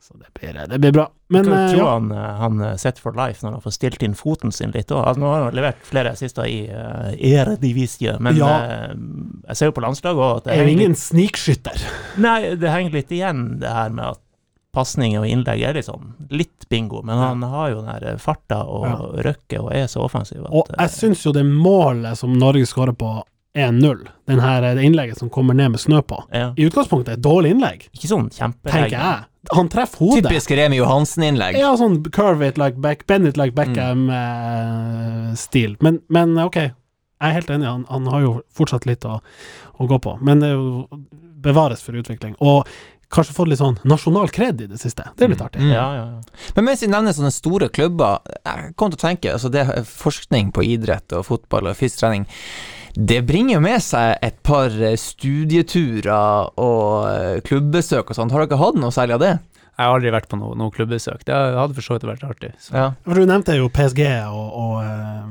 Så 0.00 0.16
det 0.18 0.32
blir, 0.34 0.56
eh, 0.56 0.68
det 0.70 0.78
blir 0.82 0.92
bra. 0.92 1.06
Men 1.30 1.52
eh, 1.52 1.68
tror 1.70 1.82
ja. 1.82 1.90
han, 1.92 2.10
han 2.10 2.58
sitter 2.58 2.78
set 2.82 2.98
for 2.98 3.14
life 3.14 3.46
når 3.46 3.58
han 3.58 3.62
får 3.62 3.76
stilt 3.76 4.02
inn 4.02 4.16
foten 4.18 4.54
sin 4.54 4.72
litt 4.74 4.90
òg. 4.90 5.04
Altså, 5.04 5.22
nå 5.22 5.28
har 5.30 5.44
han 5.46 5.58
levert 5.58 5.84
flere 5.86 6.14
assister 6.16 6.48
i 6.50 6.64
uh, 6.66 7.12
Eredivisie, 7.14 8.16
men 8.18 8.40
Ja. 8.40 8.48
uh, 8.90 8.96
jeg 9.46 9.60
ser 9.60 9.70
jo 9.70 9.76
på 9.76 9.84
landslaget 9.84 10.24
òg 10.24 10.40
at 10.40 10.48
det 10.48 10.56
er 10.56 10.64
jo 10.64 10.74
ingen 10.74 10.98
snikskytter. 10.98 11.86
Nei, 12.18 12.56
det 12.58 12.74
henger 12.74 12.98
litt 12.98 13.14
igjen, 13.14 13.46
det 13.62 13.70
her 13.70 13.94
med 13.94 14.16
at 14.16 14.20
pasninger 14.72 15.20
og 15.20 15.26
innlegg 15.26 15.62
er 15.66 15.80
sånn 15.82 16.12
litt 16.30 16.68
bingo, 16.70 17.02
men 17.02 17.18
han 17.18 17.42
har 17.42 17.70
jo 17.72 17.80
den 17.82 18.00
der 18.04 18.16
farta 18.22 18.62
og 18.66 18.84
Ja. 18.86 18.96
røkket 19.30 19.58
og 19.60 19.72
er 19.74 19.86
så 19.90 20.00
offensiv 20.04 20.44
at 20.44 20.52
Og 20.52 20.66
eh, 20.70 20.76
jeg 20.86 20.90
syns 20.90 21.24
jo 21.26 21.32
det 21.32 21.44
målet 21.46 22.16
som 22.16 22.32
Norge 22.38 22.66
skårer 22.66 22.92
på 22.94 23.22
1-0, 23.56 24.04
den 24.30 24.38
her, 24.38 24.60
det 24.76 24.84
innlegget 24.86 25.18
som 25.18 25.28
kommer 25.28 25.54
ned 25.58 25.70
med 25.72 25.80
snø 25.82 26.02
på, 26.06 26.20
ja. 26.32 26.52
i 26.56 26.68
utgangspunktet 26.68 27.16
et 27.16 27.22
dårlig 27.24 27.50
innlegg, 27.56 27.88
Ikke 27.92 28.06
sånn 28.12 28.28
kjempelegg. 28.30 28.72
tenker 28.72 28.98
jeg. 29.00 29.24
Han 29.56 29.68
treffer 29.72 29.98
hodet. 30.04 30.28
Typisk 30.28 30.50
Remi 30.54 30.76
Johansen-innlegg. 30.78 31.56
Ja, 31.58 31.72
sånn 31.74 32.02
curve 32.12 32.46
it 32.46 32.58
like 32.58 32.76
back, 32.80 33.06
bend 33.08 33.26
it 33.26 33.36
like 33.40 33.54
Mm. 33.56 34.06
Beckham-stil. 34.10 35.76
men, 35.80 36.00
men 36.08 36.38
ok, 36.38 36.54
jeg 36.56 36.72
er 37.20 37.32
helt 37.36 37.50
enig, 37.50 37.66
han, 37.66 37.84
han 37.90 38.06
har 38.06 38.20
jo 38.24 38.32
fortsatt 38.54 38.86
litt 38.88 39.04
å, 39.04 39.18
å 39.80 39.86
gå 39.90 39.98
på. 40.00 40.14
Men 40.24 40.40
det 40.40 40.48
er 40.52 40.56
jo 40.56 40.86
bevares 41.40 41.82
for 41.82 41.92
utvikling. 41.96 42.34
Og 42.40 42.68
kanskje 43.10 43.34
fått 43.34 43.50
litt 43.50 43.60
sånn 43.60 43.78
nasjonal 43.88 44.30
kred 44.34 44.60
i 44.62 44.68
det 44.70 44.78
siste. 44.80 45.08
Det 45.16 45.26
er 45.26 45.32
litt 45.32 45.42
artig. 45.44 45.62
Mm. 45.62 45.72
Ja, 45.74 45.86
ja, 45.96 46.04
ja. 46.14 46.50
Men 46.56 46.68
mens 46.68 46.84
vi 46.84 46.90
nevner 46.90 47.16
sånne 47.16 47.32
store 47.34 47.70
klubber, 47.72 48.20
jeg 48.46 48.74
kom 48.78 48.92
til 48.92 49.00
å 49.00 49.04
tenke 49.06 49.32
altså 49.34 49.50
det 49.52 49.64
er 49.66 49.88
forskning 49.88 50.52
på 50.54 50.64
idrett 50.66 51.16
og 51.18 51.26
fotball 51.26 51.72
og 51.72 51.78
fysisk 51.78 52.04
trening. 52.04 52.28
Det 52.94 53.20
bringer 53.26 53.56
jo 53.56 53.62
med 53.62 53.82
seg 53.84 54.16
et 54.26 54.40
par 54.46 54.74
eh, 54.74 54.96
studieturer 54.98 56.50
og 56.58 57.44
klubbesøk 57.46 58.10
og 58.10 58.18
sånt. 58.18 58.34
Har 58.34 58.46
dere 58.46 58.58
hatt 58.60 58.80
noe 58.80 58.94
særlig 58.94 59.18
av 59.18 59.24
det? 59.24 59.34
Jeg 59.80 59.86
har 59.88 59.96
aldri 59.96 60.10
vært 60.12 60.28
på 60.28 60.36
noe, 60.36 60.56
noe 60.58 60.74
klubbesøk. 60.74 61.22
Det 61.24 61.32
hadde 61.34 61.76
for 61.76 61.86
så 61.86 61.96
vidt 61.96 62.08
vært 62.10 62.26
artig. 62.26 62.50
Så. 62.60 62.74
Ja. 62.76 62.88
For 63.06 63.16
du 63.16 63.30
nevnte 63.30 63.54
jo 63.56 63.70
PSG 63.72 64.02
og, 64.28 64.48
og, 64.60 64.74
eh, 64.84 65.30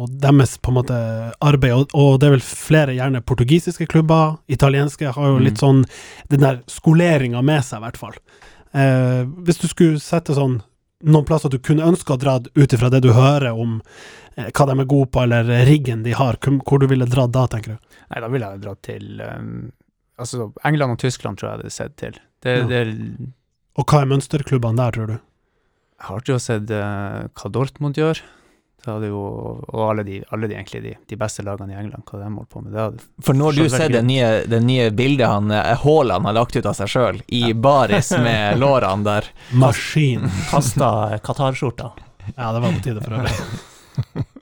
og 0.00 0.14
deres 0.22 0.56
på 0.62 0.72
en 0.72 0.78
måte 0.80 0.96
arbeid, 1.44 1.74
og, 1.76 1.92
og 1.94 2.16
det 2.20 2.28
er 2.30 2.34
vel 2.38 2.44
flere 2.46 2.94
gjerne 2.96 3.20
portugisiske 3.26 3.86
klubber, 3.92 4.38
italienske 4.48 5.12
har 5.16 5.28
jo 5.34 5.38
litt 5.42 5.58
Mm. 5.60 5.62
sånn 5.64 5.84
den 6.32 6.40
der 6.46 6.62
skoleringa 6.70 7.42
med 7.44 7.62
seg, 7.66 7.80
i 7.82 7.84
hvert 7.86 8.00
fall. 8.00 8.16
Eh, 8.72 9.24
hvis 9.44 9.60
du 9.60 9.68
skulle 9.68 10.00
sette 10.02 10.34
sånn 10.36 10.60
noen 11.02 11.24
plasser 11.24 11.48
du 11.50 11.58
kunne 11.58 11.86
ønske 11.88 12.12
å 12.12 12.18
dra 12.20 12.38
ut 12.38 12.72
ifra 12.76 12.90
det 12.92 13.00
du 13.02 13.12
hører 13.16 13.52
om 13.56 13.78
eh, 14.36 14.50
hva 14.52 14.66
de 14.68 14.74
er 14.80 14.88
gode 14.90 15.08
på, 15.10 15.22
eller 15.24 15.48
riggen 15.66 16.02
de 16.04 16.12
har, 16.12 16.36
hvor, 16.44 16.78
du 16.78 16.86
ville 16.86 17.08
dratt 17.08 17.32
da, 17.32 17.46
tenker 17.48 17.76
du? 17.76 17.94
Nei, 18.10 18.20
da 18.20 18.28
ville 18.28 18.50
jeg 18.52 18.62
dratt 18.66 18.82
til 18.86 19.20
um, 19.20 19.70
Altså, 20.20 20.50
England 20.68 20.92
og 20.92 20.98
Tyskland 21.00 21.38
tror 21.40 21.48
jeg 21.48 21.58
det 21.60 21.64
hadde 21.64 21.76
sett 21.78 21.94
til. 21.96 22.18
Det, 22.44 22.56
Ja. 22.58 22.66
det 22.68 23.32
Og 23.80 23.86
hva 23.88 24.02
er 24.02 24.10
mønsterklubbene 24.10 24.76
der, 24.76 24.92
tror 24.92 25.06
du? 25.08 25.14
Jeg 26.00 26.06
har 26.08 26.20
ikke 26.20 26.36
sett 26.40 26.70
uh, 26.76 27.28
hva 27.32 27.50
Dortmund 27.54 27.96
gjør. 27.96 28.20
Det 28.80 28.88
hadde 28.88 29.10
jo, 29.10 29.20
og 29.68 29.80
alle 29.90 30.04
de, 30.06 30.22
alle 30.32 30.48
de 30.48 30.56
egentlig 30.56 30.80
de, 30.86 30.94
de 31.12 31.16
beste 31.20 31.44
lagene 31.44 31.74
i 31.74 31.76
England, 31.76 32.04
hva 32.08 32.22
de 32.22 32.30
holdt 32.32 32.48
på 32.48 32.62
med. 32.64 32.72
Det 32.72 32.80
hadde, 32.80 33.04
For 33.26 33.36
når 33.36 33.58
du 33.58 33.64
ser 33.68 33.92
det 33.92 34.00
nye, 34.08 34.30
det 34.48 34.60
nye 34.64 34.86
bildet 34.96 35.28
han 35.28 35.52
eh, 35.52 35.74
Haaland 35.82 36.28
har 36.30 36.38
lagt 36.38 36.56
ut 36.56 36.64
av 36.64 36.78
seg 36.78 36.88
sjøl, 36.88 37.20
i 37.28 37.52
baris 37.52 38.08
med 38.16 38.56
lårene 38.62 39.04
der 39.04 39.28
Maskin. 39.52 40.24
Kasta 40.52 41.20
Qatar-skjorta. 41.20 41.92
Ja, 42.36 42.52
det 42.56 42.64
var 42.64 42.72
på 42.72 42.84
tide 42.88 43.04
for 43.04 43.20
øvrig. 43.20 44.26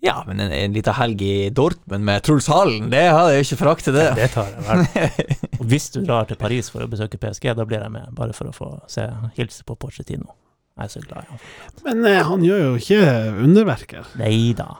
Ja, 0.00 0.24
men 0.26 0.40
en, 0.40 0.52
en 0.52 0.72
liten 0.72 0.94
helg 0.96 1.22
i 1.22 1.50
Dortmund 1.52 2.06
med 2.08 2.22
Truls 2.24 2.46
Hallen, 2.48 2.86
det 2.88 3.02
hadde 3.12 3.34
jeg 3.34 3.44
ikke 3.44 3.58
foraktet, 3.60 3.92
det. 3.92 4.06
det. 4.16 4.22
det 4.22 4.28
tar 4.32 4.48
jeg 4.48 4.64
vel. 4.64 5.50
Og 5.58 5.66
hvis 5.68 5.90
du 5.92 5.98
drar 6.00 6.24
til 6.24 6.40
Paris 6.40 6.72
for 6.72 6.86
å 6.86 6.88
besøke 6.88 7.20
PSG, 7.20 7.50
da 7.52 7.66
blir 7.68 7.84
jeg 7.84 7.92
med, 7.92 8.08
bare 8.16 8.32
for 8.32 8.48
å 8.48 8.54
få 8.56 8.70
se 8.88 9.04
hilse 9.36 9.66
på 9.68 9.76
Pochettino. 9.76 10.32
Jeg 10.80 10.88
er 10.88 10.92
så 10.94 11.00
glad 11.04 11.26
i 11.26 11.30
han. 11.30 11.40
Men 11.84 12.04
eh, 12.08 12.22
han 12.24 12.44
gjør 12.46 12.60
jo 12.64 12.70
ikke 12.80 13.00
underverker. 13.44 14.06
Nei 14.16 14.52
da. 14.56 14.70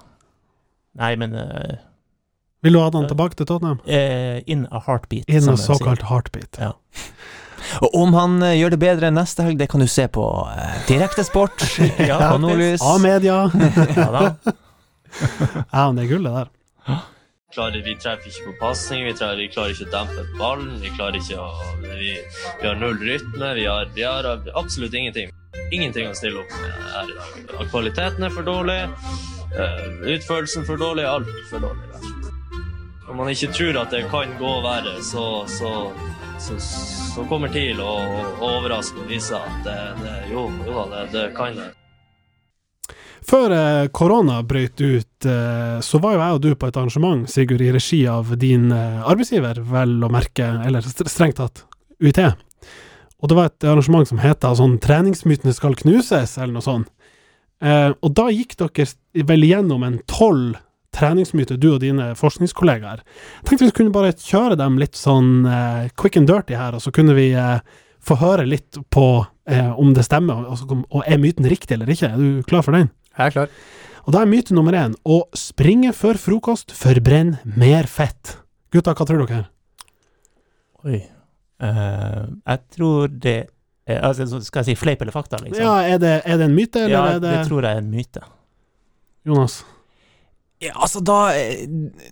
Nei, 1.00 1.10
men 1.20 1.34
eh, 1.36 1.74
Vil 2.64 2.72
du 2.76 2.80
ha 2.80 2.88
han 2.92 3.06
tilbake 3.08 3.36
til 3.36 3.46
Tottenham? 3.46 3.78
eh, 3.86 4.40
in 4.50 4.66
a 4.72 4.80
heartbeat. 4.86 5.28
In 5.28 5.42
som 5.44 5.54
a 5.54 5.56
de 5.56 5.62
sier. 5.66 5.76
såkalt 5.76 6.02
heartbeat. 6.08 6.56
Ja. 6.60 6.72
Og 7.84 7.94
om 8.00 8.14
han 8.16 8.38
eh, 8.42 8.54
gjør 8.56 8.72
det 8.74 8.78
bedre 8.80 9.10
neste 9.12 9.44
helg, 9.44 9.58
det 9.60 9.68
kan 9.70 9.80
du 9.84 9.86
se 9.92 10.08
på 10.08 10.24
eh, 10.56 10.80
Direktesport 10.88 11.60
Ja, 12.10 12.16
på. 12.32 12.38
Nordlys. 12.46 12.80
A-media. 12.82 13.42
Ja 14.00 14.08
da. 14.16 14.24
Ja, 15.72 15.86
men 15.90 15.96
det 16.00 16.04
er 16.06 16.10
gullet 16.14 16.32
der. 16.36 16.50
klarer, 17.50 17.80
vi 17.82 17.96
treffer 17.98 18.30
ikke 18.30 18.44
på 18.46 18.52
pasning, 18.60 19.04
vi, 19.08 19.12
trenger- 19.18 19.40
vi 19.42 19.48
klarer 19.50 19.72
ikke 19.74 19.88
å 19.88 19.92
dempe 19.94 20.24
ballen. 20.38 20.76
Vi 20.80 20.92
klarer 20.94 21.18
ikke 21.18 21.38
å 21.42 21.48
Vi, 21.82 22.12
vi 22.62 22.68
har 22.68 22.76
null 22.78 22.98
rytme. 23.02 23.48
Vi 23.58 23.64
har, 23.66 23.88
vi 23.96 24.04
har 24.06 24.28
absolutt 24.56 24.94
ingenting. 24.94 25.32
Ingenting 25.70 26.08
å 26.10 26.14
stille 26.18 26.40
opp 26.42 26.50
med 26.50 26.70
her 26.94 27.10
i 27.10 27.44
dag. 27.46 27.66
Kvaliteten 27.70 28.26
er 28.26 28.32
for 28.34 28.46
dårlig. 28.46 28.80
eh, 29.54 30.14
Utførelsen 30.16 30.66
for 30.66 30.80
dårlig. 30.80 31.04
Alt 31.06 31.30
for 31.50 31.62
dårlig. 31.62 31.86
Om. 33.08 33.16
Man 33.16 33.30
ikke 33.32 33.50
tror 33.52 33.76
at 33.82 33.90
det 33.90 34.04
kan 34.10 34.36
gå 34.38 34.52
verre, 34.62 34.96
så, 35.02 35.44
så, 35.50 35.70
så, 36.38 36.58
så 37.14 37.24
kommer 37.28 37.50
TIL 37.50 37.80
å, 37.82 37.94
overraske 38.38 39.02
og 39.02 39.10
vise 39.10 39.34
at 39.34 39.64
det, 39.66 39.78
det, 40.02 40.16
jo, 40.30 40.46
jo 40.66 40.84
det, 40.92 41.04
det 41.14 41.24
kan 41.34 41.58
det. 41.58 41.70
Før 43.30 43.52
eh, 43.54 43.86
korona 43.94 44.40
brøt 44.42 44.80
ut, 44.80 45.26
eh, 45.26 45.80
så 45.84 45.98
var 46.02 46.14
jo 46.14 46.22
jeg 46.22 46.36
og 46.38 46.44
du 46.46 46.54
på 46.54 46.70
et 46.70 46.78
arrangement, 46.78 47.26
Sigurd, 47.30 47.62
i 47.66 47.72
regi 47.74 48.04
av 48.10 48.30
din 48.40 48.70
arbeidsgiver, 48.72 49.60
vel 49.70 49.98
å 50.06 50.10
merke, 50.10 50.46
eller 50.66 50.86
strengt 50.86 51.38
tatt 51.42 51.66
UiT. 52.00 52.22
Og 53.20 53.28
det 53.28 53.36
var 53.36 53.50
et 53.50 53.68
arrangement 53.68 54.08
som 54.08 54.22
heter 54.22 54.56
sånn 54.56 54.78
'Treningsmytene 54.80 55.52
skal 55.54 55.76
knuses', 55.76 56.38
eller 56.40 56.56
noe 56.56 56.64
sånt. 56.64 56.88
Eh, 57.60 57.92
og 57.92 58.14
da 58.16 58.30
gikk 58.32 58.56
dere 58.56 58.88
vel 59.28 59.44
gjennom 59.44 59.84
en 59.84 60.00
tolv 60.08 60.56
treningsmyter, 60.96 61.58
du 61.60 61.68
og 61.74 61.82
dine 61.84 62.10
forskningskollegaer. 62.18 63.02
Jeg 63.04 63.48
tenkte 63.48 63.68
vi 63.68 63.76
kunne 63.76 63.94
bare 63.94 64.14
kjøre 64.16 64.56
dem 64.58 64.78
litt 64.80 64.98
sånn 64.98 65.44
eh, 65.46 65.90
quick 66.00 66.18
and 66.18 66.30
dirty 66.30 66.56
her, 66.58 66.74
og 66.74 66.82
så 66.82 66.92
kunne 66.94 67.14
vi 67.18 67.30
eh, 67.36 67.60
få 68.02 68.16
høre 68.20 68.48
litt 68.48 68.80
på 68.90 69.06
eh, 69.50 69.70
om 69.78 69.94
det 69.94 70.06
stemmer, 70.08 70.48
og, 70.48 70.58
så 70.58 70.80
og 70.80 71.04
er 71.04 71.20
myten 71.22 71.46
riktig 71.50 71.76
eller 71.76 71.92
ikke. 71.92 72.10
Er 72.10 72.18
du 72.18 72.42
klar 72.48 72.66
for 72.66 72.76
den? 72.76 72.90
Jeg 73.16 73.30
er 73.30 73.36
klar. 73.36 73.54
Og 74.06 74.16
da 74.16 74.24
er 74.24 74.32
myte 74.32 74.56
nummer 74.56 74.74
én 74.74 74.96
å 75.04 75.22
springe 75.36 75.92
før 75.94 76.18
frokost 76.18 76.72
forbrenn 76.74 77.36
mer 77.44 77.90
fett. 77.90 78.38
Gutta, 78.74 78.96
hva 78.96 79.06
tror 79.06 79.26
dere? 79.28 79.46
Oi. 80.88 81.02
Eh, 81.60 82.20
jeg 82.48 82.60
tror 82.76 83.08
det 83.20 83.34
er, 83.86 83.98
altså, 84.06 84.40
Skal 84.44 84.62
jeg 84.64 84.70
si 84.70 84.78
fleip 84.80 85.02
eller 85.02 85.12
fakta, 85.12 85.36
liksom? 85.42 85.60
Ja, 85.64 85.74
er 85.82 85.98
det, 86.00 86.14
er 86.24 86.38
det 86.40 86.46
en 86.48 86.54
myte, 86.56 86.84
eller 86.86 86.94
Ja, 86.96 87.02
er 87.16 87.20
det, 87.20 87.32
det 87.34 87.42
tror 87.48 87.66
jeg 87.66 87.76
er 87.76 87.82
en 87.82 87.90
myte. 87.92 88.22
Jonas? 89.26 89.58
Ja, 90.60 90.72
altså, 90.76 91.00
da 91.00 91.18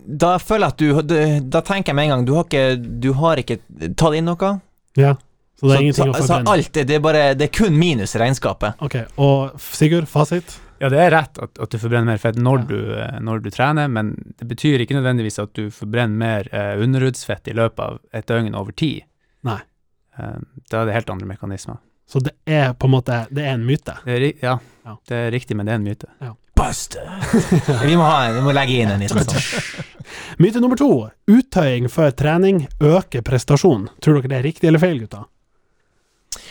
Da 0.05 0.35
føler 0.41 0.67
jeg 0.67 0.73
at 0.73 0.77
du, 0.81 1.01
du 1.05 1.49
Da 1.53 1.61
tenker 1.65 1.91
jeg 1.93 1.95
med 1.99 2.07
en 2.09 2.13
gang 2.15 2.25
Du 2.25 2.33
har 2.37 2.45
ikke, 2.47 2.63
du 3.01 3.11
har 3.17 3.41
ikke 3.41 3.59
tatt 3.97 4.17
inn 4.17 4.25
noe. 4.29 4.53
Ja. 4.97 5.15
Så 5.59 5.67
det 5.67 5.73
er 5.73 5.77
så, 5.77 5.83
ingenting 5.83 6.09
å 6.09 6.15
så 6.15 6.23
forbrenne? 6.23 6.53
alt 6.55 6.71
det, 6.73 6.85
det 6.89 6.95
er 6.97 7.03
bare 7.03 7.23
Det 7.37 7.49
er 7.49 7.53
kun 7.59 7.77
minus 7.77 8.15
i 8.15 8.21
regnskapet. 8.21 8.79
Ok, 8.85 8.95
og 9.19 9.57
Sigurd, 9.59 10.07
fasit? 10.09 10.57
Ja, 10.79 10.87
det 10.87 11.01
er 11.03 11.09
rett 11.11 11.35
at, 11.43 11.57
at 11.59 11.73
du 11.73 11.75
forbrenner 11.81 12.07
mer 12.07 12.21
fett 12.21 12.37
når, 12.39 12.61
Ja. 12.61 12.67
du, 12.69 12.77
eh, 12.95 13.17
når 13.19 13.41
du 13.43 13.49
trener, 13.51 13.89
men 13.91 14.13
det 14.39 14.47
betyr 14.47 14.79
ikke 14.85 14.95
nødvendigvis 14.95 15.35
at 15.43 15.51
du 15.57 15.65
forbrenner 15.75 16.15
mer 16.21 16.47
eh, 16.55 16.79
underhudsfett 16.79 17.49
i 17.51 17.55
løpet 17.57 17.81
av 17.83 17.97
et 18.15 18.25
døgn 18.31 18.55
over 18.55 18.71
tid. 18.71 19.01
Nei. 19.47 19.59
Eh, 20.19 20.35
da 20.71 20.81
er 20.81 20.89
det 20.89 20.97
helt 20.97 21.09
andre 21.13 21.29
mekanismer. 21.29 21.79
Så 22.09 22.19
det 22.25 22.33
er 22.49 22.73
på 22.73 22.87
en 22.89 22.93
måte 22.95 23.19
Det 23.29 23.43
er 23.45 23.53
en 23.53 23.65
myte. 23.67 23.93
Det 24.05 24.15
er, 24.15 24.27
ja, 24.41 24.55
Ja. 24.85 24.95
det 25.07 25.17
er 25.17 25.31
riktig, 25.31 25.55
men 25.57 25.67
det 25.67 25.73
er 25.75 25.81
en 25.81 25.85
myte. 25.85 26.07
Buster. 26.59 27.05
Vi 27.85 27.95
må, 27.95 28.03
ha 28.03 28.31
vi 28.35 28.41
må 28.43 28.51
legge 28.51 28.81
inn 28.81 28.89
en 28.91 28.99
liten 28.99 29.23
sånn. 29.23 29.85
Myte 30.43 30.59
nummer 30.59 30.75
to. 30.75 30.89
Uttøying 31.31 31.85
før 31.87 32.11
trening 32.11 32.65
øker 32.83 33.21
prestasjon. 33.23 33.85
Tror 34.03 34.17
dere 34.19 34.31
det 34.33 34.37
er 34.39 34.43
riktig 34.49 34.67
eller 34.67 34.81
feil, 34.81 34.99
gutta? 35.05 35.21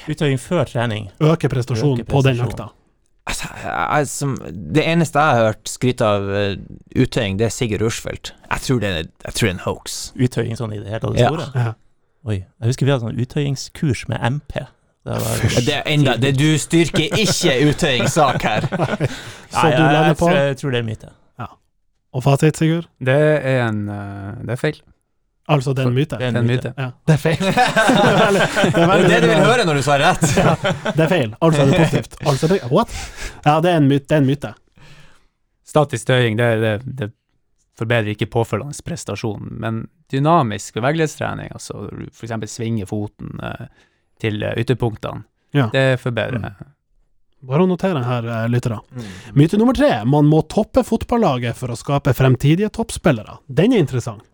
Uttøying 0.09 0.41
før 0.41 0.65
trening. 0.71 1.11
Øker 1.21 1.53
prestasjon 1.53 2.01
på 2.09 2.23
den 2.25 2.41
økta. 2.41 2.71
Altså, 3.29 3.51
jeg, 3.61 4.09
som, 4.09 4.33
det 4.49 4.87
eneste 4.89 5.21
jeg 5.21 5.37
har 5.37 5.51
hørt 5.51 5.69
skryte 5.69 6.07
av 6.09 6.31
uh, 6.33 6.55
uttøying, 6.97 7.37
det 7.37 7.51
er 7.51 7.53
Sigurd 7.53 7.85
Rushfeldt. 7.85 8.33
Jeg 8.49 8.65
tror 8.65 8.81
det 8.81 8.89
er, 8.95 9.11
jeg 9.27 9.35
tror 9.37 9.45
det 9.45 9.51
er 9.51 9.57
en 9.59 9.65
hoax. 9.67 9.99
Uttøying 10.17 10.57
sånn 10.57 10.73
i 10.73 10.81
det 10.81 10.89
hele 10.89 11.03
tatt? 11.05 11.19
Ja. 11.21 11.29
store. 11.35 11.51
Ja. 11.53 11.75
Oi. 12.27 12.41
Jeg 12.43 12.73
husker 12.73 12.87
vi 12.87 12.93
hadde 12.93 13.07
sånn 13.07 13.23
uttøyingskurs 13.23 14.09
med 14.11 14.19
MP. 14.39 14.59
Det 15.07 15.21
var, 15.23 15.45
Det 15.65 15.75
er 15.77 15.87
enda, 15.89 16.17
det, 16.21 16.35
du 16.37 16.59
styrker 16.61 17.15
ikke 17.17 17.55
uttøyingssak 17.71 18.43
her. 18.45 18.67
Så 18.69 19.71
du 19.71 19.81
lander 19.81 20.19
på 20.19 20.27
tror, 20.27 20.37
jeg 20.37 20.59
tror 20.61 20.75
det 20.75 20.83
er 20.83 20.89
myte. 20.89 21.15
Og 22.17 22.25
fasit, 22.25 22.57
Sigurd? 22.57 22.87
Det 23.05 23.15
er 23.15 23.67
en 23.67 23.83
eh, 23.93 24.39
Det 24.47 24.55
er 24.55 24.61
feil. 24.61 24.79
Altså, 25.49 25.73
det 25.73 25.85
er 25.85 25.89
en 25.89 25.95
myte? 25.97 26.17
Det 26.21 26.27
er 26.29 26.39
en 26.41 26.49
myte. 26.49 26.73
Ja, 26.77 26.89
det 27.09 27.15
er 27.15 27.21
feil. 27.23 27.39
det 27.45 27.53
er 27.57 28.89
veldig, 28.91 29.05
det 29.09 29.17
er 29.17 29.23
du 29.25 29.29
vil 29.31 29.45
høre 29.45 29.65
når 29.69 29.79
du 29.79 29.85
svarer 29.85 30.11
rett. 30.11 30.25
Det 30.97 31.05
er 31.05 31.13
feil. 31.13 31.31
Altså 31.41 31.63
er 31.63 31.71
det 31.71 31.79
positivt. 31.79 32.19
Altså 32.27 32.49
er 32.49 32.53
det, 32.53 32.59
what? 32.73 32.97
Ja, 33.47 33.55
det 33.65 33.73
er 33.73 33.81
en 33.81 33.89
myte. 33.89 34.05
Det 34.09 34.17
er 34.19 34.25
en 34.25 34.29
myte. 34.29 34.51
Statisk 35.69 36.05
støying, 36.05 36.37
det, 36.41 36.49
det, 36.65 36.75
det 37.01 37.11
forbedrer 37.81 38.13
ikke 38.13 38.29
påfølgende 38.33 38.77
prestasjon, 38.85 39.49
men 39.61 39.87
dynamisk 40.13 40.75
bevegelighetstrening, 40.79 41.53
altså 41.53 41.87
eksempel 42.09 42.49
svinge 42.51 42.87
foten 42.89 43.39
eh, 43.45 43.67
til 44.21 44.43
eh, 44.43 44.57
ytterpunktene, 44.63 45.25
Ja. 45.57 45.69
det 45.73 46.01
forbedrer. 46.03 46.55
Bare 47.49 47.63
å 47.63 47.69
notere 47.71 48.03
her, 48.03 48.27
eh, 48.27 48.49
lyttere. 48.51 48.81
Myte 49.39 49.59
nummer 49.61 49.75
tre. 49.79 50.05
Man 50.05 50.27
må 50.27 50.43
toppe 50.51 50.83
fotballaget 50.83 51.55
for 51.57 51.71
å 51.71 51.77
skape 51.79 52.15
fremtidige 52.19 52.71
toppspillere. 52.75 53.39
Den 53.47 53.73
er 53.77 53.85
interessant. 53.85 54.25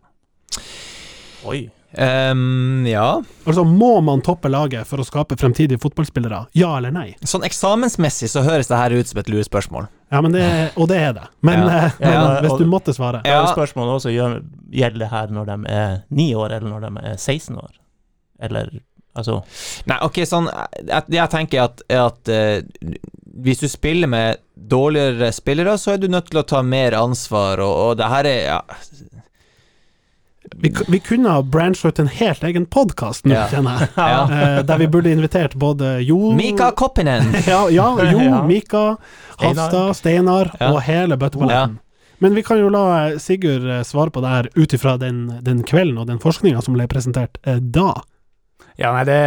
Oi. 1.45 1.67
Um, 1.95 2.83
ja. 2.89 3.21
Altså, 3.47 3.63
må 3.69 4.01
man 4.03 4.23
toppe 4.25 4.49
laget 4.51 4.89
for 4.89 4.99
å 4.99 5.05
skape 5.07 5.37
fremtidige 5.39 5.79
fotballspillere? 5.83 6.41
Ja 6.59 6.73
eller 6.79 6.91
nei? 6.95 7.13
Sånn 7.23 7.45
eksamensmessig 7.47 8.33
så 8.33 8.43
høres 8.43 8.67
det 8.71 8.81
her 8.81 8.97
ut 8.97 9.07
som 9.11 9.21
et 9.21 9.31
lurespørsmål. 9.31 9.87
Ja, 10.15 10.21
men 10.23 10.35
det, 10.35 10.45
og 10.79 10.87
det 10.91 10.99
er 11.03 11.13
det. 11.17 11.25
Men, 11.43 11.65
Ja. 11.67 11.77
eh, 11.89 11.93
men 12.01 12.13
Ja, 12.15 12.41
hvis 12.45 12.59
du 12.61 12.67
måtte 12.71 12.95
svare 12.95 13.21
Ja. 13.27 13.41
Ja. 13.43 13.47
Spørsmålet 13.51 13.97
også 13.99 14.13
gjelder 14.15 14.99
det 15.03 15.11
her 15.11 15.33
når 15.35 15.49
de 15.51 15.57
er 15.75 15.97
ni 16.15 16.29
år, 16.39 16.55
eller 16.55 16.71
når 16.71 16.87
de 16.87 17.07
er 17.11 17.17
16 17.19 17.57
år? 17.59 17.73
Eller 18.41 18.71
altså 19.17 19.41
Nei, 19.87 19.99
ok, 20.03 20.23
sånn 20.27 20.49
Jeg, 20.87 21.03
Jeg 21.15 21.31
tenker 21.31 21.63
at, 21.69 21.83
at 21.91 22.31
uh, 22.31 22.95
hvis 23.45 23.61
du 23.63 23.69
spiller 23.69 24.07
med 24.11 24.39
dårligere 24.55 25.33
spillere, 25.35 25.75
så 25.79 25.95
er 25.95 25.99
du 25.99 26.07
nødt 26.09 26.31
til 26.31 26.39
å 26.39 26.47
ta 26.47 26.63
mer 26.63 26.95
ansvar, 26.95 27.59
og, 27.59 27.73
og 27.89 27.97
det 27.99 28.07
her 28.07 28.29
er 28.31 28.41
ja, 28.47 28.61
Vi, 30.53 30.75
vi 30.89 30.99
kunne 31.01 31.29
ha 31.33 31.43
branchet 31.43 31.85
ut 31.95 31.99
en 31.99 32.09
helt 32.09 32.43
egen 32.45 32.67
podkast 32.67 33.25
nå, 33.25 33.35
Ja. 33.35 33.47
kjenner 33.53 33.81
jeg. 33.81 33.89
ja. 33.97 34.23
Eh, 34.29 34.59
der 34.69 34.79
vi 34.83 34.89
burde 34.93 35.13
invitert 35.13 35.55
både 35.57 35.97
Jo 36.05 36.33
Mika 36.37 36.71
Koppinen! 36.77 37.33
Ja, 37.49 37.63
ja 37.73 37.87
Jo, 38.13 38.21
Ja. 38.21 38.43
Mika, 38.47 38.97
Hafstad, 39.41 39.95
Steinar 39.97 40.53
Ja. 40.61 40.73
og 40.73 40.83
hele 40.85 41.17
bøtteballetten. 41.17 41.79
Men 42.23 42.35
vi 42.37 42.43
kan 42.47 42.61
jo 42.61 42.69
la 42.73 42.85
eh, 43.09 43.17
Sigurd 43.19 43.65
eh, 43.69 43.83
svare 43.89 44.13
på 44.15 44.21
det 44.25 44.29
her 44.35 44.49
ut 44.55 44.75
ifra 44.77 44.97
den, 45.01 45.27
den 45.45 45.63
kvelden 45.67 45.99
og 45.99 46.07
den 46.13 46.21
forskninga 46.23 46.63
som 46.63 46.77
ble 46.77 46.87
presentert 46.93 47.41
da. 47.61 47.95
Ja, 48.77 48.91
nei, 48.93 49.05
det, 49.07 49.19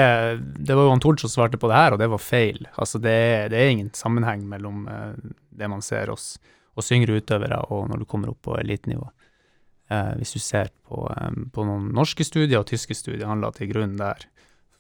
det 0.68 0.76
var 0.76 0.90
jo 0.90 1.00
Tord 1.00 1.22
som 1.24 1.32
svarte 1.32 1.58
på 1.60 1.70
det 1.72 1.76
her, 1.80 1.94
og 1.96 2.00
det 2.02 2.10
var 2.12 2.20
feil. 2.20 2.66
Altså, 2.76 3.00
det, 3.00 3.18
det 3.54 3.60
er 3.62 3.70
ingen 3.72 3.90
sammenheng 3.96 4.42
mellom 4.50 4.82
det 5.56 5.70
man 5.72 5.80
ser 5.82 6.10
oss, 6.12 6.34
og 6.76 6.84
yngre 6.92 7.16
utøvere, 7.22 7.62
og 7.72 7.88
når 7.88 8.02
du 8.04 8.06
kommer 8.12 8.34
opp 8.34 8.42
på 8.44 8.58
elitenivå. 8.60 9.08
Eh, 9.90 10.14
hvis 10.20 10.34
du 10.36 10.40
ser 10.44 10.68
på, 10.90 11.06
eh, 11.16 11.32
på 11.54 11.64
noen 11.66 11.92
norske 11.96 12.26
studier 12.28 12.60
og 12.60 12.68
tyske 12.68 12.96
studier, 12.96 13.26
han 13.30 13.40
la 13.42 13.52
til 13.56 13.70
grunn 13.72 13.96
der. 13.98 14.26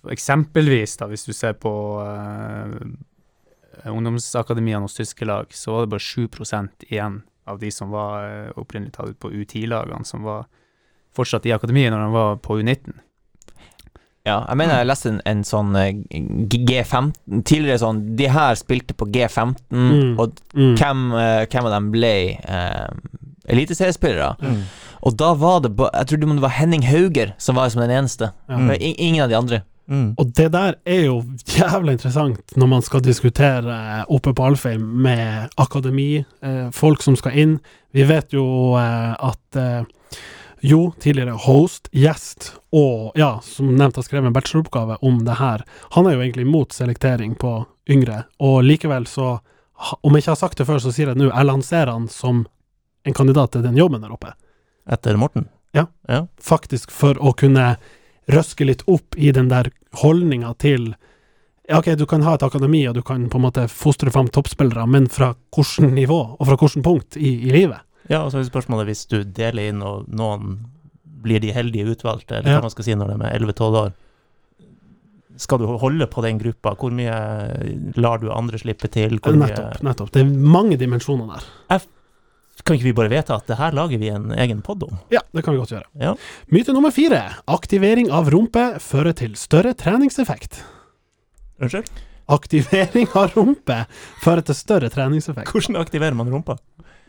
For 0.01 0.11
Eksempelvis, 0.11 0.97
da, 0.99 1.07
hvis 1.07 1.23
du 1.25 1.33
ser 1.33 1.53
på 1.53 1.71
eh, 2.03 3.89
ungdomsakademiene 3.91 4.81
hos 4.85 4.95
tyske 4.97 5.25
lag, 5.25 5.47
så 5.53 5.71
var 5.77 5.85
det 5.85 5.91
bare 5.95 5.99
7% 6.03 6.87
igjen 6.89 7.21
av 7.47 7.59
de 7.61 7.71
som 7.71 7.89
var 7.93 8.23
eh, 8.27 8.51
opprinnelig 8.59 8.93
tatt 8.97 9.09
ut 9.13 9.19
på 9.23 9.31
U10-lagene, 9.31 10.03
som 10.05 10.23
var 10.27 10.47
fortsatt 11.15 11.45
i 11.49 11.53
akademiet 11.55 11.93
når 11.93 12.03
de 12.03 12.15
var 12.15 12.39
på 12.43 12.59
U19. 12.59 12.97
Ja, 14.27 14.41
jeg 14.49 14.57
mener 14.59 14.81
jeg 14.81 14.89
leste 14.89 15.07
en, 15.13 15.21
en 15.29 15.43
sånn 15.47 15.69
eh, 15.79 15.93
G- 16.51 16.59
G15 16.67 17.13
Tidligere 17.47 17.79
sånn 17.79 18.01
De 18.19 18.27
her 18.27 18.57
spilte 18.59 18.91
på 18.99 19.07
G15, 19.13 19.53
Mm. 19.71 20.17
og 20.19 20.35
Mm. 20.51 20.73
hvem, 20.75 21.05
hvem 21.47 21.69
av 21.69 21.71
dem 21.77 21.87
ble 21.93 22.11
eh, 22.35 22.89
eliteseriespillere? 23.47 24.33
mm. 24.41 24.61
Og 25.01 25.17
da 25.19 25.33
var 25.37 25.61
det 25.63 25.73
Jeg 25.77 26.07
tror 26.09 26.21
det 26.21 26.41
var 26.41 26.55
Henning 26.57 26.85
Hauger 26.87 27.33
som 27.37 27.55
var 27.55 27.69
som 27.69 27.81
den 27.81 27.93
eneste. 27.93 28.31
Ja. 28.47 28.57
Mm. 28.57 28.77
Ingen 28.79 29.23
av 29.23 29.29
de 29.29 29.37
andre. 29.37 29.61
Mm. 29.87 30.15
Og 30.19 30.31
det 30.35 30.49
der 30.51 30.75
er 30.85 31.05
jo 31.07 31.19
jævlig 31.47 31.95
interessant 31.95 32.55
når 32.59 32.67
man 32.67 32.83
skal 32.83 33.03
diskutere 33.03 34.03
oppe 34.11 34.33
på 34.35 34.47
Alfheim 34.49 34.83
med 35.03 35.53
akademi, 35.55 36.25
eh, 36.43 36.65
folk 36.75 37.03
som 37.03 37.15
skal 37.15 37.37
inn. 37.39 37.53
Vi 37.95 38.03
vet 38.07 38.35
jo 38.35 38.75
eh, 38.79 39.13
at 39.15 39.55
eh, 39.61 39.85
Jo, 40.65 40.89
tidligere 40.97 41.35
host, 41.37 41.85
gjest 41.93 42.47
og 42.73 43.13
ja, 43.15 43.35
som 43.45 43.75
nevnt 43.77 43.99
har 43.99 44.03
skrevet 44.07 44.25
en 44.25 44.33
bacheloroppgave 44.33 44.95
om 45.05 45.19
det 45.25 45.35
her. 45.37 45.61
Han 45.93 46.07
er 46.09 46.15
jo 46.15 46.23
egentlig 46.23 46.47
imot 46.47 46.73
selektering 46.73 47.35
på 47.37 47.59
yngre, 47.87 48.23
og 48.41 48.63
likevel 48.65 49.05
så 49.07 49.37
Om 50.01 50.15
jeg 50.15 50.23
ikke 50.23 50.31
har 50.31 50.39
sagt 50.39 50.57
det 50.57 50.65
før, 50.65 50.79
så 50.81 50.89
sier 50.89 51.05
jeg 51.11 51.13
det 51.13 51.21
nå. 51.21 51.29
Jeg 51.29 51.45
lanserer 51.45 51.91
han 51.93 52.07
som 52.09 52.47
en 53.05 53.13
kandidat 53.13 53.51
til 53.53 53.61
den 53.61 53.77
jobben 53.77 54.01
der 54.01 54.15
oppe. 54.15 54.31
Etter 54.87 55.17
Morten? 55.19 55.47
Ja. 55.75 55.85
ja. 56.07 56.25
faktisk 56.41 56.91
for 56.95 57.19
å 57.19 57.33
kunne 57.37 57.75
røske 58.31 58.65
litt 58.65 58.81
opp 58.87 59.15
i 59.17 59.31
den 59.35 59.51
der 59.51 59.69
holdninga 60.01 60.53
til 60.59 60.93
ja, 61.67 61.81
ok, 61.81 61.91
du 61.99 62.05
kan 62.07 62.23
ha 62.23 62.37
et 62.37 62.43
akademi, 62.47 62.85
og 62.87 62.95
du 62.95 63.01
kan 63.03 63.25
på 63.27 63.39
en 63.41 63.43
måte 63.43 63.65
fostre 63.67 64.11
fram 64.13 64.29
toppspillere, 64.31 64.85
men 64.87 65.09
fra 65.11 65.33
hvilket 65.51 65.91
nivå, 65.91 66.19
og 66.39 66.47
fra 66.47 66.55
hvilket 66.55 66.85
punkt 66.85 67.17
i, 67.19 67.33
i 67.43 67.51
livet? 67.51 67.83
Ja, 68.07 68.21
og 68.23 68.31
så 68.31 68.39
er 68.39 68.47
spørsmålet 68.47 68.87
hvis 68.87 69.03
du 69.11 69.17
deler 69.25 69.73
inn, 69.73 69.81
og 69.83 70.07
noen 70.07 70.61
blir 71.03 71.43
de 71.43 71.51
heldige 71.51 71.91
utvalgte, 71.91 72.37
eller 72.37 72.53
Ja. 72.53 72.61
hva 72.61 72.69
man 72.69 72.71
skal 72.71 72.87
si 72.87 72.95
når 72.95 73.11
de 73.11 73.17
er 73.27 73.35
11-12 73.41 73.79
år. 73.81 73.91
Skal 75.37 75.59
du 75.59 75.67
holde 75.77 76.07
på 76.07 76.23
den 76.23 76.39
gruppa? 76.39 76.71
Hvor 76.79 76.95
mye 76.95 77.17
lar 77.99 78.23
du 78.23 78.31
andre 78.31 78.57
slippe 78.57 78.87
til? 78.89 79.19
Hvor 79.19 79.35
Nettopp, 79.35 79.83
nettopp. 79.83 80.11
Det 80.15 80.23
er 80.23 80.31
mange 80.31 80.79
dimensjoner 80.79 81.35
der. 81.35 81.51
Kan 82.65 82.75
ikke 82.77 82.89
vi 82.89 82.95
bare 82.97 83.11
vedta 83.11 83.37
at 83.37 83.47
det 83.49 83.57
her 83.59 83.75
lager 83.75 83.99
vi 84.01 84.09
en 84.11 84.31
egen 84.35 84.61
pod 84.65 84.83
om? 84.87 84.97
Ja, 85.13 85.21
det 85.35 85.43
kan 85.45 85.53
vi 85.55 85.59
godt 85.61 85.75
gjøre. 85.75 85.87
Ja. 86.01 86.15
Myte 86.51 86.73
nummer 86.75 86.91
fire. 86.95 87.21
Aktivering 87.47 88.09
av 88.11 88.31
rumpe 88.33 88.65
fører 88.83 89.15
til 89.17 89.37
større 89.39 89.75
treningseffekt. 89.77 90.61
Unnskyld? 91.61 91.89
Aktivering 92.27 93.07
av 93.15 93.31
rumpe 93.37 93.85
fører 94.23 94.43
til 94.43 94.57
større 94.57 94.89
treningseffekt. 94.91 95.51
Hvordan 95.53 95.79
aktiverer 95.79 96.17
man 96.17 96.27
rumpa? 96.31 96.57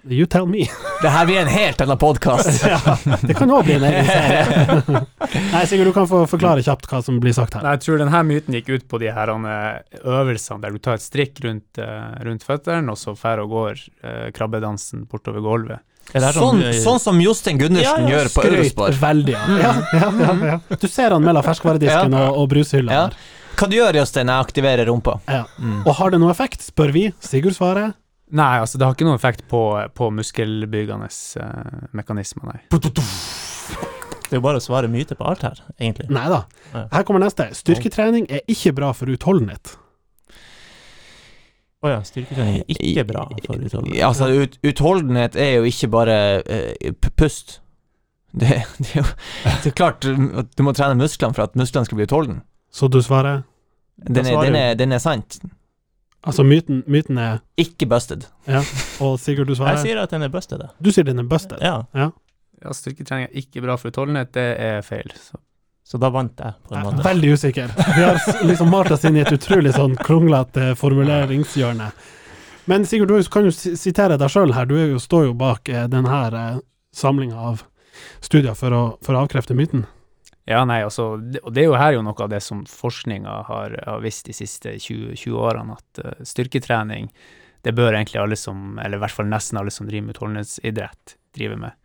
You 0.07 0.27
tell 0.31 0.47
me. 0.47 0.63
Det 1.03 1.11
her 1.11 1.27
blir 1.27 1.41
en 1.41 1.51
helt 1.51 1.81
annen 1.83 1.99
podkast. 1.99 2.63
ja, 2.73 2.79
det 3.27 3.35
kan 3.37 3.51
òg 3.51 3.67
bli 3.67 3.75
en 3.77 3.87
egen 3.89 4.07
serie. 4.07 5.01
Nei, 5.53 5.65
Sigurd, 5.67 5.91
du 5.91 5.95
kan 5.97 6.07
få 6.09 6.23
forklare 6.31 6.63
kjapt 6.65 6.87
hva 6.89 7.01
som 7.05 7.19
blir 7.21 7.35
sagt 7.37 7.59
her. 7.59 7.67
Nei, 7.67 7.75
jeg 7.77 7.85
tror 7.85 8.01
denne 8.01 8.23
myten 8.29 8.57
gikk 8.57 8.71
ut 8.77 8.87
på 8.89 9.01
de 9.03 9.11
her 9.13 9.33
eh, 9.35 9.99
øvelsene 10.07 10.63
der 10.63 10.77
du 10.77 10.81
tar 10.83 11.01
et 11.01 11.05
strikk 11.05 11.43
rundt, 11.45 11.83
eh, 11.83 12.09
rundt 12.25 12.47
føttene, 12.47 12.95
og 12.95 13.01
så 13.01 13.17
fer 13.19 13.43
og 13.43 13.53
går 13.53 13.83
eh, 14.07 14.29
krabbedansen 14.39 15.05
bortover 15.11 15.45
gulvet. 15.45 15.85
Sånn, 16.09 16.63
sånn 16.73 17.01
som 17.03 17.19
Jostein 17.21 17.59
Gundersen 17.61 17.85
Ja, 17.85 17.99
ja, 18.01 18.15
gjør 18.15 18.31
på 18.33 18.45
Eurospar. 18.49 18.95
Veldig. 18.97 19.35
Ja, 19.35 19.75
ja, 19.93 20.07
ja, 20.23 20.31
ja. 20.55 20.55
Du 20.81 20.87
ser 20.89 21.13
han 21.13 21.27
mellom 21.27 21.45
ferskvaredisken 21.45 22.15
Ja. 22.17 22.23
og, 22.31 22.39
og 22.45 22.49
brushylla 22.55 22.95
Ja. 22.95 23.03
Hva 23.59 23.67
du 23.67 23.75
gjør 23.75 23.97
Jostein, 23.99 24.29
jeg 24.31 24.47
aktiverer 24.47 24.87
rumpa? 24.87 25.17
Ja. 25.27 25.43
Mm. 25.59 25.81
Og 25.83 25.97
har 25.99 26.13
det 26.15 26.21
noe 26.23 26.31
effekt, 26.31 26.63
spør 26.63 26.93
vi. 26.95 27.09
Sigurd 27.25 27.57
svarer. 27.57 27.97
Nei, 28.31 28.61
altså 28.61 28.79
det 28.79 28.87
har 28.87 28.95
ikke 28.95 29.07
noen 29.09 29.19
effekt 29.19 29.43
på, 29.51 29.63
på 29.99 30.11
muskelbyggende 30.15 31.09
uh, 31.09 31.89
mekanismer, 31.97 32.53
nei. 32.53 32.61
Det 32.69 34.37
er 34.37 34.39
jo 34.39 34.45
bare 34.45 34.61
å 34.61 34.63
svare 34.63 34.91
myte 34.93 35.17
på 35.19 35.27
alt 35.27 35.43
her, 35.43 35.59
egentlig. 35.81 36.07
Nei 36.15 36.27
da. 36.31 36.43
Her 36.93 37.07
kommer 37.09 37.25
neste. 37.25 37.49
Styrketrening 37.57 38.29
er 38.31 38.45
ikke 38.53 38.75
bra 38.77 38.93
for 38.95 39.11
utholdenhet. 39.11 39.73
Å 41.83 41.95
ja, 41.97 42.03
styrketrening 42.07 42.61
er 42.61 42.77
ikke 42.77 43.07
bra 43.09 43.25
for 43.33 43.57
utholdenhet. 43.57 44.05
Altså, 44.05 44.29
ut, 44.29 44.59
utholdenhet 44.69 45.39
er 45.41 45.57
jo 45.57 45.73
ikke 45.73 45.91
bare 45.97 46.21
uh, 46.45 47.09
pust. 47.09 47.59
Det, 48.31 48.61
det 48.85 48.93
er 48.93 49.01
jo 49.01 49.07
det 49.65 49.73
er 49.73 49.75
klart 49.75 50.05
du 50.05 50.63
må 50.63 50.77
trene 50.77 51.01
musklene 51.01 51.35
for 51.35 51.49
at 51.49 51.59
musklene 51.59 51.89
skal 51.89 51.99
bli 51.99 52.07
utholden. 52.07 52.39
Så 52.71 52.89
du 52.89 53.01
svarer 53.03 53.43
Den 53.97 54.27
er, 54.27 54.43
den 54.45 54.57
er, 54.57 54.75
den 54.79 54.93
er 54.93 54.99
sant. 55.03 55.41
Altså, 56.23 56.45
myten, 56.45 56.83
myten 56.87 57.19
er 57.19 57.39
Ikke 57.57 57.87
busted. 57.87 58.27
Ja. 58.47 58.63
Og 59.01 59.19
Sigurd, 59.21 59.49
du 59.49 59.55
svarer? 59.55 59.79
Jeg 59.79 59.87
sier 59.87 60.01
at 60.03 60.11
den 60.11 60.23
er 60.27 60.33
busted. 60.33 60.65
Du 60.79 60.91
sier 60.93 61.07
den 61.07 61.23
er 61.23 61.29
busted. 61.29 61.63
Ja, 61.63 61.85
Ja, 62.59 62.73
styrketrening 62.75 63.29
er 63.29 63.37
ikke 63.39 63.63
bra 63.63 63.77
for 63.79 63.93
utholdenhet, 63.93 64.33
det 64.35 64.47
er 64.59 64.81
feil. 64.83 65.13
Så. 65.15 65.39
så 65.87 65.99
da 66.03 66.09
vant 66.11 66.41
jeg, 66.43 66.57
på 66.67 66.75
en 66.75 66.89
måte. 66.89 67.05
veldig 67.05 67.29
usikker. 67.39 67.71
Vi 67.95 68.03
har 68.03 68.19
liksom 68.49 68.73
malt 68.75 68.91
oss 68.91 69.05
inn 69.07 69.17
i 69.17 69.23
et 69.23 69.31
utrolig 69.31 69.77
sånn 69.77 69.95
kronglete 70.03 70.73
formuleringshjørne. 70.81 71.93
Men 72.69 72.87
Sigurd, 72.87 73.15
du 73.15 73.31
kan 73.31 73.47
jo 73.47 73.55
sitere 73.55 74.19
deg 74.19 74.35
sjøl 74.35 74.57
her. 74.59 74.67
Du 74.67 74.75
er 74.77 74.91
jo, 74.91 74.99
står 74.99 75.29
jo 75.31 75.37
bak 75.39 75.71
eh, 75.71 75.87
denne 75.89 76.19
uh, 76.35 76.59
samlinga 76.91 77.39
av 77.53 77.63
studier 78.21 78.59
for 78.59 78.75
å, 78.75 78.83
for 79.07 79.15
å 79.15 79.23
avkrefte 79.23 79.55
myten. 79.57 79.87
Ja, 80.49 80.63
nei, 80.65 80.79
altså, 80.87 81.11
det, 81.21 81.43
og 81.45 81.53
det 81.53 81.63
er 81.63 81.67
jo 81.69 81.75
her 81.77 81.93
jo 81.99 82.05
noe 82.07 82.23
av 82.25 82.31
det 82.33 82.41
som 82.43 82.63
forskninga 82.65 83.35
har, 83.51 83.75
har 83.85 84.01
visst 84.01 84.31
de 84.31 84.33
siste 84.33 84.73
20, 84.81 85.13
20 85.21 85.43
årene, 85.45 85.77
at 85.77 86.01
uh, 86.07 86.23
styrketrening, 86.25 87.11
det 87.67 87.75
bør 87.77 87.93
egentlig 87.99 88.21
alle 88.23 88.39
som, 88.41 88.79
eller 88.81 88.97
i 88.97 89.03
hvert 89.03 89.13
fall 89.19 89.29
nesten 89.29 89.59
alle 89.61 89.71
som 89.75 89.87
driver 89.91 90.07
med 90.07 90.17
utholdenhetsidrett, 90.17 91.17
drive 91.37 91.59
med. 91.61 91.77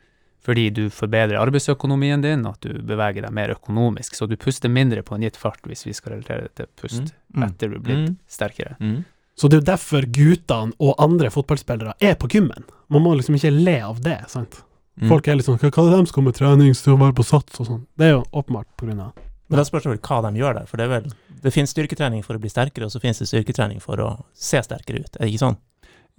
Fordi 0.43 0.69
du 0.75 0.89
forbedrer 0.91 1.39
arbeidsøkonomien 1.39 2.21
din, 2.23 2.45
og 2.47 2.57
at 2.57 2.65
du 2.67 2.81
beveger 2.83 3.23
deg 3.23 3.31
mer 3.35 3.51
økonomisk, 3.55 4.15
så 4.15 4.27
du 4.27 4.35
puster 4.39 4.71
mindre 4.71 5.03
på 5.07 5.15
en 5.15 5.23
gitt 5.23 5.37
fart, 5.39 5.61
hvis 5.67 5.85
vi 5.87 5.93
skal 5.95 6.17
relatere 6.17 6.47
det 6.47 6.55
til 6.59 6.67
pust 6.79 7.13
Mm. 7.33 7.43
etter 7.49 7.69
du 7.71 7.79
blir 7.79 7.95
Mm. 8.07 8.17
sterkere. 8.29 8.75
Mm. 8.79 9.03
Så 9.35 9.49
det 9.49 9.57
er 9.57 9.61
jo 9.61 9.71
derfor 9.71 10.05
guttene 10.13 10.73
og 10.79 10.95
andre 10.99 11.29
fotballspillere 11.31 11.95
er 11.99 12.15
på 12.15 12.27
gymmen. 12.29 12.63
Man 12.89 13.01
må 13.01 13.15
liksom 13.17 13.35
ikke 13.35 13.51
le 13.63 13.79
av 13.81 13.99
det, 14.03 14.19
sant. 14.29 14.61
Mm. 15.01 15.09
Folk 15.09 15.27
er 15.27 15.39
litt 15.39 15.47
sånn 15.47 15.57
Hva 15.57 15.69
er 15.71 15.89
det 15.89 15.99
de 16.03 16.09
skal 16.11 16.23
med 16.27 16.35
trening 16.37 16.73
til 16.77 16.93
å 16.93 16.99
være 17.01 17.15
på 17.17 17.25
sats 17.25 17.61
og 17.63 17.65
sånn? 17.65 17.85
Det 17.97 18.05
er 18.05 18.11
jo 18.13 18.23
åpenbart 18.29 18.67
på 18.77 18.85
grunn 18.85 18.99
av 19.01 19.15
Men 19.49 19.57
da 19.57 19.65
spørs 19.65 19.87
det 19.87 19.89
vel 19.95 20.01
hva 20.05 20.19
de 20.27 20.37
gjør 20.37 20.53
der. 20.59 20.67
For 20.69 20.77
det 20.77 20.85
er 20.85 20.91
vel 20.91 21.07
Det 21.43 21.51
finnes 21.53 21.73
styrketrening 21.73 22.21
for 22.23 22.37
å 22.37 22.41
bli 22.43 22.51
sterkere, 22.51 22.85
og 22.85 22.93
så 22.93 23.01
finnes 23.01 23.17
det 23.19 23.27
styrketrening 23.31 23.81
for 23.81 23.99
å 23.99 24.09
se 24.37 24.61
sterkere 24.63 25.01
ut. 25.03 25.17
Er 25.17 25.25
det 25.25 25.33
ikke 25.33 25.41
sånn? 25.47 25.57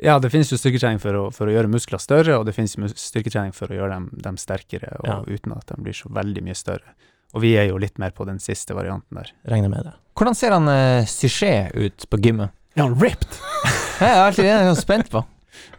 Ja, 0.03 0.19
det 0.19 0.33
finnes 0.35 0.51
jo 0.51 0.59
styrketrening 0.59 0.99
for 1.01 1.15
å, 1.17 1.23
for 1.33 1.47
å 1.49 1.55
gjøre 1.55 1.71
muskler 1.71 2.03
større, 2.03 2.37
og 2.37 2.45
det 2.49 2.57
finnes 2.57 2.75
styrketrening 2.99 3.55
for 3.55 3.71
å 3.71 3.79
gjøre 3.79 3.95
dem, 3.95 4.11
dem 4.27 4.37
sterkere, 4.37 4.91
og 5.01 5.07
Ja. 5.09 5.21
uten 5.23 5.55
at 5.55 5.71
de 5.71 5.81
blir 5.81 5.95
så 5.95 6.11
veldig 6.11 6.43
mye 6.43 6.59
større. 6.59 6.97
Og 7.33 7.41
vi 7.43 7.55
er 7.57 7.71
jo 7.71 7.79
litt 7.79 7.97
mer 7.99 8.11
på 8.11 8.27
den 8.27 8.39
siste 8.39 8.75
varianten 8.75 9.17
der. 9.17 9.31
Regner 9.49 9.71
med 9.71 9.85
det. 9.89 9.95
Hvordan 10.15 10.37
ser 10.37 10.53
han 10.55 10.69
uh, 10.69 11.07
Suchet 11.07 11.75
ut 11.75 12.07
på 12.11 12.21
gymmet? 12.23 12.51
Er 12.77 12.83
han 12.83 12.99
ripped? 13.01 13.39
Jeg 14.03 14.11
er 14.11 14.25
alltid 14.27 14.83
spent 14.83 15.11
på. 15.11 15.25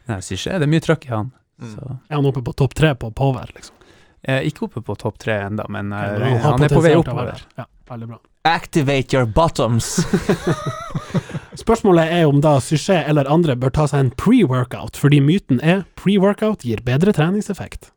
Nei, 0.08 0.20
så 0.24 0.36
det 0.36 0.64
er 0.64 0.72
mye 0.72 0.84
trøkk 0.84 1.06
i 1.08 1.14
han. 1.14 1.32
Mm. 1.62 1.72
Så, 1.76 1.98
Er 2.10 2.16
han 2.16 2.26
oppe 2.26 2.42
på 2.44 2.54
topp 2.54 2.74
tre 2.76 2.96
på 2.96 3.12
power, 3.16 3.50
liksom? 3.56 3.76
eh, 4.28 4.42
ikke 4.50 4.66
oppe 4.68 4.82
på 4.82 4.96
topp 5.00 5.20
tre 5.22 5.38
enda, 5.46 5.66
men 5.70 5.94
eh, 5.94 6.00
Ja, 6.20 6.38
han, 6.50 6.64
er 6.64 6.74
på 6.74 6.82
vei 6.84 6.96
oppover. 6.98 7.44
Ja, 7.56 7.66
veldig 7.90 8.08
bra. 8.12 8.20
Activate 8.46 9.16
your 9.18 9.26
bottoms. 9.26 9.96
Spørsmålet 11.64 12.12
er 12.12 12.26
om 12.28 12.42
da 12.44 12.58
Suchet 12.62 13.08
eller 13.10 13.30
andre 13.32 13.56
bør 13.56 13.72
ta 13.74 13.88
seg 13.88 14.04
en 14.04 14.12
pre-workout, 14.20 14.98
fordi 15.00 15.22
myten 15.24 15.62
er 15.64 15.86
pre-workout 16.00 16.66
gir 16.68 16.84
bedre 16.86 17.14
treningseffekt. 17.16 17.92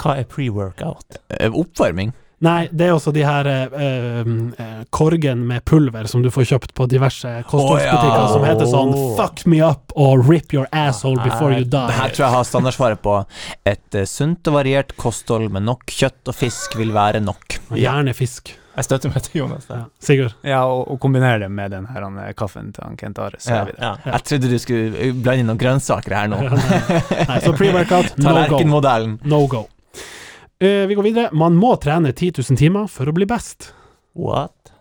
Hva 0.00 0.14
er 0.22 0.28
pre-workout? 0.30 1.18
Eh, 1.36 1.50
Oppvarming. 1.52 2.14
Nei, 2.40 2.70
det 2.72 2.86
er 2.88 2.94
også 2.94 3.12
de 3.12 3.20
her 3.20 3.48
uh, 3.52 4.20
uh, 4.24 4.68
korgen 4.88 5.42
med 5.48 5.64
pulver 5.68 6.06
som 6.08 6.22
du 6.24 6.30
får 6.32 6.46
kjøpt 6.54 6.70
på 6.76 6.86
diverse 6.88 7.32
kostholdsbutikker, 7.50 8.14
oh, 8.14 8.22
ja. 8.22 8.30
som 8.32 8.46
heter 8.48 8.70
sånn 8.70 8.94
'fuck 9.18 9.42
me 9.44 9.58
up' 9.60 9.92
og 9.92 10.24
'rip 10.24 10.54
your 10.56 10.68
asshole 10.72 11.20
before 11.20 11.58
you 11.58 11.66
Det 11.68 11.82
her 11.98 12.08
tror 12.08 12.24
jeg 12.24 12.34
har 12.36 12.46
standardsvaret 12.48 13.02
på. 13.04 13.18
Et 13.68 13.98
uh, 13.98 14.06
sunt 14.08 14.48
og 14.48 14.56
variert 14.56 14.96
kosthold 14.96 15.50
med 15.52 15.68
nok 15.68 15.84
kjøtt 15.92 16.32
og 16.32 16.34
fisk 16.34 16.78
vil 16.80 16.94
være 16.96 17.20
nok. 17.20 17.60
Gjerne 17.76 18.14
fisk. 18.16 18.54
Jeg 18.70 18.86
støtter 18.86 19.12
meg 19.12 19.24
til 19.26 19.42
Jonas 19.42 19.66
Ja. 19.68 19.82
Sigurd. 20.00 20.32
Ja, 20.46 20.62
og, 20.64 20.86
og 20.88 21.00
kombinere 21.02 21.42
det 21.42 21.50
med 21.52 21.74
den 21.74 21.88
her 21.90 22.06
han, 22.06 22.16
kaffen 22.38 22.70
til 22.72 22.86
han 22.86 22.96
Kent 22.96 23.18
Are, 23.18 23.36
så 23.36 23.50
Ja. 23.50 23.66
Ja. 23.76 23.92
Jeg 24.14 24.24
trodde 24.24 24.48
du 24.48 24.56
skulle 24.62 25.12
blande 25.12 25.42
inn 25.42 25.50
noen 25.50 25.60
grønnsaker 25.60 26.16
her 26.16 26.30
nå. 26.32 26.40
Nei, 26.40 27.38
så 27.44 27.52
pre-workout, 27.52 28.16
no 28.16 28.30
go. 28.32 28.32
Tallerkenmodellen. 28.32 29.18
No 29.28 29.42
go. 29.46 29.66
Eh, 30.60 30.86
vi 30.86 30.94
går 30.94 31.02
videre. 31.02 31.28
Man 31.32 31.56
må 31.56 31.72
trene 31.80 32.12
10 32.12 32.42
000 32.42 32.58
timer 32.60 32.88
for 32.92 33.08
å 33.08 33.14
bli 33.16 33.24
best. 33.28 33.70
What? 34.18 34.72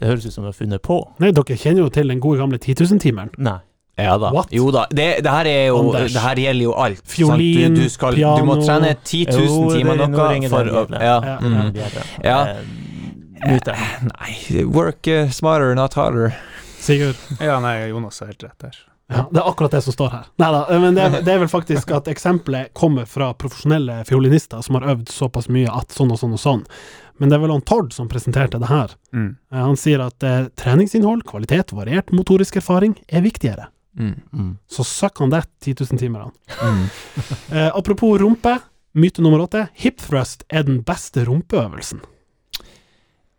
Det 0.00 0.08
høres 0.10 0.26
ut 0.26 0.34
som 0.34 0.42
du 0.42 0.50
har 0.50 0.56
funnet 0.56 0.82
på. 0.82 0.96
Nei, 1.22 1.30
dere 1.36 1.56
kjenner 1.60 1.84
jo 1.84 1.92
til 1.94 2.10
den 2.10 2.22
gode 2.22 2.42
gamle 2.42 2.58
10 2.58 2.82
000-timeren. 2.82 3.30
Nei. 3.38 3.60
Ja 3.96 4.16
da. 4.18 4.32
What? 4.34 4.50
Jo 4.50 4.72
da. 4.74 4.88
Det, 4.90 5.06
det 5.22 5.30
her 5.30 5.46
er 5.46 5.68
jo 5.68 5.76
Anders. 5.84 6.12
Det 6.16 6.22
her 6.24 6.40
gjelder 6.42 6.66
jo 6.66 6.72
alt. 6.82 7.04
Fiolin, 7.06 7.76
du, 7.76 7.84
du, 7.84 7.92
skal, 7.92 8.18
du 8.18 8.48
må 8.48 8.56
trene 8.58 8.96
10 8.96 9.30
000 9.30 9.44
Jo, 9.46 9.60
timer 9.70 10.00
noe 10.02 10.26
ringer 10.32 10.50
for 10.50 10.66
å 10.66 10.82
ja, 10.90 11.14
Ja, 11.22 11.36
mm. 11.38 11.60
Bedre. 11.76 12.08
Ja. 12.26 12.40
Eh, 13.44 13.84
Nei, 14.08 14.64
work 14.64 15.06
eh, 15.06 15.30
smarter, 15.30 15.76
not 15.78 15.94
harder. 15.94 16.34
Sigurd. 16.82 17.20
Ja, 17.38 17.60
nei, 17.62 17.76
Jonas 17.92 18.18
har 18.20 18.32
helt 18.32 18.42
rett 18.42 18.66
der. 18.66 18.82
Ja, 19.12 19.26
det 19.30 19.40
er 19.42 19.48
akkurat 19.50 19.70
det 19.76 19.82
som 19.84 19.92
står 19.92 20.10
her. 20.14 20.28
Neida, 20.40 20.60
men 20.80 20.94
det 20.96 21.08
det 21.26 21.32
er 21.34 21.38
vel 21.42 21.50
faktisk 21.52 21.90
at 21.92 22.06
eksempelet 22.08 22.72
kommer 22.72 23.04
fra 23.08 23.32
profesjonelle 23.36 23.98
fiolinister 24.08 24.62
som 24.64 24.78
har 24.78 24.86
øvd 24.94 25.12
såpass 25.12 25.48
mye 25.52 25.68
at 25.70 25.92
sånn 25.92 26.12
og 26.14 26.18
sånn 26.22 26.32
og 26.36 26.40
sånn. 26.40 26.62
Men 27.20 27.30
det 27.30 27.36
er 27.36 27.42
vel 27.44 27.52
han 27.54 27.62
Tord 27.62 27.92
som 27.94 28.08
presenterte 28.10 28.58
det 28.58 28.66
her. 28.70 28.94
Mm. 29.14 29.36
Eh, 29.52 29.60
Han 29.62 29.76
sier 29.78 30.00
at 30.02 30.24
eh, 30.26 30.48
treningsinnhold, 30.58 31.22
kvalitet 31.28 31.70
variert 31.76 32.10
motorisk 32.16 32.56
erfaring 32.58 32.96
er 33.06 33.22
viktigere. 33.22 33.68
Mm. 33.94 34.16
Mm. 34.34 34.48
Så 34.66 34.82
søkk 34.82 35.20
han 35.22 35.30
det 35.30 35.44
10 35.62 35.76
000 35.92 36.00
timer. 36.00 36.30
Mm. 36.62 36.86
Eh, 37.54 37.70
apropos 37.76 38.18
rumpe, 38.18 38.56
myte 38.98 39.22
nummer 39.22 39.44
åtte. 39.44 39.68
Hip 39.84 40.00
thrust 40.02 40.42
er 40.48 40.64
den 40.66 40.80
beste 40.82 41.22
rumpeøvelsen. 41.28 42.00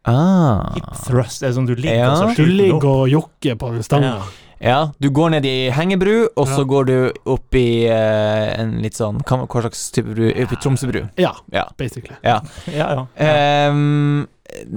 Ah. 0.06 0.72
Hip 0.78 0.88
thrust 1.08 1.44
er 1.44 1.52
sånn 1.58 1.66
du 1.68 1.74
ligger 1.76 1.98
Ja. 1.98 2.16
så 2.16 2.36
Du 2.38 2.46
ligger 2.46 2.86
og 2.86 3.10
jokker 3.10 3.56
på 3.60 3.74
den 3.74 3.84
stanga. 3.84 4.16
Ja. 4.22 4.45
Ja, 4.60 4.92
du 5.00 5.10
går 5.12 5.30
ned 5.36 5.46
i 5.46 5.70
hengebru, 5.76 6.28
og 6.36 6.48
så 6.48 6.62
Ja. 6.64 6.68
går 6.70 6.86
du 6.86 6.96
opp 7.34 7.56
i 7.60 7.86
eh, 7.92 8.60
en 8.62 8.78
litt 8.82 8.94
sånn 8.96 9.18
Hva, 9.24 9.42
hva 9.46 9.62
slags 9.66 9.92
type 9.92 10.14
bru? 10.16 10.30
Opp 10.32 10.54
i 10.54 10.56
Tromsøbru. 10.64 11.10
Ja, 11.20 11.34
Ja. 11.52 11.66
basically. 11.78 12.16
ja. 12.24 12.40
Ja, 12.72 12.88
ja. 13.20 13.70
Um, 13.70 14.28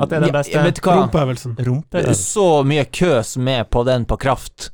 At 0.00 0.08
det 0.10 0.16
er 0.16 0.20
den 0.26 0.32
beste 0.32 0.58
hva? 0.82 0.96
Rumpeøvelsen. 1.06 2.14
Så 2.18 2.64
mye 2.66 2.84
kø 2.90 3.22
som 3.22 3.46
er 3.48 3.64
på 3.64 3.84
den 3.86 4.04
på 4.04 4.18
kraft. 4.18 4.70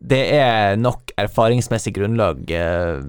Det 0.00 0.20
er 0.32 0.76
nok 0.78 1.10
erfaringsmessig 1.18 1.90
grunnlag 1.96 2.48
eh, 2.54 3.00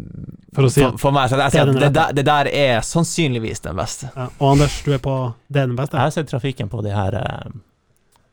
For 0.56 0.64
å 0.66 0.72
si 0.74 0.82
for, 0.82 0.98
for 0.98 1.12
meg. 1.14 1.30
Så 1.30 1.38
jeg 1.38 1.40
det 1.40 1.46
er 1.46 1.52
sier 1.54 1.70
at 1.70 1.80
det, 1.84 1.94
der, 1.94 2.14
det 2.18 2.26
der 2.26 2.50
er 2.50 2.82
sannsynligvis 2.82 3.62
den 3.62 3.76
beste. 3.78 4.10
ja. 4.16 4.26
Og 4.40 4.56
Anders, 4.56 4.82
du 4.84 4.94
er 4.96 4.98
på 5.04 5.34
Det 5.48 5.62
er 5.62 5.68
den 5.68 5.76
beste? 5.78 5.94
Jeg 6.00 6.02
har 6.02 6.10
sett 6.18 6.32
trafikken 6.32 6.68
på 6.72 6.82
de 6.82 6.90
her 6.96 7.14
eh, 7.22 7.52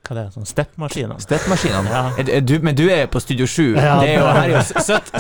Hva 0.07 0.15
det 0.15 0.23
er 0.23 0.35
sånn 0.37 0.47
steppmaskinene. 0.47 1.17
Steppmaskinene. 1.19 1.91
Ja. 1.91 2.03
Er- 2.23 2.29
er 2.37 2.41
Du, 2.47 2.53
men 2.63 2.77
du 2.79 2.85
er 2.95 3.07
på 3.11 3.19
Studio 3.21 3.47
7. 3.47 3.75
Ja. 3.75 3.97
Det 4.01 4.11
er 4.13 4.21
jo, 4.21 4.27
her 4.27 4.43
er 4.45 4.53
jo 4.53 4.61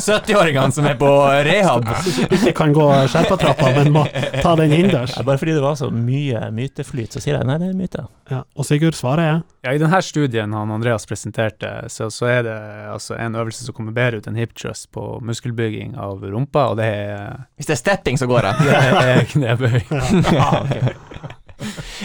70-åringene 0.07 0.73
som 0.73 0.87
er 0.87 0.95
på 1.01 1.09
rehab. 1.49 1.89
Ikke 2.31 2.53
kan 2.55 2.73
gå 2.77 2.87
skjerpatrappa, 3.11 3.73
men 3.81 3.91
må 3.97 4.05
ta 4.43 4.55
den 4.61 4.71
innendørs. 4.77 5.17
Ja, 5.17 5.25
bare 5.27 5.41
fordi 5.43 5.57
det 5.57 5.65
var 5.65 5.75
så 5.81 5.91
mye 5.91 6.45
myteflyt, 6.55 7.17
så 7.17 7.23
sier 7.25 7.39
jeg 7.41 7.49
nei, 7.51 7.59
det 7.63 7.73
er 7.73 7.77
myte. 7.79 8.07
Ja. 8.31 8.45
Og 8.59 8.67
Sigurd, 8.67 8.95
svaret 8.99 9.27
er 9.27 9.43
Ja, 9.67 9.73
I 9.75 9.79
denne 9.83 9.99
studien 10.03 10.53
han 10.55 10.71
Andreas 10.71 11.07
presenterte, 11.07 11.73
så, 11.91 12.07
så 12.15 12.27
er 12.31 12.43
det 12.47 12.57
altså 12.93 13.17
en 13.19 13.35
øvelse 13.39 13.65
som 13.67 13.75
kommer 13.75 13.95
bedre 13.95 14.21
ut 14.23 14.27
enn 14.31 14.39
hip 14.39 14.55
thrust 14.59 14.89
på 14.95 15.19
muskelbygging 15.27 15.97
av 15.99 16.23
rumpa, 16.23 16.69
og 16.71 16.77
det 16.79 16.87
er, 16.87 17.41
Hvis 17.59 17.67
det 17.71 17.75
er 17.75 17.83
stepping, 17.83 18.19
så 18.19 18.27
går 18.31 18.47
jeg. 18.47 18.55
det 18.63 19.11
er 19.17 19.27
knebøy. 19.33 19.81
Ah, 20.39 20.61
ok. 20.63 21.16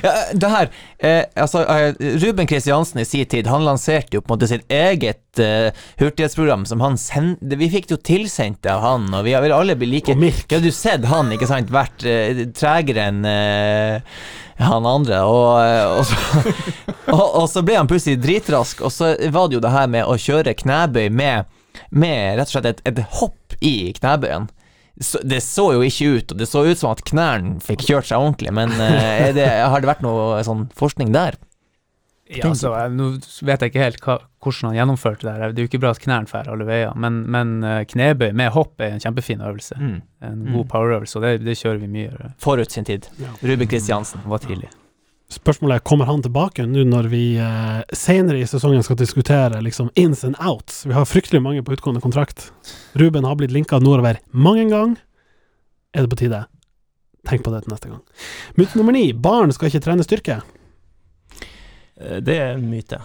Ja, 0.01 0.11
det 0.31 0.47
her 0.47 0.69
eh, 0.97 1.25
altså, 1.35 1.65
eh, 1.67 1.95
Ruben 2.21 2.47
Kristiansen 2.47 3.01
i 3.01 3.05
sin 3.05 3.25
tid 3.27 3.49
Han 3.51 3.65
lanserte 3.67 4.15
jo 4.15 4.21
på 4.23 4.31
en 4.31 4.37
måte 4.37 4.47
sitt 4.47 4.63
eget 4.71 5.41
eh, 5.43 5.75
hurtighetsprogram 5.99 6.63
som 6.69 6.79
han 6.83 6.95
sendte 6.99 7.59
Vi 7.59 7.67
fikk 7.73 7.89
det 7.89 7.97
jo 7.97 8.01
tilsendt 8.11 8.69
av 8.71 8.79
han, 8.85 9.09
og 9.11 9.25
vi 9.27 9.35
vel 9.35 9.55
alle 9.55 9.75
blitt 9.75 9.91
like 9.91 10.15
Og 10.15 10.21
Mirk. 10.21 10.45
Ja, 10.51 10.61
jo 10.63 10.71
sett 10.75 11.03
han, 11.11 11.33
ikke 11.35 11.49
sant, 11.49 11.73
vært 11.73 12.05
eh, 12.07 12.45
tregere 12.55 13.09
enn 13.11 13.25
eh, 13.27 14.15
han 14.61 14.85
andre, 14.85 15.23
og, 15.25 15.51
eh, 15.63 15.85
og, 15.97 16.05
så, 16.05 16.55
og, 17.17 17.23
og 17.41 17.47
så 17.49 17.63
ble 17.65 17.79
han 17.79 17.89
plutselig 17.89 18.21
dritrask, 18.21 18.83
og 18.85 18.93
så 18.93 19.15
var 19.33 19.49
det 19.49 19.57
jo 19.57 19.63
det 19.63 19.73
her 19.73 19.91
med 19.91 20.07
å 20.07 20.19
kjøre 20.21 20.55
knebøy 20.59 21.09
med, 21.09 21.49
med 21.89 22.37
rett 22.37 22.51
og 22.51 22.55
slett 22.55 22.69
et, 22.71 22.83
et 22.91 23.01
hopp 23.19 23.57
i 23.59 23.91
knebøyen. 23.97 24.47
Så, 25.01 25.19
det 25.25 25.39
så 25.41 25.63
jo 25.73 25.81
ikke 25.81 26.09
ut, 26.19 26.31
og 26.35 26.37
det 26.37 26.45
så 26.49 26.61
ut 26.67 26.77
som 26.77 26.91
at 26.93 27.01
knærne 27.09 27.55
fikk 27.65 27.87
kjørt 27.87 28.05
seg 28.11 28.21
ordentlig, 28.21 28.51
men 28.53 28.69
eh, 28.77 29.29
er 29.29 29.31
det, 29.33 29.47
har 29.49 29.81
det 29.81 29.89
vært 29.89 30.03
noe 30.05 30.41
sånn 30.45 30.67
forskning 30.77 31.09
der? 31.15 31.39
Ja, 32.31 32.45
altså, 32.47 32.69
jeg, 32.77 32.91
nå 32.95 33.07
vet 33.43 33.59
jeg 33.65 33.71
ikke 33.73 33.81
helt 33.83 33.97
hva, 34.05 34.13
hvordan 34.45 34.69
han 34.69 34.75
gjennomførte 34.77 35.25
det 35.27 35.31
her. 35.35 35.51
Det 35.51 35.59
er 35.59 35.65
jo 35.65 35.69
ikke 35.71 35.81
bra 35.83 35.89
at 35.91 35.99
knærne 35.99 36.29
drar 36.29 36.47
alle 36.53 36.63
veier, 36.69 36.93
men, 36.95 37.17
men 37.33 37.49
eh, 37.67 37.81
knebøy 37.91 38.29
med 38.39 38.53
hopp 38.55 38.79
er 38.79 38.93
en 38.95 39.03
kjempefin 39.03 39.41
øvelse. 39.43 39.75
En 39.81 39.99
Mm. 40.21 40.53
god 40.53 40.67
powerøvelse, 40.71 41.17
og 41.19 41.25
det, 41.25 41.31
det 41.43 41.57
kjører 41.59 41.81
vi 41.81 41.89
mye. 41.91 42.29
Forut 42.39 42.71
sin 42.71 42.85
tid. 42.87 43.09
Ja. 43.19 43.33
Ruben 43.43 43.67
Kristiansen. 43.67 44.21
var 44.31 44.39
tidlig. 44.45 44.69
Spørsmålet 45.31 45.77
er 45.79 45.83
kommer 45.87 46.05
han 46.09 46.21
tilbake 46.25 46.65
nå 46.67 46.83
når 46.89 47.07
vi 47.11 47.21
eh, 47.39 47.81
senere 47.95 48.41
i 48.41 48.47
sesongen 48.49 48.83
skal 48.83 48.97
diskutere 48.99 49.61
liksom 49.63 49.89
ins 49.95 50.25
and 50.27 50.35
outs. 50.43 50.81
Vi 50.85 50.91
har 50.95 51.05
fryktelig 51.07 51.39
mange 51.41 51.63
på 51.63 51.71
utgående 51.77 52.01
kontrakt. 52.03 52.49
Ruben 52.99 53.23
har 53.23 53.37
blitt 53.39 53.53
linka 53.55 53.79
nordover 53.79 54.19
mange 54.35 54.65
ganger. 54.69 54.97
Er 55.95 56.03
det 56.03 56.11
på 56.11 56.19
tide? 56.19 56.43
Tenk 57.27 57.45
på 57.45 57.51
det 57.53 57.63
til 57.63 57.71
neste 57.75 57.89
gang. 57.91 58.01
Myte 58.59 58.75
nummer 58.79 58.95
ni. 58.95 59.05
Barn 59.13 59.53
skal 59.55 59.69
ikke 59.71 59.83
trene 59.85 60.03
styrke. 60.03 60.41
Eh, 62.01 62.19
Det 62.19 62.35
er 62.37 62.53
en 62.57 62.67
myte. 62.71 62.99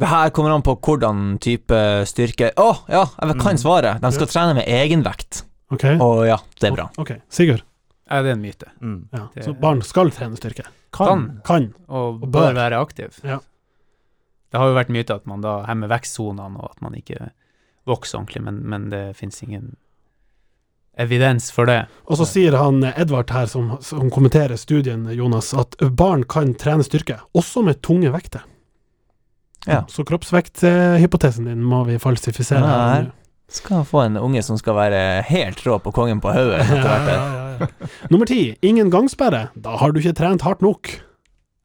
Det 0.00 0.08
her 0.08 0.30
kommer 0.30 0.52
an 0.54 0.62
på 0.62 0.76
hvordan 0.80 1.38
type 1.42 1.76
styrke 2.08 2.52
Å, 2.56 2.68
ja, 2.88 3.04
jeg 3.20 3.38
kan 3.40 3.56
Mm. 3.56 3.60
svaret. 3.60 4.00
De 4.00 4.10
skal 4.12 4.26
trene 4.26 4.54
med 4.54 4.66
egenvekt. 4.68 5.42
Okay. 5.72 5.96
Og 5.98 6.26
ja, 6.26 6.36
det 6.60 6.68
er 6.70 6.76
bra. 6.76 6.90
Ok, 6.98 7.16
Sigurd. 7.30 7.62
Ja, 8.10 8.22
det 8.22 8.30
er 8.30 8.32
en 8.32 8.42
myte. 8.42 8.66
Mm. 8.82 9.08
Ja. 9.12 9.28
Så 9.42 9.52
barn 9.58 9.82
skal 9.82 10.10
trene 10.10 10.36
styrke. 10.36 10.64
Kan. 10.96 11.40
Kan. 11.46 11.72
Og 11.88 12.22
Og 12.22 12.30
bør 12.30 12.50
bør. 12.50 12.54
være 12.54 12.80
aktiv. 12.80 13.20
Det 13.22 14.58
har 14.58 14.66
jo 14.66 14.74
vært 14.74 14.90
myte 14.90 15.14
at 15.14 15.26
man 15.30 15.40
da 15.44 15.60
hemmer 15.68 15.88
vekstsonene, 15.92 16.58
og 16.58 16.72
at 16.74 16.80
man 16.82 16.96
ikke 16.98 17.30
vokser 17.86 18.18
ordentlig, 18.18 18.42
men, 18.42 18.62
men 18.66 18.88
det 18.90 19.16
finnes 19.16 19.42
ingen 19.42 19.76
evidens 21.00 21.50
for 21.54 21.66
det. 21.70 21.84
Og 22.10 22.18
så 22.18 22.26
sier 22.28 22.56
han 22.58 22.82
eh, 22.84 22.96
Edvard 23.00 23.30
her, 23.30 23.46
som, 23.46 23.76
som 23.80 24.10
kommenterer 24.12 24.58
studien, 24.60 25.06
Jonas, 25.14 25.52
at 25.54 25.76
barn 25.96 26.24
kan 26.28 26.54
trene 26.58 26.84
styrke, 26.84 27.20
også 27.32 27.62
med 27.64 27.80
tunge 27.86 28.10
vekter. 28.12 28.42
Ja. 29.68 29.84
Så 29.92 30.04
kroppsvekthypotesen 30.08 31.44
din 31.50 31.62
må 31.64 31.84
vi 31.84 31.98
falsifisere. 32.00 32.64
Ja, 32.64 32.84
her. 32.94 33.10
Skal 33.50 33.84
få 33.84 34.04
en 34.06 34.16
unge 34.20 34.42
som 34.46 34.58
skal 34.60 34.76
være 34.78 35.22
helt 35.26 35.60
rå 35.66 35.78
på 35.82 35.92
kongen 35.96 36.20
på 36.22 36.30
hodet 36.34 36.60
etter 36.62 36.82
hvert. 36.84 37.08
Ja, 37.10 37.20
ja, 37.20 37.46
ja, 37.58 37.66
ja. 37.66 37.88
Nummer 38.12 38.28
ti, 38.30 38.54
ingen 38.62 38.90
gangsperre. 38.92 39.48
Da 39.58 39.74
har 39.80 39.90
du 39.92 39.98
ikke 40.00 40.14
trent 40.16 40.44
hardt 40.46 40.62
nok. 40.62 40.92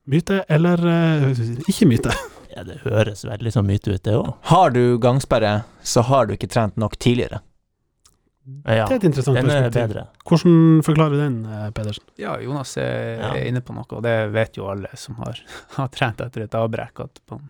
Myte 0.10 0.44
eller 0.50 0.82
uh, 0.82 1.30
ikke 1.70 1.88
myte? 1.90 2.14
Ja, 2.56 2.64
det 2.66 2.80
høres 2.86 3.22
veldig 3.28 3.52
sånn 3.54 3.66
myte 3.68 3.94
ut, 3.98 4.02
det 4.06 4.14
òg. 4.18 4.30
Har 4.52 4.70
du 4.74 4.98
gangsperre, 5.02 5.64
så 5.86 6.04
har 6.10 6.26
du 6.30 6.36
ikke 6.38 6.50
trent 6.54 6.78
nok 6.82 6.98
tidligere. 7.02 7.42
Ja, 8.66 8.86
Det 8.86 8.94
er 8.94 9.00
et 9.00 9.06
interessant 9.10 9.40
den 9.40 9.50
er 9.50 9.64
perspektiv. 9.66 9.88
bedre. 9.90 10.04
Hvordan 10.30 10.84
forklarer 10.86 11.16
du 11.16 11.18
den, 11.18 11.38
eh, 11.50 11.70
Pedersen? 11.74 12.04
Ja, 12.22 12.36
Jonas 12.40 12.76
er, 12.78 13.18
Ja. 13.24 13.32
inne 13.42 13.62
på 13.66 13.74
noe, 13.74 13.86
og 13.90 14.04
det 14.06 14.32
vet 14.32 14.54
jo 14.58 14.68
alle 14.70 14.88
som 14.96 15.16
har, 15.16 15.40
har 15.78 15.88
trent 15.90 16.22
etter 16.22 16.44
et 16.46 16.52
avbrekk, 16.54 17.00
at 17.08 17.20
man, 17.32 17.50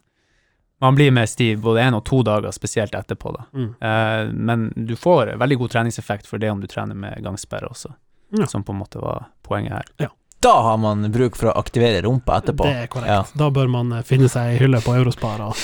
man 0.81 0.95
blir 0.95 1.11
mer 1.11 1.25
stiv 1.25 1.61
både 1.63 1.81
én 1.87 1.95
og 1.95 2.03
to 2.05 2.21
dager, 2.23 2.51
spesielt 2.51 2.93
etterpå. 2.95 3.31
da. 3.35 3.45
Mm. 3.53 3.69
Eh, 3.81 4.33
men 4.33 4.65
du 4.75 4.95
får 4.95 5.35
veldig 5.39 5.57
god 5.57 5.71
treningseffekt 5.71 6.27
for 6.27 6.37
det 6.41 6.49
om 6.51 6.61
du 6.61 6.67
trener 6.67 6.95
med 6.95 7.23
gangsperre 7.23 7.69
også, 7.71 7.93
Ja. 8.37 8.45
som 8.47 8.63
på 8.63 8.73
en 8.73 8.79
måte 8.83 8.99
var 9.01 9.25
poenget 9.43 9.71
her. 9.99 10.09
Da 10.41 10.51
har 10.61 10.77
man 10.77 11.07
bruk 11.11 11.35
for 11.35 11.47
å 11.49 11.57
aktivere 11.57 12.01
rumpa 12.03 12.41
etterpå. 12.41 12.63
Det 12.67 12.75
er 12.83 12.87
korrekt. 12.87 13.07
Ja. 13.07 13.23
Da 13.35 13.49
bør 13.49 13.69
man 13.71 13.91
eh, 13.93 14.03
finne 14.03 14.27
seg 14.29 14.51
ei 14.53 14.57
hylle 14.59 14.81
på 14.83 14.93
Eurospar 14.95 15.41
og 15.41 15.55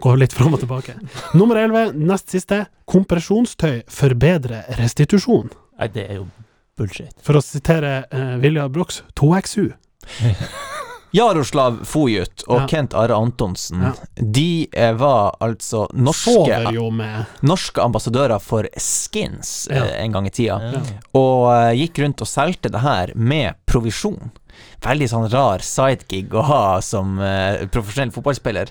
gå 0.00 0.14
litt 0.16 0.32
fram 0.32 0.54
og 0.54 0.60
tilbake. 0.62 0.94
Nummer 1.34 1.56
11, 1.56 1.92
nest 1.98 2.30
siste. 2.30 2.66
Kompresjonstøy 2.86 3.82
forbedrer 3.90 4.64
restitusjon. 4.78 5.50
Nei, 5.78 5.88
det 5.88 6.06
er 6.10 6.14
jo 6.22 6.28
bullshit. 6.78 7.12
For 7.22 7.36
å 7.38 7.42
sitere 7.44 8.04
eh, 8.10 8.36
Vilja 8.42 8.68
Brox, 8.68 9.02
2XU. 9.18 9.72
Jaroslav 11.14 11.80
Fojut 11.86 12.42
og 12.48 12.60
Ja. 12.64 12.66
Kent 12.66 12.94
Are 12.98 13.14
Antonsen, 13.14 13.82
Ja. 13.82 13.92
de 14.18 14.68
eh, 14.72 14.92
var 14.98 15.36
altså 15.40 15.86
norske, 15.94 16.60
norske 17.42 17.80
ambassadører 17.82 18.40
for 18.42 18.66
Skins 18.76 19.68
Ja. 19.70 19.84
eh, 19.84 20.02
en 20.04 20.12
gang 20.12 20.26
i 20.26 20.30
tida, 20.30 20.60
Ja. 20.72 20.80
og 21.14 21.52
eh, 21.54 21.74
gikk 21.84 21.98
rundt 22.02 22.20
og 22.20 22.26
solgte 22.28 22.70
det 22.70 22.80
her 22.82 23.12
med 23.14 23.54
provisjon. 23.66 24.32
Veldig 24.84 25.08
sånn 25.10 25.30
rar 25.32 25.58
sidegig 25.64 26.28
å 26.36 26.42
ha 26.44 26.80
som 26.84 27.18
uh, 27.18 27.64
profesjonell 27.72 28.12
fotballspiller. 28.14 28.68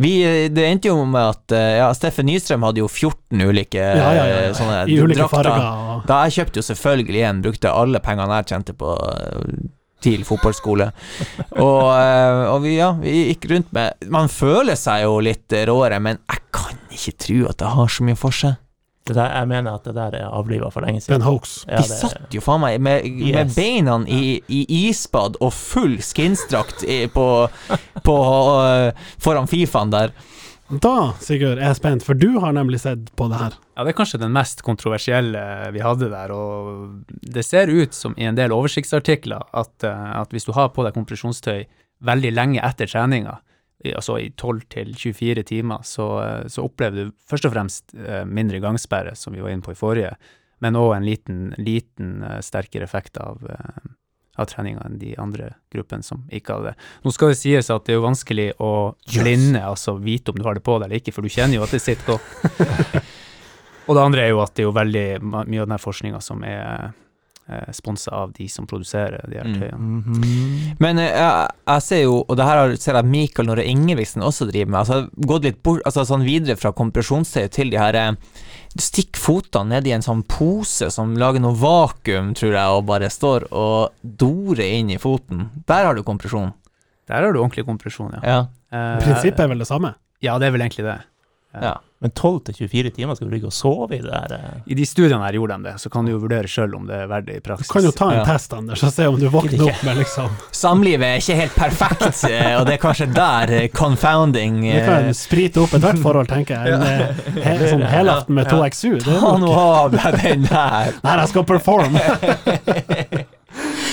Vi, 0.00 0.48
det 0.48 0.64
endte 0.66 0.88
jo 0.88 1.04
med 1.06 1.20
at 1.36 1.52
uh, 1.54 1.76
ja, 1.76 1.90
Steffen 1.94 2.26
Nystrøm 2.26 2.64
hadde 2.66 2.80
jo 2.80 2.88
14 2.88 3.38
ulike 3.44 3.78
ja, 3.78 4.08
ja, 4.16 4.24
ja, 4.26 4.40
ja. 4.48 4.54
sånne 4.56 4.80
i 4.88 4.96
ulike 4.98 5.20
drakter. 5.20 5.44
farger. 5.50 5.66
Og, 6.00 6.06
Da 6.08 6.22
jeg 6.26 6.32
kjøpte 6.38 6.56
jo 6.62 6.66
selvfølgelig 6.72 7.22
en, 7.28 7.42
brukte 7.42 7.70
alle 7.76 8.00
pengene 8.02 8.40
jeg 8.40 8.46
tjente 8.54 8.74
på 8.80 8.90
eh, 8.96 9.68
til 10.02 10.24
fotballskole. 10.28 10.90
og, 11.60 11.84
eh, 11.96 12.40
og 12.54 12.62
vi, 12.64 12.76
ja, 12.78 12.90
vi 13.00 13.14
gikk 13.30 13.46
rundt 13.52 13.70
med 13.76 14.10
Man 14.10 14.28
føler 14.32 14.78
seg 14.78 15.04
jo 15.04 15.18
litt 15.24 15.52
råere, 15.68 16.00
men 16.02 16.18
jeg 16.30 16.44
kan 16.54 16.80
ikke 16.90 17.16
tro 17.26 17.38
at 17.52 17.60
det 17.62 17.70
har 17.76 17.88
så 17.96 18.06
mye 18.08 18.18
for 18.18 18.34
seg. 18.34 18.58
Det 19.08 19.14
der, 19.16 19.30
jeg 19.32 19.48
mener 19.48 19.74
at 19.78 19.86
det 19.88 19.94
der 19.96 20.14
er 20.20 20.26
avliva 20.36 20.68
for 20.70 20.84
lenge 20.84 21.00
siden. 21.00 21.16
Ja, 21.66 21.80
De 21.80 21.86
satt 21.88 22.34
jo 22.36 22.42
faen 22.44 22.60
meg 22.62 22.76
med, 22.84 23.06
med 23.32 23.54
beina 23.56 23.96
i, 24.06 24.36
i 24.52 24.60
isbad 24.86 25.38
og 25.40 25.54
full 25.56 25.96
skinsdrakt 26.04 26.84
på, 27.14 27.24
på 28.06 28.16
eh, 28.60 29.08
foran 29.18 29.48
Fifaen 29.50 29.90
der. 29.94 30.12
Da, 30.70 31.12
Sigurd, 31.18 31.58
er 31.58 31.72
jeg 31.72 31.80
spent, 31.80 32.04
for 32.06 32.14
du 32.14 32.36
har 32.38 32.52
nemlig 32.54 32.78
sett 32.84 33.08
på 33.18 33.26
det 33.30 33.40
her. 33.40 33.56
Ja, 33.74 33.82
det 33.82 33.90
er 33.90 33.96
kanskje 33.98 34.20
den 34.22 34.34
mest 34.34 34.62
kontroversielle 34.62 35.42
vi 35.74 35.82
hadde 35.82 36.10
der, 36.12 36.30
og 36.30 37.16
det 37.34 37.42
ser 37.46 37.72
ut 37.72 37.96
som 37.96 38.14
i 38.14 38.28
en 38.28 38.38
del 38.38 38.54
oversiktsartikler 38.54 39.48
at, 39.50 39.72
eh, 39.82 40.10
at 40.20 40.30
hvis 40.30 40.46
du 40.46 40.52
har 40.54 40.70
på 40.70 40.86
deg 40.86 40.94
kompresjonstøy 40.94 41.64
veldig 42.06 42.32
lenge 42.36 42.62
etter 42.62 42.86
treninga, 42.90 43.40
altså 43.90 44.20
i 44.22 44.28
12 44.30 44.60
til 44.70 44.94
24 44.94 45.46
timer, 45.50 45.82
så, 45.82 46.08
eh, 46.22 46.46
så 46.46 46.68
opplever 46.68 47.08
du 47.08 47.16
først 47.26 47.50
og 47.50 47.56
fremst 47.56 47.96
eh, 47.98 48.22
mindre 48.22 48.62
gangsperre, 48.62 49.16
som 49.18 49.34
vi 49.34 49.42
var 49.42 49.50
inne 49.50 49.66
på 49.66 49.74
i 49.74 49.80
forrige, 49.80 50.14
men 50.62 50.78
òg 50.78 50.94
en 51.00 51.08
liten, 51.08 51.42
liten 51.58 52.20
sterkere 52.46 52.86
effekt 52.86 53.18
av, 53.18 53.42
av 54.38 54.46
treninga 54.50 54.84
enn 54.86 54.98
de 55.00 55.14
andre 55.20 55.52
gruppene 55.72 56.06
som 56.06 56.22
ikke 56.32 56.54
hadde 56.54 56.72
det. 56.72 56.88
Nå 57.04 57.12
skal 57.14 57.32
det 57.32 57.40
sies 57.40 57.70
at 57.72 57.86
det 57.86 57.94
er 57.94 57.98
jo 57.98 58.06
vanskelig 58.06 58.48
å 58.62 58.72
blinde, 59.10 59.62
altså 59.66 59.96
vite 60.00 60.32
om 60.32 60.38
du 60.38 60.46
har 60.46 60.56
det 60.56 60.64
på 60.66 60.78
deg 60.78 60.88
eller 60.88 61.02
ikke, 61.02 61.14
for 61.16 61.26
du 61.26 61.32
kjenner 61.32 61.58
jo 61.58 61.66
at 61.66 61.74
det 61.74 61.82
sitter 61.82 62.14
godt. 62.14 63.04
Og 63.90 63.96
det 63.96 64.02
andre 64.04 64.22
er 64.22 64.30
jo 64.30 64.42
at 64.44 64.54
det 64.54 64.62
er 64.62 64.68
jo 64.68 64.76
veldig 64.76 65.06
mye 65.24 65.62
av 65.64 65.70
den 65.72 65.82
forskninga 65.82 66.20
som 66.22 66.44
er 66.46 66.92
sponsa 67.72 68.10
av 68.14 68.32
de 68.36 68.48
som 68.48 68.66
produserer 68.66 69.24
de 69.30 69.36
her 69.38 69.44
Mm. 69.44 69.78
Mm 69.78 70.02
-hmm. 70.04 70.76
Men 70.78 70.98
eh, 70.98 71.10
jeg, 71.10 71.48
jeg 71.66 71.82
ser 71.82 72.02
jo, 72.02 72.24
og 72.28 72.36
det 72.36 72.44
her 72.44 72.56
har- 72.56 72.76
ser 72.76 72.94
jeg 72.94 73.04
Mikael 73.04 73.46
Nore 73.46 73.64
Ingebrigtsen 73.64 74.22
også 74.22 74.46
driver 74.50 74.70
med, 74.70 74.80
altså 74.80 75.08
gått 75.26 75.42
litt 75.44 75.62
bort, 75.62 75.82
altså 75.86 76.04
sånn 76.04 76.24
videre 76.24 76.56
fra 76.56 76.72
kompresjonstøy 76.72 77.48
til 77.50 77.70
de 77.70 77.76
her 77.78 77.94
eh, 77.94 78.12
Stikk 78.78 79.16
fotene 79.16 79.68
ned 79.68 79.86
i 79.86 79.90
en 79.92 80.00
sånn 80.02 80.22
pose 80.22 80.90
som 80.90 81.16
lager 81.16 81.40
noe 81.40 81.54
vakuum, 81.54 82.34
tror 82.34 82.52
jeg, 82.52 82.68
og 82.68 82.86
bare 82.86 83.10
står 83.10 83.48
og 83.52 83.90
dorer 84.04 84.78
inn 84.78 84.90
i 84.90 84.96
foten. 84.96 85.48
Der 85.66 85.84
har 85.84 85.94
du 85.94 86.02
kompresjon. 86.04 86.52
Der 87.08 87.14
har 87.24 87.32
du 87.32 87.40
ordentlig 87.40 87.66
kompresjon, 87.66 88.12
ja. 88.12 88.20
Ja. 88.22 88.46
Uh, 88.72 89.00
Prinsippet 89.02 89.40
er 89.40 89.48
vel 89.48 89.58
det 89.58 89.66
samme. 89.66 89.94
Ja, 90.22 90.38
det 90.38 90.46
er 90.46 90.50
vel 90.52 90.60
egentlig 90.60 90.84
det. 90.84 91.00
ja. 91.60 91.74
Men 92.00 92.10
12-24 92.16 92.90
timer 92.96 93.14
skal 93.18 93.28
du 93.28 93.34
ligge 93.34 93.44
og 93.50 93.52
sove 93.52 93.92
i 93.92 93.98
det 94.00 94.08
der? 94.08 94.32
eh? 94.32 94.60
I 94.72 94.76
de 94.78 94.84
studiene 94.88 95.20
her 95.20 95.36
gjorde 95.36 95.58
de 95.58 95.66
det, 95.68 95.72
så 95.82 95.90
kan 95.92 96.06
du 96.08 96.14
jo 96.14 96.20
vurdere 96.22 96.48
sjøl 96.48 96.72
om 96.78 96.86
det 96.88 96.96
er 96.96 97.10
verdig 97.10 97.34
i 97.36 97.40
praksis. 97.44 97.68
Du 97.68 97.74
kan 97.74 97.84
jo 97.84 97.90
ta 97.92 98.06
en 98.08 98.16
Ja. 98.16 98.24
test, 98.24 98.54
Anders, 98.56 98.82
og 98.88 98.92
se 98.94 99.04
om 99.10 99.18
du 99.20 99.26
våkner 99.28 99.66
opp 99.66 99.82
med 99.84 99.98
liksom 100.00 100.30
Samlivet 100.56 101.04
er 101.10 101.20
ikke 101.20 101.36
helt 101.42 101.54
perfekt, 101.60 102.22
eh, 102.30 102.54
og 102.56 102.64
det 102.70 102.78
er 102.78 102.80
kanskje 102.80 103.08
der 103.12 103.52
eh, 103.58 103.66
confounding 103.68 104.62
Det 104.64 104.84
kan 104.86 105.10
sprite 105.18 105.60
opp 105.60 105.74
ethvert 105.76 106.00
forhold, 106.00 106.30
tenker 106.32 106.56
jeg. 106.56 106.72
En, 106.72 106.86
eh, 106.88 107.42
he, 107.44 107.68
sånn 107.74 107.84
helaften 107.92 108.34
med 108.40 108.48
Ja. 108.48 108.56
2XU. 108.56 108.94
Det 109.04 109.12
er 109.16 109.20
Ta 109.26 109.34
nå 109.44 109.50
av 109.60 109.90
deg 109.92 110.16
den 110.24 110.46
der! 110.48 110.94
Nei, 111.04 111.16
jeg 111.20 111.28
skal 111.34 111.44
performe! 111.52 112.00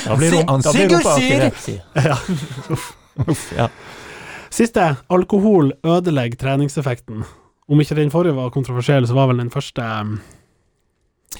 Da 0.07 0.15
blir 0.15 0.31
Si- 0.31 0.43
han 0.47 0.61
da 0.63 0.71
blir 0.71 0.89
rumpa 0.95 1.17
sier- 1.19 1.81
Ja. 2.07 2.17
Uff, 3.27 3.51
Ja. 3.57 3.67
Siste. 4.49 4.95
Alkohol 5.11 5.73
ødelegger 5.83 6.37
treningseffekten. 6.39 7.25
Om 7.68 7.82
ikke 7.84 7.97
den 7.99 8.11
forrige 8.13 8.36
var 8.38 8.49
kontroversiell, 8.55 9.07
så 9.07 9.15
var 9.18 9.28
vel 9.32 9.41
den 9.41 9.51
første 9.51 9.84
um, 9.84 10.18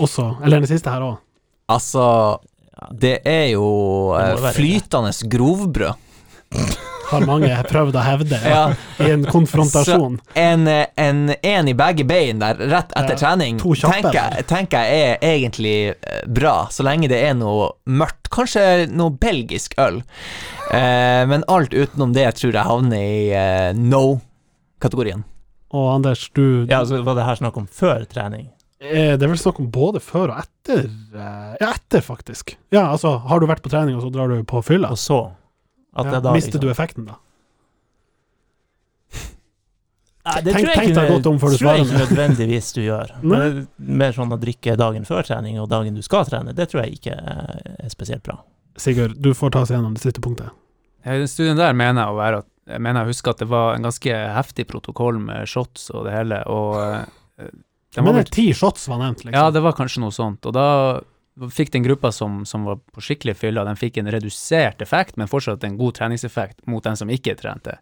også 0.04 0.26
Eller 0.44 0.60
den 0.60 0.68
siste 0.70 0.92
her 0.92 1.06
òg. 1.06 1.22
Altså, 1.72 2.04
det 2.92 3.22
er 3.28 3.46
jo 3.54 3.68
det. 4.44 4.52
flytende 4.56 5.14
grovbrød. 5.32 5.94
Har 7.08 7.24
mange 7.28 7.48
prøvd 7.70 7.96
å 7.96 8.04
hevde 8.04 8.38
Ja. 8.52 8.62
i 9.04 9.10
en 9.14 9.24
konfrontasjon. 9.28 10.18
En, 10.36 10.68
eh, 10.68 10.86
en, 11.00 11.30
en 11.40 11.68
i 11.72 11.76
begge 11.80 12.04
bein 12.08 12.40
der 12.44 12.60
rett 12.60 12.92
etter 12.92 13.16
Ja, 13.16 13.20
trening 13.22 13.60
tenker, 13.64 14.36
tenker 14.48 14.84
jeg 14.84 15.06
er 15.16 15.24
egentlig 15.24 15.76
eh, 15.96 16.22
bra, 16.28 16.68
så 16.72 16.84
lenge 16.88 17.08
det 17.12 17.22
er 17.30 17.36
noe 17.40 17.70
mørkt. 17.88 18.28
Kanskje 18.36 18.66
noe 18.92 19.16
belgisk 19.16 19.76
øl. 19.80 20.02
Eh, 20.72 21.24
men 21.32 21.48
alt 21.48 21.72
utenom 21.76 22.12
det 22.16 22.28
tror 22.40 22.52
jeg 22.60 22.68
havner 22.68 23.00
i 23.08 23.26
eh, 23.32 23.72
no-kategorien. 23.80 25.24
Og 25.76 25.90
Anders, 25.96 26.30
du 26.34 26.66
Ja, 26.70 26.80
altså 26.84 27.02
var 27.04 27.16
det 27.16 27.26
her 27.28 27.36
snakk 27.42 27.58
om 27.60 27.68
før 27.68 28.06
trening? 28.08 28.50
eh, 28.80 29.18
Det 29.18 29.24
er 29.24 29.28
vel 29.34 29.38
snakk 29.42 29.60
om 29.60 29.70
både 29.72 30.00
før 30.00 30.32
og 30.32 30.38
etter 30.44 30.86
eh, 30.88 31.56
Ja, 31.60 31.74
etter, 31.74 32.02
faktisk. 32.02 32.56
Ja, 32.72 32.86
altså, 32.94 33.18
har 33.28 33.40
du 33.40 33.48
vært 33.48 33.62
på 33.66 33.70
trening, 33.74 33.96
og 33.98 34.04
så 34.06 34.12
drar 34.14 34.28
du 34.32 34.44
på 34.44 34.62
fylla? 34.64 34.92
Og 34.92 34.98
så? 35.02 35.34
At 35.98 36.06
Ja, 36.06 36.20
da 36.20 36.34
mister 36.34 36.60
liksom- 36.60 36.62
du 36.62 36.70
effekten, 36.70 37.06
da? 37.08 37.16
Nei, 40.28 40.42
det 40.44 40.54
Tenk- 40.54 40.60
tror 40.66 40.68
jeg 40.68 40.76
tenk 40.78 40.90
ikke 40.92 41.00
deg 41.00 41.12
godt 41.14 41.28
om 41.30 41.38
før 41.40 41.50
du 41.54 41.58
tror 41.58 41.70
jeg 41.78 41.86
ikke 41.86 42.00
nødvendigvis 42.04 42.74
du 42.76 42.82
gjør. 42.84 43.12
Men 43.32 43.68
mer 43.80 44.12
sånn 44.12 44.34
å 44.36 44.38
drikke 44.42 44.74
dagen 44.76 45.06
før 45.08 45.24
trening 45.24 45.60
og 45.62 45.70
dagen 45.72 45.96
du 45.96 46.02
skal 46.04 46.26
trene, 46.28 46.52
det 46.54 46.66
tror 46.68 46.84
jeg 46.84 46.98
ikke 47.00 47.16
er 47.16 47.90
spesielt 47.94 48.24
bra. 48.28 48.42
Sigurd, 48.78 49.16
du 49.24 49.32
får 49.34 49.52
ta 49.56 49.62
oss 49.64 49.72
gjennom 49.72 49.94
det 49.96 50.04
siste 50.04 50.20
punktet. 50.22 50.52
Ja, 51.06 51.16
den 51.16 51.28
studien 51.32 51.56
der 51.56 51.72
mener 51.74 52.04
jeg 52.04 52.12
å 52.12 52.18
være 52.20 52.42
at 52.44 52.50
jeg 52.68 52.82
mener 52.84 53.04
jeg 53.06 53.14
husker 53.16 53.32
at 53.34 53.40
det 53.44 53.48
var 53.52 53.76
en 53.78 53.86
ganske 53.88 54.18
heftig 54.36 54.68
protokoll 54.68 55.20
med 55.24 55.48
shots 55.48 55.90
og 55.96 56.06
det 56.08 56.14
hele, 56.18 56.42
og 56.52 56.76
eh, 56.82 57.52
den 57.96 58.06
var 58.06 58.14
vel- 58.20 58.32
ti 58.34 58.50
shots 58.54 58.88
var 58.92 59.00
nevnt, 59.00 59.24
liksom. 59.26 59.38
Ja, 59.38 59.50
det 59.52 59.62
var 59.64 59.74
kanskje 59.78 60.02
noe 60.04 60.12
sånt. 60.14 60.46
Og 60.46 60.54
da 60.58 60.68
fikk 61.54 61.72
den 61.72 61.84
gruppa 61.86 62.12
som, 62.12 62.44
som 62.50 62.64
var 62.66 62.80
på 62.94 63.02
skikkelig 63.06 63.36
fylla, 63.38 63.64
den 63.64 63.78
fikk 63.78 63.98
en 64.02 64.10
redusert 64.12 64.82
effekt, 64.82 65.18
men 65.18 65.28
fortsatt 65.30 65.64
en 65.64 65.78
god 65.78 65.94
treningseffekt 66.00 66.64
mot 66.68 66.84
den 66.84 66.98
som 66.98 67.10
ikke 67.14 67.36
trente. 67.40 67.78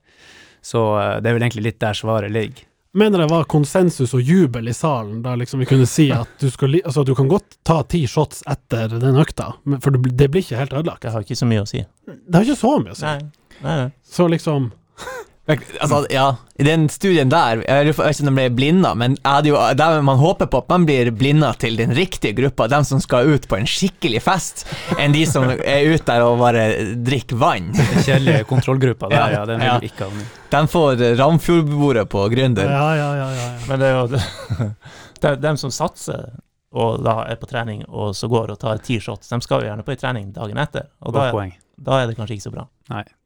Så 0.62 0.82
eh, 1.00 1.18
det 1.22 1.30
er 1.32 1.38
vel 1.40 1.46
egentlig 1.50 1.64
litt 1.72 1.80
der 1.84 1.94
svaret 1.98 2.32
ligger. 2.36 2.64
Mener 2.96 3.20
det 3.26 3.28
var 3.28 3.44
konsensus 3.52 4.14
og 4.16 4.22
jubel 4.24 4.70
i 4.72 4.74
salen 4.74 5.18
da 5.22 5.34
liksom 5.36 5.60
vi 5.60 5.66
kunne 5.68 5.84
si 5.90 6.06
at 6.16 6.30
du, 6.40 6.46
skal, 6.48 6.78
altså, 6.80 7.04
du 7.04 7.12
kan 7.18 7.28
godt 7.28 7.58
ta 7.68 7.82
ti 7.92 8.06
shots 8.08 8.40
etter 8.48 8.88
den 9.02 9.18
økta, 9.20 9.50
for 9.84 9.92
det 9.92 10.00
blir- 10.06 10.16
det 10.16 10.30
blir 10.32 10.46
ikke 10.46 10.62
helt 10.62 10.72
ødelagt. 10.78 11.02
Det 11.04 11.12
har 11.12 11.26
ikke 11.26 11.36
så 11.36 11.48
mye 11.50 11.66
å 11.66 11.68
si. 11.68 11.82
Det 12.08 12.38
har 12.38 12.46
ikke 12.48 12.56
så 12.62 12.72
mye 12.80 12.94
å 12.96 12.96
si. 12.96 13.04
Nei, 13.10 13.20
nei, 13.64 13.76
nei. 13.84 13.92
Så 14.04 14.28
liksom 14.32 14.72
Altså, 15.46 16.00
ja, 16.10 16.36
i 16.58 16.66
den 16.66 16.88
studien 16.90 17.30
der, 17.30 17.60
jeg 17.62 17.86
vet 17.86 18.00
ikke 18.00 18.24
om 18.24 18.30
de 18.32 18.32
ble 18.34 18.46
blinda, 18.58 18.94
men 18.98 19.14
jeg 19.20 19.30
hadde 19.30 19.52
jo, 19.52 19.58
der 19.78 20.00
man 20.02 20.18
håper 20.18 20.48
på 20.50 20.62
at 20.64 20.72
man 20.74 20.88
blir 20.90 21.12
blinda 21.14 21.52
til 21.62 21.78
den 21.78 21.94
riktige 21.94 22.34
gruppa, 22.34 22.66
dem 22.72 22.82
som 22.88 23.02
skal 23.04 23.30
ut 23.30 23.46
på 23.46 23.60
en 23.60 23.70
skikkelig 23.70 24.24
fest, 24.26 24.64
enn 24.98 25.14
de 25.14 25.22
som 25.30 25.46
er 25.54 25.86
ute 25.86 26.02
der 26.08 26.26
og 26.26 26.42
bare 26.42 26.64
drikker 26.98 27.38
vann. 27.38 27.68
Den 27.78 28.02
kjedelige 28.08 28.48
kontrollgruppa 28.50 29.12
der, 29.12 29.20
Ja, 29.20 29.28
ja, 29.36 29.44
den 29.52 29.62
vil 29.62 29.70
ja. 29.70 29.76
ikke 29.86 30.08
ha. 30.10 30.26
De 30.56 30.62
får 30.72 31.04
Ramfjordbordet 31.22 32.08
på 32.10 32.26
Gründer. 32.34 32.66
Ja, 32.66 32.88
ja, 32.98 33.12
ja, 33.20 33.28
ja, 33.36 33.46
ja. 33.46 33.68
Men 33.70 33.84
det 33.84 33.92
er 33.92 34.00
jo 34.00 34.72
det 35.22 35.30
er 35.30 35.38
dem 35.46 35.62
som 35.62 35.74
satser 35.74 36.32
og 36.76 37.04
da 37.06 37.22
er 37.30 37.38
på 37.40 37.48
trening 37.48 37.86
og 37.88 38.16
så 38.18 38.28
går 38.28 38.56
og 38.56 38.60
tar 38.60 38.82
ti 38.84 38.98
shots, 39.00 39.30
de 39.32 39.40
skal 39.46 39.62
jo 39.62 39.70
gjerne 39.70 39.86
på 39.86 39.94
en 39.94 40.02
trening 40.02 40.34
dagen 40.36 40.58
etter. 40.60 40.90
Og 41.06 41.14
da 41.14 41.22
Godt 41.22 41.28
er, 41.30 41.38
poeng. 41.38 41.54
Da 41.78 42.00
er 42.02 42.08
det 42.08 42.16
kanskje 42.18 42.36
ikke 42.38 42.46
så 42.48 42.52
bra. 42.54 42.66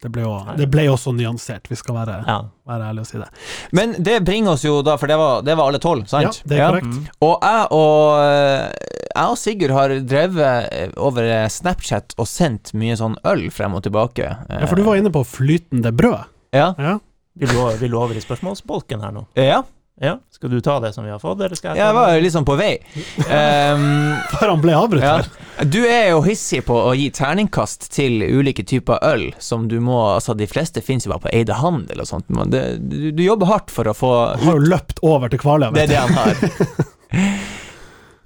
Det 0.02 0.10
ble, 0.14 0.24
jo, 0.24 0.32
det 0.58 0.68
ble 0.72 0.86
jo 0.88 0.94
også 0.96 1.12
nyansert, 1.16 1.68
vi 1.70 1.76
skal 1.76 1.96
være, 2.00 2.16
Ja. 2.28 2.38
være 2.68 2.90
ærlige 2.90 3.02
og 3.04 3.08
si 3.10 3.18
det. 3.20 3.28
Men 3.76 3.96
det 4.02 4.16
bringer 4.26 4.54
oss 4.56 4.64
jo 4.66 4.82
da, 4.86 4.96
for 4.98 5.08
det 5.12 5.18
var, 5.20 5.42
det 5.46 5.56
var 5.60 5.68
alle 5.70 5.82
tolv, 5.84 6.06
sant? 6.08 6.40
Ja, 6.44 6.48
det 6.50 6.60
er 6.60 6.70
korrekt. 6.70 6.86
Mm. 6.96 7.08
Og 7.28 7.36
jeg 7.44 7.68
og, 7.76 8.80
jeg 9.10 9.26
og 9.34 9.38
Sigurd 9.38 9.76
har 9.76 9.96
drevet 10.14 10.98
over 10.98 11.30
Snapchat 11.50 12.16
og 12.18 12.28
sendt 12.32 12.74
mye 12.74 12.96
sånn 13.00 13.18
øl 13.28 13.50
frem 13.54 13.76
og 13.78 13.84
tilbake. 13.86 14.32
Ja, 14.50 14.66
for 14.66 14.80
du 14.80 14.84
var 14.88 14.96
inne 15.02 15.12
på 15.14 15.26
flytende 15.28 15.92
brød. 15.96 16.24
Ja. 16.56 16.72
Ja. 16.80 16.98
Vil, 17.40 17.48
du, 17.54 17.60
vil 17.80 17.92
du 17.94 17.98
over 18.00 18.18
i 18.18 18.24
spørsmålsbolken 18.24 19.04
her 19.06 19.14
nå? 19.16 19.28
Ja, 19.40 19.62
Ja? 20.02 20.14
Skal 20.32 20.50
du 20.54 20.62
ta 20.64 20.78
det 20.80 20.94
som 20.96 21.04
vi 21.04 21.12
har 21.12 21.20
fått, 21.20 21.42
eller 21.44 21.56
skal 21.60 21.76
jeg 21.76 21.82
ta 21.82 21.88
jeg 21.90 21.94
ta 21.94 22.00
var 22.00 22.14
litt 22.16 22.24
liksom 22.24 22.46
på 22.48 22.56
vei. 22.60 22.72
Um, 23.30 24.16
Før 24.40 24.50
han 24.54 24.62
ble 24.64 24.74
avbrutt 24.78 25.04
ja. 25.04 25.18
her. 25.20 25.66
Du 25.70 25.82
er 25.86 26.06
jo 26.14 26.22
hissig 26.24 26.62
på 26.66 26.74
å 26.88 26.94
gi 26.96 27.10
terningkast 27.14 27.90
til 27.92 28.24
ulike 28.24 28.64
typer 28.64 29.02
øl, 29.04 29.26
som 29.44 29.68
du 29.68 29.76
må 29.84 29.98
Altså, 30.16 30.34
de 30.40 30.48
fleste 30.48 30.82
finnes 30.82 31.06
jo 31.06 31.12
bare 31.12 31.26
på 31.28 31.34
Eide 31.36 31.58
Handel 31.60 32.00
og 32.00 32.08
sånt, 32.08 32.30
men 32.32 32.50
det, 32.54 32.64
du, 32.80 33.12
du 33.12 33.22
jobber 33.26 33.52
hardt 33.52 33.72
for 33.76 33.92
å 33.92 33.94
få 33.94 34.14
Han 34.40 34.48
har 34.48 34.62
jo 34.62 34.70
løpt 34.72 35.04
over 35.04 35.30
til 35.34 35.42
Kvaløya. 35.44 35.76
Det 35.76 35.84
er 35.84 35.92
det 35.92 36.00
han 36.00 36.16
har. 36.16 37.40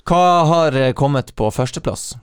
Hva 0.08 0.22
har 0.50 0.76
eh, 0.78 0.92
kommet 0.94 1.34
på 1.40 1.50
førsteplass? 1.56 2.14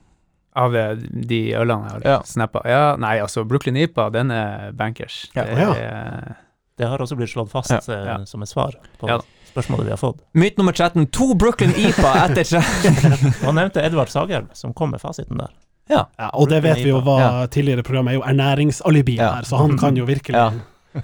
Av 0.61 0.75
eh, 0.75 0.95
de 1.11 1.41
ølene 1.57 1.87
jeg 1.89 1.93
har 1.97 2.07
Ja. 2.07 2.17
snappa? 2.27 2.61
Ja, 2.67 2.95
nei, 2.99 3.17
altså, 3.23 3.43
Brooklyn 3.47 3.77
IPA, 3.83 4.09
den 4.15 4.31
er 4.35 4.71
bankers. 4.77 5.25
Ja. 5.35 5.43
Det 5.49 5.59
Ja. 5.59 5.73
er, 5.75 6.35
Det 6.77 6.87
har 6.89 6.97
også 7.03 7.15
blitt 7.19 7.29
slått 7.29 7.51
fast 7.51 7.69
Ja. 7.71 7.79
eh, 7.93 8.05
Ja. 8.07 8.17
som 8.25 8.41
et 8.41 8.49
svar 8.49 8.73
på 8.99 9.07
Ja. 9.07 9.19
Spørsmålet 9.51 9.85
vi 9.89 9.93
har 9.95 9.99
fått. 10.01 10.21
Myte 10.33 10.57
nummer 10.61 10.73
13. 10.75 11.07
To 11.17 11.33
Brooklyn 11.35 11.73
IPA 11.77 12.13
etter 12.25 12.47
tre... 12.47 12.61
Han 13.45 13.55
nevnte 13.59 13.83
Edvard 13.85 14.09
Sagerl, 14.11 14.47
som 14.57 14.73
kom 14.73 14.91
med 14.95 15.01
fasiten 15.03 15.37
der. 15.41 15.51
Ja, 15.91 16.05
og 16.33 16.47
det 16.51 16.61
vet 16.63 16.79
vi 16.79 16.89
jo 16.91 17.01
hva 17.03 17.17
Ja. 17.19 17.31
tidligere 17.51 17.83
program 17.83 18.07
er 18.07 18.19
jo 18.19 18.21
ernæringsalibi 18.23 19.17
Ja. 19.17 19.33
her, 19.35 19.47
så 19.47 19.57
han 19.59 19.77
kan 19.77 19.97
jo 19.97 20.05
virkelig 20.07 20.37
Ja. 20.37 20.51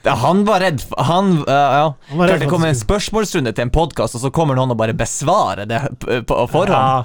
Ja, 0.04 0.16
Han 0.16 0.44
var 0.44 0.60
redd 0.60 0.82
Han, 0.98 1.30
uh, 1.48 1.54
ja. 1.54 1.94
Han 2.10 2.18
var 2.20 2.28
redd 2.28 2.40
det 2.42 2.48
kom 2.48 2.58
kommer 2.58 2.68
en 2.74 2.76
spørsmålsrunde 2.76 3.54
til 3.56 3.62
en 3.62 3.70
podkast, 3.72 4.16
og 4.16 4.22
så 4.22 4.32
kommer 4.32 4.56
noen 4.56 4.72
og 4.72 4.78
bare 4.78 4.94
besvarer 4.94 5.68
det 5.68 5.80
på, 6.00 6.22
på 6.28 6.40
forhånd. 6.52 6.72
Ja, 6.76 7.04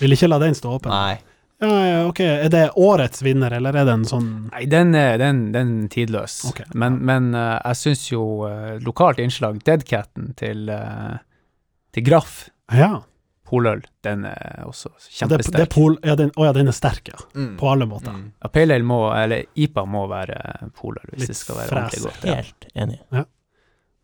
Vil 0.00 0.16
ikke 0.16 0.28
la 0.28 0.38
den 0.42 0.54
stå 0.54 0.74
åpen. 0.78 0.90
Nei. 0.90 1.18
Ja, 1.62 1.86
ja, 1.86 2.00
ok, 2.08 2.20
Er 2.20 2.48
det 2.50 2.64
årets 2.76 3.22
vinner, 3.22 3.52
eller 3.54 3.76
er 3.78 3.84
det 3.86 3.92
en 3.94 4.04
sånn 4.04 4.28
Nei, 4.50 4.64
den 4.68 4.94
er, 4.98 5.16
den, 5.22 5.52
den 5.54 5.84
er 5.84 5.88
tidløs. 5.94 6.40
Okay. 6.50 6.66
Men, 6.74 6.98
men 7.06 7.30
uh, 7.34 7.60
jeg 7.70 7.78
syns 7.80 8.02
jo 8.10 8.24
uh, 8.44 8.74
lokalt 8.84 9.22
innslag, 9.22 9.60
Deadcaten 9.64 10.32
til, 10.36 10.68
uh, 10.68 11.16
til 11.94 12.04
Graff 12.04 12.48
Ja. 12.74 13.04
poløl, 13.48 13.84
den 14.02 14.24
er 14.26 14.64
også 14.66 14.90
kjempesterk. 14.98 15.52
det, 15.54 15.62
det 15.62 15.68
pol, 15.72 15.96
ja, 16.02 16.16
den, 16.18 16.32
å 16.36 16.46
ja, 16.48 16.52
den 16.56 16.68
er 16.68 16.74
sterk, 16.76 17.08
ja. 17.12 17.20
Mm. 17.36 17.54
På 17.60 17.70
alle 17.70 17.86
måter. 17.86 18.10
Mm. 18.16 18.26
Ja, 18.42 18.48
Pale 18.58 18.74
Ale 18.80 18.84
må, 18.88 18.98
eller 19.14 19.44
IPA 19.54 19.84
må 19.86 20.06
være 20.10 20.38
poløl 20.74 21.06
hvis 21.12 21.28
Litt 21.28 21.34
det 21.34 21.38
skal 21.38 21.60
være 21.62 21.70
fres. 21.70 21.82
ordentlig 21.84 22.04
godt. 22.08 22.24
Ja. 22.28 22.36
helt 22.40 22.68
enig. 22.74 23.00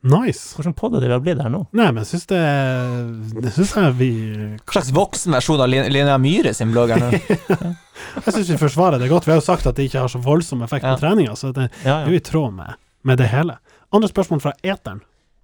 Nice. 0.02 0.54
Hvordan 0.56 0.72
podd 0.78 0.94
er 0.96 1.02
det 1.02 1.08
vi 1.10 1.12
har 1.12 1.20
blitt 1.20 1.40
her 1.44 1.50
nå? 1.52 1.58
Nei, 1.76 1.90
men 1.92 2.00
jeg 2.00 2.08
syns 2.14 2.26
det 2.30 2.38
Det 3.44 3.50
syns 3.52 3.74
jeg 3.76 3.96
vi 3.98 4.06
Hva 4.62 4.72
slags 4.78 4.92
voksenversjon 4.96 5.60
av 5.60 5.68
Linnea 5.68 6.14
Myhre 6.22 6.54
sin 6.56 6.70
blogg 6.72 6.94
er 6.96 7.02
nå? 7.02 7.10
Jeg 8.24 8.32
syns 8.32 8.48
vi 8.48 8.56
forsvarer 8.62 8.98
det 8.98 9.10
godt. 9.12 9.26
Vi 9.28 9.34
har 9.34 9.42
jo 9.42 9.44
sagt 9.44 9.66
at 9.68 9.76
det 9.76 9.84
ikke 9.90 10.00
har 10.00 10.08
så 10.08 10.18
voldsom 10.24 10.62
effekt 10.64 10.86
Ja. 10.88 10.94
på 10.96 11.02
treninga, 11.04 11.34
så 11.36 11.52
det 11.52 11.68
Ja, 11.84 11.98
er 12.00 12.08
jo 12.08 12.16
i 12.16 12.22
tråd 12.24 12.54
med, 12.56 12.78
med 13.04 13.20
det 13.20 13.28
hele. 13.28 13.58
Andre 13.92 14.08
spørsmål 14.08 14.40
fra 14.40 14.54
eteren. 14.64 15.02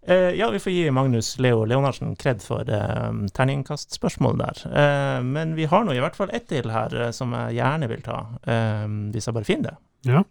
Eh, 0.08 0.32
ja, 0.38 0.48
vi 0.54 0.58
får 0.62 0.72
gi 0.72 0.86
Magnus 0.94 1.34
Leo 1.42 1.64
Leonardsen 1.68 2.16
kred 2.16 2.40
for 2.42 2.64
eh, 2.64 3.12
terningkastspørsmålet 3.36 4.40
der. 4.40 4.64
Eh, 4.72 5.20
men 5.26 5.52
vi 5.58 5.66
har 5.68 5.84
nå 5.84 5.92
i 5.92 6.00
hvert 6.00 6.16
fall 6.16 6.32
ett 6.32 6.48
til 6.48 6.70
her 6.72 6.94
eh, 6.96 7.10
som 7.14 7.34
jeg 7.36 7.58
gjerne 7.60 7.88
vil 7.92 8.02
ta, 8.06 8.22
eh, 8.48 8.86
hvis 9.12 9.28
jeg 9.28 9.36
bare 9.36 9.48
finner 9.52 9.74
det. 9.76 10.12
Ja. 10.14 10.24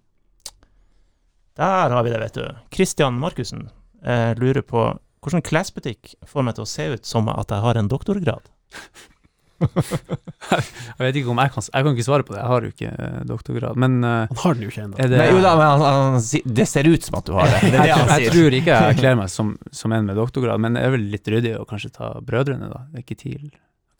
Der 1.61 1.89
har 1.93 2.03
vi 2.03 2.09
det, 2.15 2.19
vet 2.25 2.33
du. 2.41 2.45
Christian 2.73 3.19
Markussen 3.21 3.67
eh, 4.05 4.31
lurer 4.39 4.63
på 4.65 4.85
hvordan 5.25 5.41
klesbutikk 5.45 6.13
får 6.29 6.45
meg 6.45 6.55
til 6.57 6.65
å 6.65 6.69
se 6.69 6.85
ut 6.93 7.09
som 7.09 7.27
at 7.33 7.49
jeg 7.49 7.63
har 7.65 7.79
en 7.81 7.89
doktorgrad? 7.91 8.51
Jeg 9.55 10.99
vet 10.99 11.15
ikke 11.15 11.31
om 11.31 11.39
jeg 11.39 11.51
kan 11.53 11.63
Jeg 11.63 11.85
kan 11.85 11.93
ikke 11.95 12.05
svare 12.05 12.25
på 12.27 12.33
det, 12.35 12.39
jeg 12.41 12.49
har 12.51 12.65
jo 12.65 12.71
ikke 12.73 12.89
eh, 12.91 13.19
doktorgrad. 13.29 13.77
Men 13.79 13.93
eh, 14.03 14.27
Han 14.29 14.39
har 14.43 14.57
den 14.57 14.65
jo 14.65 14.71
ikke 14.73 14.81
ennå. 14.83 14.97
det 14.99 15.19
Nei, 15.21 15.27
jo 15.31 15.39
da, 15.41 15.53
men 15.55 15.69
han, 15.71 15.83
han, 15.85 16.17
det 16.59 16.65
ser 16.69 16.89
ut 16.89 17.07
som 17.07 17.17
at 17.21 17.29
du 17.29 17.33
har 17.37 17.47
det. 17.49 17.61
Det 17.63 17.71
det 17.71 17.85
jeg, 17.87 17.95
han 17.95 18.11
jeg 18.11 18.25
sier. 18.25 18.35
tror 18.35 18.57
ikke 18.59 18.79
jeg 18.89 18.97
kler 19.01 19.15
meg 19.21 19.31
som, 19.31 19.53
som 19.71 19.95
en 19.95 20.09
med 20.11 20.19
doktorgrad, 20.19 20.61
men 20.61 20.75
det 20.77 20.83
er 20.85 20.93
vel 20.97 21.07
litt 21.13 21.31
ryddig 21.31 21.53
å 21.61 21.63
kanskje 21.69 21.93
ta 21.95 22.11
brødrene, 22.21 22.67
da. 22.71 22.83
Det 22.91 22.99
er 23.01 23.05
ikke 23.07 23.19
TIL. 23.23 23.47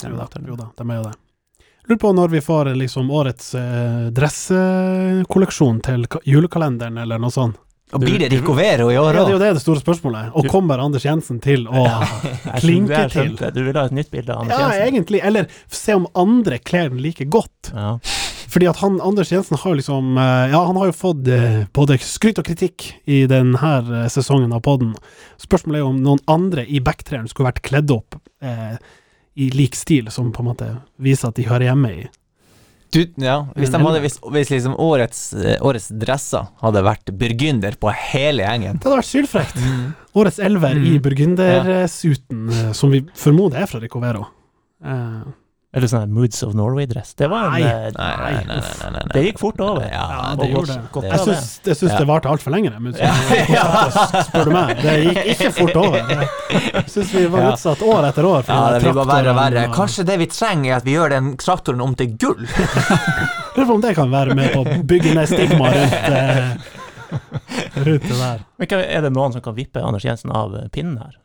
Jo 0.03 0.17
da, 0.19 0.27
jo 0.43 0.59
da, 0.59 0.67
de 0.75 0.89
er 0.91 0.99
jo 0.99 1.05
det. 1.07 1.15
Lurer 1.87 2.01
på 2.01 2.11
når 2.17 2.31
vi 2.35 2.41
får 2.43 2.71
liksom 2.81 3.11
årets 3.13 3.51
eh, 3.61 4.05
dressekolleksjon 4.19 5.79
til 5.87 6.07
julekalenderen, 6.27 6.99
eller 7.05 7.21
noe 7.21 7.33
sånt. 7.33 7.61
Og 7.93 8.01
blir 8.01 8.17
det 8.19 8.31
Ricovero 8.33 8.87
i 8.89 8.95
Ja, 8.95 9.03
det 9.13 9.21
er 9.21 9.29
jo 9.35 9.39
det 9.39 9.51
det 9.59 9.61
store 9.61 9.79
spørsmålet. 9.79 10.31
Og 10.33 10.47
kommer 10.49 10.81
Anders 10.81 11.05
Jensen 11.05 11.37
til 11.43 11.67
å 11.69 11.83
klinke 12.61 13.03
jeg 13.05 13.11
til. 13.13 13.35
Du 13.53 13.61
vil 13.67 13.77
ha 13.77 13.85
et 13.85 13.93
nytt 13.95 14.09
bilde 14.11 14.33
av 14.33 14.41
Anders 14.41 14.57
Ja, 14.57 14.71
Jensen? 14.73 14.87
egentlig. 14.89 15.21
Eller 15.21 15.45
se 15.69 15.93
om 15.93 16.07
andre 16.17 16.57
kler 16.57 16.89
den 16.89 17.03
like 17.05 17.27
godt. 17.29 17.69
Ja. 17.75 17.99
Fordi 18.55 18.67
at 18.71 18.81
han, 18.81 18.97
Anders 19.03 19.31
Jensen 19.31 19.57
har 19.61 19.71
jo 19.73 19.77
liksom 19.81 20.17
eh, 20.17 20.49
Ja, 20.53 20.63
han 20.65 20.77
har 20.79 20.89
jo 20.89 20.97
fått 20.97 21.27
eh, 21.29 21.61
både 21.75 21.97
skryt 22.01 22.41
og 22.41 22.47
kritikk 22.49 22.89
i 23.05 23.25
denne 23.29 24.09
sesongen 24.09 24.53
av 24.55 24.63
podden. 24.65 24.93
Spørsmålet 25.41 25.79
er 25.81 25.85
jo 25.85 25.93
om 25.93 26.03
noen 26.05 26.21
andre 26.31 26.65
i 26.65 26.81
backtreeren 26.83 27.27
skulle 27.29 27.51
vært 27.51 27.63
kledd 27.67 27.91
opp 27.93 28.17
eh, 28.41 28.77
i 29.35 29.49
lik 29.51 29.75
stil, 29.75 30.07
som 30.09 30.31
på 30.33 30.41
en 30.41 30.49
måte 30.53 30.69
viser 31.03 31.29
at 31.29 31.37
de 31.37 31.45
hører 31.49 31.69
hjemme 31.69 31.91
i 31.91 32.05
Du, 32.93 33.01
ja, 33.17 33.45
hvis, 33.55 33.71
de 33.73 33.79
hadde, 33.81 33.99
hvis, 34.05 34.19
hvis 34.31 34.49
liksom 34.53 34.75
årets, 34.79 35.33
eh, 35.33 35.57
årets 35.61 35.89
dresser 35.99 36.45
hadde 36.61 36.83
vært 36.85 37.11
burgunder 37.19 37.75
på 37.81 37.91
hele 37.91 38.43
gjengen 38.45 38.77
Det 38.79 38.87
hadde 38.87 38.99
vært 39.01 39.09
sylfrekt. 39.09 39.57
Årets 40.15 40.39
elver 40.39 40.77
i 40.77 40.93
Mm. 40.97 41.01
burgundersuten, 41.01 42.49
eh, 42.51 42.71
som 42.73 42.91
vi 42.91 43.01
formoder 43.15 43.61
er 43.63 43.67
fra 43.67 43.79
Ricovero. 43.79 44.27
Eh, 44.85 45.23
Eller 45.75 45.89
sånn 45.91 45.99
her 46.05 46.11
Moods 46.15 46.39
of 46.45 46.53
Norway-dress. 46.55 47.09
Det 47.19 47.27
var 47.27 47.49
en 47.49 47.51
Nei. 47.51 47.61
eh, 47.67 47.91
Nei, 47.97 48.11
nei, 48.15 48.31
nei, 48.31 48.45
nei, 48.47 48.59
nei, 48.79 48.91
nei. 48.95 49.01
Det 49.11 49.23
gikk 49.25 49.39
fort 49.41 49.59
over. 49.59 49.81
Ja, 49.91 50.05
Ja, 50.15 50.35
det 50.39 50.47
gjorde 50.53 50.77
det. 50.77 51.09
jeg 51.65 51.75
syns, 51.75 51.97
det 51.99 52.05
varte 52.07 52.29
altfor 52.31 52.53
lenge, 52.55 52.69
det, 52.71 52.79
men 52.79 52.95
Ja, 52.95 53.11
ja. 53.57 53.65
spør 54.23 54.45
du 54.47 54.51
meg. 54.55 54.71
Det 54.81 54.93
gikk 55.03 55.19
ikke 55.33 55.51
fort 55.57 55.75
over. 55.81 56.13
Jeg 56.53 56.85
syns 56.93 57.11
vi 57.17 57.25
var 57.33 57.49
utsatt 57.51 57.83
år 57.83 58.07
etter 58.07 58.29
år. 58.29 58.45
Ja, 58.47 58.61
det 58.71 58.81
blir 58.85 58.95
bare 59.01 59.09
verre 59.11 59.33
og 59.35 59.39
verre. 59.41 59.65
Kanskje 59.75 60.05
det 60.07 60.17
vi 60.23 60.29
trenger, 60.31 60.71
er 60.71 60.77
at 60.79 60.87
vi 60.87 60.95
gjør 60.95 61.09
den 61.17 61.33
traktoren 61.43 61.83
om 61.83 61.93
til 61.99 62.15
gull? 62.23 62.39
Lurer 63.55 63.67
på 63.67 63.73
om 63.75 63.83
det 63.83 63.93
kan 63.99 64.11
være 64.15 64.35
med 64.35 64.55
på 64.55 64.63
å 64.63 64.79
bygge 64.87 65.13
ned 65.15 65.27
stigma 65.31 65.69
rundt, 65.75 65.93
eh, 66.15 66.55
rundt 67.83 68.07
det 68.07 68.17
der. 68.23 68.41
Men 68.63 68.73
er 68.79 69.01
det 69.05 69.11
noen 69.15 69.35
som 69.35 69.43
kan 69.43 69.55
vippe 69.59 69.83
Anders 69.83 70.07
Jensen 70.07 70.31
av 70.35 70.55
eh, 70.55 70.67
pinnen 70.71 70.97
her? 71.03 71.19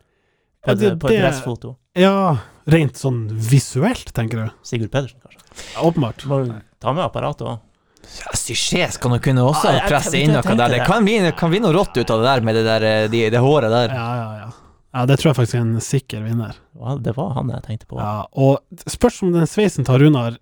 På 0.66 0.74
det- 0.76 0.98
på 1.00 1.08
et 1.08 1.14
det- 1.16 1.22
dressfoto? 1.24 1.76
Ja, 1.96 2.36
rent 2.72 3.00
sånn 3.00 3.24
visuelt, 3.50 4.12
tenker 4.16 4.44
du? 4.44 4.54
Sigurd 4.66 4.90
Pedersen, 4.94 5.18
kanskje? 5.24 5.42
Ja, 5.74 5.82
Åpenbart. 5.88 6.24
Må 6.30 6.40
ta 6.80 6.92
med 6.96 7.04
apparatet 7.04 7.46
òg. 7.46 7.58
Ja, 8.00 8.32
Sysjes 8.34 8.96
kan 8.98 9.12
du 9.14 9.18
kunne 9.22 9.42
også 9.44 9.68
ah, 9.68 9.76
jeg- 9.76 9.88
presse 9.90 10.16
inn 10.18 10.32
noe 10.32 10.42
der. 10.42 10.56
Det 10.56 10.78
det. 10.80 10.86
kan 10.86 11.04
bli, 11.04 11.18
kan 11.36 11.50
bli 11.52 11.60
noe 11.62 11.72
rått 11.76 11.96
ut 12.00 12.10
av 12.10 12.22
det 12.22 12.26
der 12.30 12.40
med 12.46 12.54
det, 12.58 12.64
der, 12.64 12.82
eh, 12.88 13.08
de, 13.12 13.20
det 13.30 13.38
håret 13.44 13.70
der. 13.70 13.94
Ja, 13.94 14.08
ja, 14.16 14.30
ja. 14.40 14.50
Ja, 14.94 15.04
Det 15.06 15.20
tror 15.20 15.30
jeg 15.30 15.36
faktisk 15.36 15.54
er 15.54 15.60
en 15.60 15.80
sikker 15.80 16.22
vinner. 16.26 16.56
Ja, 16.74 16.96
det 16.98 17.12
var 17.16 17.34
han 17.36 17.50
jeg 17.52 17.62
tenkte 17.62 17.86
på. 17.86 17.98
Ja, 18.00 18.24
og 18.32 18.58
spørs 18.90 19.20
om 19.22 19.30
den 19.32 19.46
sveisen 19.46 19.84
til 19.86 20.00
Runar 20.02 20.38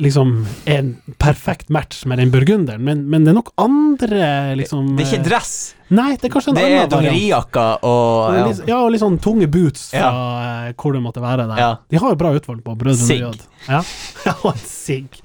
liksom 0.00 0.46
er 0.64 0.78
en 0.78 0.90
perfekt 1.20 1.68
match 1.68 2.04
med 2.08 2.18
den 2.18 2.30
burgunderen, 2.32 2.82
men, 2.84 3.02
men 3.10 3.24
det 3.26 3.32
er 3.32 3.36
nok 3.36 3.50
andre 3.60 4.30
liksom 4.56 4.94
Det 4.96 5.04
er 5.04 5.10
ikke 5.10 5.20
eh, 5.20 5.26
dress, 5.28 5.52
Nei, 5.90 6.14
det 6.16 6.28
er 6.28 6.32
kanskje 6.32 6.52
en 6.52 6.56
det 6.56 6.62
er 6.62 6.68
annen 6.68 6.78
variant. 6.78 6.94
dongerijakka 6.94 7.66
og 7.86 8.38
ja. 8.38 8.46
Ja, 8.70 8.78
og 8.78 8.92
litt 8.94 9.02
sånn 9.02 9.18
tunge 9.22 9.50
boots 9.50 9.88
fra 9.90 10.06
ja. 10.06 10.72
hvor 10.78 10.94
det 10.94 11.02
måtte 11.02 11.22
være 11.24 11.48
der. 11.50 11.58
Ja. 11.58 11.70
De 11.90 12.00
har 12.00 12.14
jo 12.14 12.20
bra 12.20 12.30
utvalg 12.38 12.62
på 12.64 12.76
Brødrene. 12.78 13.32
Ja, 13.66 13.82
ja 14.28 14.36
og 14.38 14.52
en 14.54 14.62
sigg. 14.64 15.20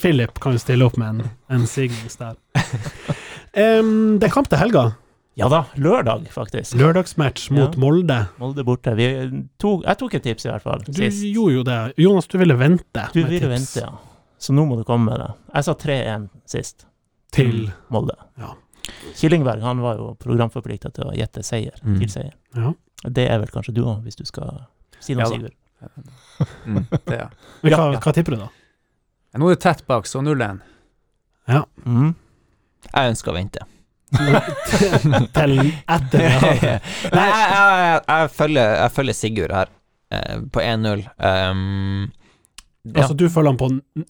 Philip 0.00 0.40
kan 0.40 0.56
jo 0.56 0.62
stille 0.62 0.88
opp 0.88 0.96
med 0.96 1.12
en, 1.12 1.34
en 1.52 1.68
signings 1.68 2.16
der. 2.20 2.38
Um, 3.50 4.20
det 4.22 4.28
er 4.28 4.30
kamp 4.30 4.46
til 4.46 4.60
helga. 4.60 4.92
Ja 5.40 5.48
da, 5.48 5.62
lørdag, 5.80 6.26
faktisk. 6.34 6.76
Lørdagsmatch 6.78 7.48
mot 7.56 7.74
Ja. 7.74 7.80
Molde. 7.80 8.18
Molde 8.40 8.64
borte. 8.66 8.92
Vi 8.98 9.06
tok, 9.62 9.84
jeg 9.86 9.98
tok 10.02 10.14
et 10.18 10.22
tips, 10.28 10.44
i 10.46 10.50
hvert 10.52 10.62
fall. 10.66 10.82
Du 10.86 10.92
sist. 10.92 11.22
gjorde 11.24 11.54
jo 11.54 11.62
det. 11.66 11.78
Jonas, 12.04 12.26
du 12.28 12.36
ville 12.38 12.56
vente. 12.60 13.06
Du 13.14 13.22
ville 13.22 13.38
tips 13.40 13.52
vente, 13.54 13.84
ja. 13.86 13.92
Så 14.40 14.52
nå 14.56 14.66
må 14.68 14.76
du 14.78 14.84
komme 14.88 15.10
med 15.10 15.20
det. 15.20 15.30
Jeg 15.54 15.64
sa 15.64 15.74
3-1 15.74 16.28
sist. 16.48 16.86
Til 17.32 17.70
Molde. 17.94 18.16
Killingberg 19.14 19.60
han 19.62 19.80
var 19.84 19.96
jo 20.00 20.14
programforplikta 20.18 20.90
til 20.92 21.04
å 21.10 21.12
gjette 21.14 21.44
seier 21.46 21.76
Mm. 21.84 21.98
til 22.00 22.08
seier. 22.10 22.32
Ja. 22.56 22.72
Det 23.04 23.28
er 23.30 23.38
vel 23.38 23.48
kanskje 23.52 23.74
du 23.74 23.82
òg, 23.84 24.02
hvis 24.02 24.16
du 24.16 24.24
skal 24.26 24.66
si 25.00 25.14
noe, 25.14 25.24
Ja. 25.24 25.30
Sigurd. 25.30 25.52
Mm. 26.66 26.86
Det, 27.06 27.18
ja. 27.18 27.28
Men 27.62 27.72
hva, 27.72 27.78
Ja, 27.78 27.92
ja. 27.92 28.00
hva 28.00 28.12
tipper 28.12 28.34
du, 28.34 28.36
da? 28.42 28.48
Nå 29.38 29.46
er 29.50 29.54
det 29.54 29.60
tett 29.62 29.86
bak, 29.86 30.04
så 30.06 30.20
0-1. 30.20 30.60
Mm. 31.86 32.14
Jeg 32.92 33.10
ønsker 33.12 33.30
å 33.32 33.34
vente. 33.36 33.60
Til 35.36 35.58
etter 35.64 36.24
det. 36.24 36.72
Nei, 37.16 37.26
jeg, 37.26 37.50
jeg, 37.56 38.00
jeg, 38.08 38.30
følger, 38.38 38.72
jeg 38.82 38.96
følger 38.96 39.18
Sigurd 39.20 39.54
her, 39.54 39.76
eh, 40.14 40.40
på 40.52 40.64
1-0. 40.64 41.04
Um, 41.18 42.08
ja. 42.80 43.02
Altså, 43.02 43.12
du 43.14 43.26
følger 43.28 43.52
han 43.52 43.58
på 43.60 43.66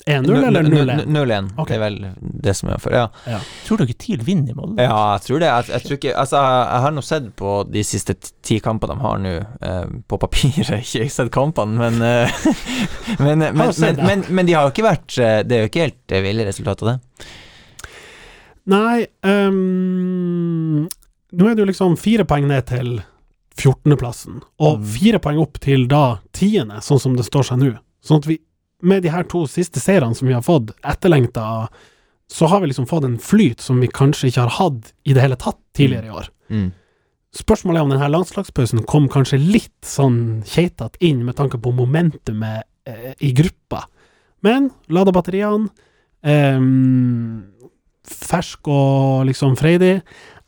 1-0 0.06 0.44
eller 0.46 0.62
0-1? 0.62 1.00
0-1. 1.10 1.48
okay. 1.58 1.74
Det 1.74 1.74
er 1.74 1.80
vel 1.82 1.96
det 2.44 2.52
som 2.54 2.68
er 2.70 2.78
for 2.78 2.94
Ja, 2.94 3.40
Tror 3.66 3.80
dere 3.80 3.96
TIL 3.98 4.22
vinner 4.22 4.52
i 4.52 4.54
Molde? 4.54 4.84
ja 4.84 5.00
jeg 5.16 5.24
tror 5.24 5.42
det. 5.42 5.48
Jeg, 5.48 5.66
jeg 5.74 5.84
tror 5.86 5.96
ikke 5.98 6.12
Altså, 6.22 6.42
jeg, 6.44 6.60
jeg 6.68 6.84
har 6.84 6.94
nå 6.94 7.02
sett 7.08 7.26
på 7.40 7.54
de 7.66 7.82
siste 7.88 8.14
ti 8.46 8.60
kampene 8.62 8.94
de 8.94 9.02
har 9.02 9.18
nå, 9.24 9.34
eh, 9.66 9.90
på 10.06 10.20
papiret. 10.22 10.70
Ikke 10.86 11.10
sett 11.10 11.32
kampene, 11.34 11.74
men 11.82 11.98
eh, 12.06 12.40
men, 13.18 13.42
men, 13.42 13.74
men, 13.74 14.02
men, 14.06 14.24
men 14.30 14.46
de 14.46 14.54
har 14.54 14.68
jo 14.68 14.74
ikke 14.76 14.86
vært 14.86 15.18
eh, 15.18 15.40
Det 15.42 15.56
er 15.56 15.64
jo 15.66 15.72
ikke 15.72 15.86
helt 15.88 16.14
eh, 16.14 16.24
ville 16.30 16.46
resultat 16.46 16.86
av 16.86 16.92
det. 16.92 16.98
Nei 18.70 19.06
um, 19.26 20.84
Nå 21.32 21.46
er 21.48 21.54
det 21.56 21.62
jo 21.64 21.68
liksom 21.70 21.96
fire 22.00 22.24
poeng 22.28 22.46
ned 22.50 22.66
til 22.70 23.00
14.-plassen, 23.60 24.40
og 24.62 24.78
Mm. 24.80 24.84
fire 24.94 25.18
poeng 25.20 25.38
opp 25.42 25.58
til 25.60 25.86
da 25.90 26.20
tiende, 26.32 26.78
sånn 26.82 27.00
som 27.02 27.16
det 27.16 27.26
står 27.26 27.44
seg 27.50 27.58
nå. 27.60 27.72
Sånn 28.02 28.18
at 28.22 28.26
vi, 28.30 28.38
med 28.82 29.02
de 29.04 29.10
her 29.12 29.24
to 29.28 29.42
siste 29.50 29.80
seirene 29.82 30.16
som 30.16 30.26
vi 30.30 30.34
har 30.34 30.42
fått, 30.42 30.70
etterlengta, 30.82 31.68
så 32.30 32.48
har 32.48 32.60
vi 32.62 32.70
liksom 32.70 32.86
fått 32.88 33.04
en 33.04 33.18
flyt 33.18 33.60
som 33.60 33.80
vi 33.82 33.88
kanskje 33.90 34.30
ikke 34.30 34.46
har 34.46 34.54
hatt 34.56 34.92
i 35.04 35.12
det 35.12 35.20
hele 35.22 35.36
tatt 35.36 35.58
tidligere 35.76 36.06
i 36.08 36.14
år. 36.22 36.30
Mm. 36.48 36.70
Spørsmålet 37.36 37.78
er 37.78 37.82
om 37.84 37.90
denne 37.92 38.08
landslagspausen 38.10 38.86
kom 38.86 39.08
kanskje 39.12 39.38
litt 39.38 39.84
sånn 39.86 40.42
keitete 40.46 40.98
inn 41.04 41.20
med 41.26 41.36
tanke 41.38 41.60
på 41.62 41.70
momentumet 41.74 42.64
eh, 42.86 43.12
i 43.20 43.30
gruppa. 43.36 43.84
Men 44.42 44.70
lada 44.88 45.12
batteriene, 45.12 45.68
ehm, 46.24 47.44
fersk 48.06 48.68
og 48.70 49.26
liksom 49.28 49.56
freidig. 49.60 50.00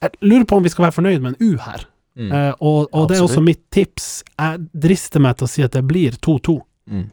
Jeg 0.03 0.19
lurer 0.25 0.47
på 0.49 0.59
om 0.59 0.65
vi 0.65 0.73
skal 0.73 0.89
være 0.89 0.99
fornøyd 0.99 1.25
med 1.25 1.35
en 1.35 1.53
U 1.53 1.59
her. 1.63 1.87
Mm. 2.19 2.29
Uh, 2.29 2.53
og 2.61 2.89
og 2.93 3.09
det 3.09 3.17
er 3.17 3.25
også 3.25 3.41
mitt 3.45 3.63
tips. 3.73 4.23
Jeg 4.37 4.67
drister 4.73 5.23
meg 5.23 5.39
til 5.39 5.49
å 5.49 5.53
si 5.53 5.65
at 5.65 5.73
det 5.77 5.85
blir 5.89 6.19
2-2. 6.21 6.59
Mm. 6.93 7.07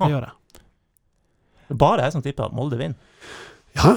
Det 0.00 0.10
gjør 0.10 0.26
jeg. 0.26 0.36
Bare 1.78 2.06
jeg 2.06 2.16
som 2.16 2.24
tipper 2.24 2.48
at 2.48 2.56
Molde 2.56 2.78
vinner. 2.80 2.98
Ja, 3.78 3.94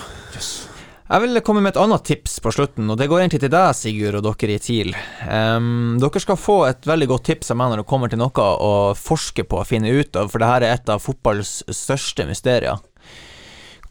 Jeg 1.10 1.22
vil 1.22 1.42
komme 1.46 1.62
med 1.62 1.74
et 1.74 1.80
annet 1.82 2.06
tips 2.08 2.38
på 2.42 2.52
slutten, 2.54 2.88
og 2.90 2.98
det 2.98 3.10
går 3.12 3.20
egentlig 3.20 3.42
til 3.44 3.52
deg, 3.52 3.74
Sigurd, 3.76 4.16
og 4.16 4.24
dere 4.24 4.56
i 4.56 4.62
TIL. 4.62 4.94
Um, 5.28 5.98
dere 6.02 6.22
skal 6.24 6.40
få 6.40 6.56
et 6.70 6.88
veldig 6.88 7.10
godt 7.12 7.26
tips 7.28 7.52
av 7.52 7.60
meg 7.60 7.74
når 7.74 7.82
det 7.82 7.90
kommer 7.90 8.10
til 8.10 8.22
noe 8.22 8.46
å 8.64 8.72
forske 8.98 9.44
på 9.44 9.60
og 9.60 9.68
finne 9.68 9.92
ut 9.92 10.16
av, 10.16 10.32
for 10.32 10.42
det 10.42 10.50
her 10.50 10.66
er 10.66 10.78
et 10.78 10.90
av 10.94 11.04
fotballs 11.04 11.60
største 11.70 12.26
mysterier. 12.30 12.80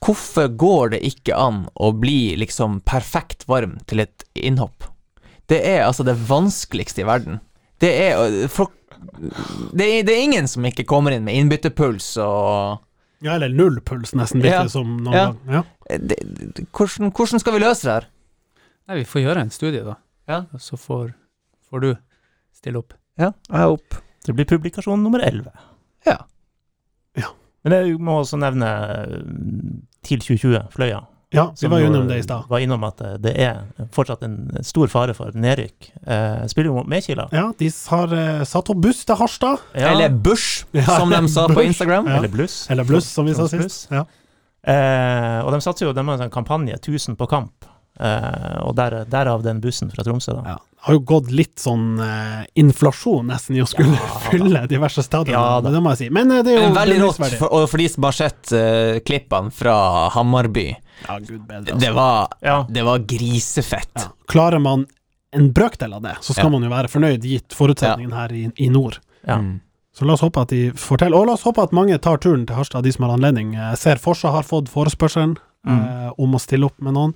Hvorfor 0.03 0.49
går 0.59 0.95
det 0.97 1.01
ikke 1.07 1.37
an 1.39 1.65
å 1.79 1.93
bli 1.95 2.35
liksom 2.41 2.81
perfekt 2.89 3.45
varm 3.51 3.77
til 3.87 4.03
et 4.03 4.25
innhopp? 4.35 4.89
Det 5.51 5.61
er 5.69 5.85
altså 5.87 6.05
det 6.07 6.17
vanskeligste 6.29 7.03
i 7.05 7.07
verden. 7.07 7.39
Det 7.83 7.91
er, 8.09 8.49
folk, 8.51 8.73
det 9.75 9.87
er, 9.87 10.03
det 10.07 10.15
er 10.17 10.23
ingen 10.25 10.49
som 10.51 10.65
ikke 10.67 10.85
kommer 10.89 11.15
inn 11.15 11.25
med 11.27 11.35
innbyttepuls 11.39 12.17
og 12.23 12.81
ja 13.23 13.37
eller 13.37 13.53
null 13.55 13.77
puls, 13.87 14.11
nesten, 14.19 14.43
virker 14.43 14.65
Ja. 14.67 14.71
som 14.73 14.97
noen 15.05 15.15
Ja. 15.15 15.25
gang. 15.31 15.39
Ja. 15.55 15.99
det, 15.99 16.17
det, 16.57 16.65
hvordan, 16.75 17.13
hvordan 17.15 17.39
skal 17.43 17.55
vi 17.55 17.61
løse 17.63 17.87
det 17.87 17.93
her? 17.95 18.07
Nei, 18.89 18.97
vi 18.99 19.05
får 19.07 19.23
gjøre 19.23 19.45
en 19.47 19.51
studie, 19.55 19.85
da. 19.87 19.95
Ja. 20.27 20.41
Og 20.55 20.61
så 20.63 20.75
får, 20.79 21.13
får 21.71 21.81
du 21.85 21.93
stille 22.59 22.79
opp. 22.83 22.97
Ja, 23.21 23.31
jeg 23.51 23.61
er 23.63 23.75
opp. 23.77 24.01
Det 24.27 24.35
blir 24.35 24.47
publikasjon 24.51 25.03
nummer 25.05 25.23
11. 25.23 25.53
Ja. 26.07 26.17
Ja. 27.19 27.31
Men 27.63 27.77
jeg 27.77 27.99
må 28.03 28.19
også 28.25 28.39
nevne 28.43 28.73
eh, 29.07 29.23
TIL 30.03 30.19
2020, 30.21 30.69
Fløya. 30.75 31.01
ja, 31.33 31.47
vi 31.61 31.69
var 31.73 31.81
innom 31.81 32.09
det 32.09 32.19
i 32.19 32.23
stad. 32.27 32.45
Var 32.51 32.59
innom 32.65 32.83
at 32.85 33.01
eh, 33.01 33.15
det 33.23 33.33
er 33.41 33.63
fortsatt 33.95 34.23
en 34.27 34.35
stor 34.67 34.91
fare 34.93 35.15
for 35.17 35.31
nedrykk. 35.33 35.91
Eh, 36.07 36.43
spiller 36.51 36.69
jo 36.73 36.75
mot 36.81 36.89
Medkila. 36.91 37.29
Ja, 37.33 37.47
de 37.59 37.71
har 37.89 38.13
eh, 38.19 38.43
satt 38.45 38.69
opp 38.75 38.83
buss 38.85 39.05
til 39.09 39.17
Harstad. 39.17 39.63
Ja, 39.73 39.95
Eller 39.95 40.11
Bush, 40.13 40.65
Ja, 40.77 40.99
som 40.99 41.09
de 41.15 41.23
sa 41.33 41.47
på 41.49 41.63
Instagram. 41.65 42.11
Ja. 42.11 42.19
eller 42.19 42.29
Bluss. 42.29 42.67
Eller 42.71 42.85
Bluss, 42.85 43.09
som 43.09 43.25
vi 43.31 43.35
sa 43.39 43.47
sist. 43.49 43.89
Ja. 43.91 44.05
Eh, 44.63 45.39
og 45.47 45.51
de 45.55 45.61
satser 45.65 45.87
jo, 45.89 45.93
de 45.97 46.05
har 46.05 46.15
en 46.19 46.27
sånn 46.27 46.35
kampanje, 46.35 46.77
1000 46.79 47.17
på 47.19 47.27
kamp. 47.31 47.65
Eh, 48.01 48.59
og 48.65 48.75
der, 48.79 49.03
derav 49.11 49.43
den 49.45 49.61
bussen 49.61 49.91
fra 49.93 50.03
Tromsø, 50.07 50.33
da. 50.39 50.55
Ja. 50.55 50.59
Det 50.83 50.87
har 50.89 50.95
jo 50.97 51.01
gått 51.07 51.29
litt 51.31 51.61
sånn 51.63 52.01
eh, 52.03 52.41
inflasjon 52.59 53.29
nesten 53.31 53.55
i 53.55 53.61
å 53.63 53.67
skulle 53.71 53.95
Ja, 53.95 54.07
fylle 54.31 54.63
diverse 54.67 55.05
stadioner, 55.07 55.39
Ja, 55.39 55.61
det 55.71 55.83
må 55.85 55.93
jeg 55.93 55.99
si. 56.01 56.09
Men 56.11 56.33
eh, 56.35 56.41
det 56.43 56.57
er 56.57 56.65
jo 56.65 56.73
veldig 56.75 56.97
rått, 57.05 57.21
for, 57.39 57.53
og 57.55 57.69
for 57.71 57.79
de 57.79 57.87
som 57.93 58.07
har 58.09 58.17
sett 58.17 58.51
eh, 58.57 58.97
klippene 59.07 59.53
fra 59.55 59.77
Hammarby. 60.17 60.65
Ja, 61.07 61.19
gud 61.23 61.45
bedre. 61.47 61.77
Det 61.79 61.93
var, 61.95 62.33
Ja. 62.43 62.57
det 62.69 62.83
var 62.89 63.05
grisefett. 63.07 63.93
Ja. 64.01 64.09
Klarer 64.33 64.59
man 64.63 64.87
en 65.33 65.53
brøkdel 65.55 65.95
av 65.95 66.03
det, 66.03 66.17
så 66.21 66.33
skal 66.35 66.49
Ja. 66.51 66.57
man 66.57 66.63
jo 66.67 66.73
være 66.73 66.91
fornøyd, 66.91 67.23
gitt 67.29 67.55
forutsetningen 67.57 68.13
her 68.13 68.33
i, 68.33 68.43
i 68.57 68.69
nord. 68.73 68.99
Ja. 69.27 69.37
Mm. 69.39 69.61
Så 69.95 70.07
la 70.09 70.15
oss 70.17 70.23
håpe 70.25 70.41
at 70.41 70.49
de 70.49 70.71
får 70.73 71.05
til. 71.05 71.15
Og 71.15 71.27
la 71.29 71.35
oss 71.37 71.43
håpe 71.45 71.63
at 71.63 71.73
mange 71.77 71.97
tar 72.01 72.17
turen 72.19 72.47
til 72.49 72.57
Harstad, 72.57 72.83
de 72.83 72.93
som 72.93 73.05
har 73.07 73.15
anledning. 73.19 73.53
Jeg 73.55 73.77
ser 73.79 74.01
Forsa 74.01 74.33
har 74.33 74.43
fått 74.49 74.73
forespørselen 74.73 75.37
Mm. 75.63 75.79
eh, 75.79 76.11
om 76.19 76.33
å 76.35 76.41
stille 76.43 76.67
opp 76.67 76.81
med 76.83 76.97
noen. 76.97 77.13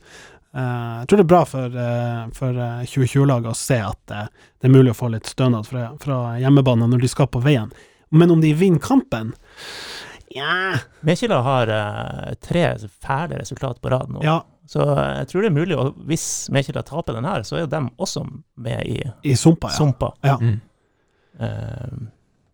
Eh, 0.57 0.95
jeg 1.03 1.09
tror 1.09 1.21
det 1.21 1.25
er 1.27 1.33
bra 1.35 1.43
for, 1.45 1.75
uh, 1.77 2.23
for 2.37 2.57
eh, 2.65 2.87
2020-laget 2.89 3.51
å 3.51 3.59
se 3.59 3.77
at 3.85 4.15
uh, 4.15 4.29
det 4.57 4.71
er 4.71 4.73
mulig 4.73 4.95
å 4.95 4.97
få 4.97 5.11
litt 5.13 5.29
stønad 5.29 5.69
fra, 5.69 5.91
fra 6.01 6.21
hjemmebane 6.41 6.89
når 6.89 7.05
de 7.05 7.11
skal 7.13 7.29
på 7.29 7.43
veien. 7.45 7.69
Men 8.09 8.31
om 8.33 8.41
de 8.41 8.55
vinner 8.55 8.81
kampen 8.81 9.35
Ja, 10.33 10.79
Mekila 11.01 11.41
har 11.43 11.71
eh, 11.73 12.35
tre 12.45 12.65
fæle 13.03 13.41
resultat 13.41 13.81
på 13.83 13.91
rad 13.91 14.11
nå. 14.13 14.21
ja 14.23 14.41
Så 14.69 14.85
jeg 14.85 15.29
tror 15.31 15.43
det 15.43 15.51
er 15.51 15.57
mulig, 15.57 15.77
og 15.79 15.97
hvis 16.07 16.49
Mekila 16.55 16.83
taper 16.87 17.19
den 17.19 17.27
her, 17.27 17.43
så 17.47 17.61
er 17.61 17.67
de 17.71 17.81
også 17.99 18.25
med 18.57 18.83
i 18.87 19.01
i 19.23 19.35
sumpa, 19.37 19.71
ja. 19.73 19.77
sumpa. 19.77 20.13
ja. 20.23 20.37
Mm. 20.41 20.61
Eh, 21.41 21.97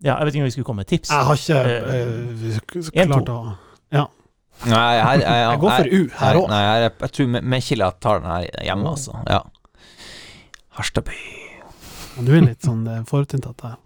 ja, 0.02 0.16
jeg 0.18 0.26
vet 0.26 0.34
ikke 0.34 0.42
om 0.42 0.48
vi 0.48 0.54
skulle 0.56 0.66
komme 0.66 0.82
med 0.82 0.90
tips. 0.90 1.10
Jeg 1.10 1.26
har 1.28 1.36
ikke 1.38 1.60
Eh, 1.92 3.02
eh, 3.02 3.06
klart 3.06 3.28
å 3.30 3.40
Nei, 4.62 4.94
jeg, 4.94 5.04
jeg, 5.04 5.22
jeg, 5.26 5.40
Jeg 5.42 5.60
går 5.62 5.72
for 5.74 5.88
U 5.96 6.00
her 6.20 6.38
òg. 6.38 6.48
Nei, 6.52 6.60
jeg, 6.62 6.92
jeg, 7.00 7.12
tror 7.16 7.30
Mekkila 7.54 7.88
tar 8.04 8.20
den 8.22 8.30
her 8.30 8.46
hjemme, 8.68 8.92
altså. 8.92 9.16
Ja. 9.26 9.40
Harstadby. 10.78 11.16
Du 12.22 12.30
er 12.36 12.44
litt 12.44 12.64
sånn 12.64 12.84
eh, 12.88 13.02
forutinntatt 13.08 13.62
der. 13.64 13.76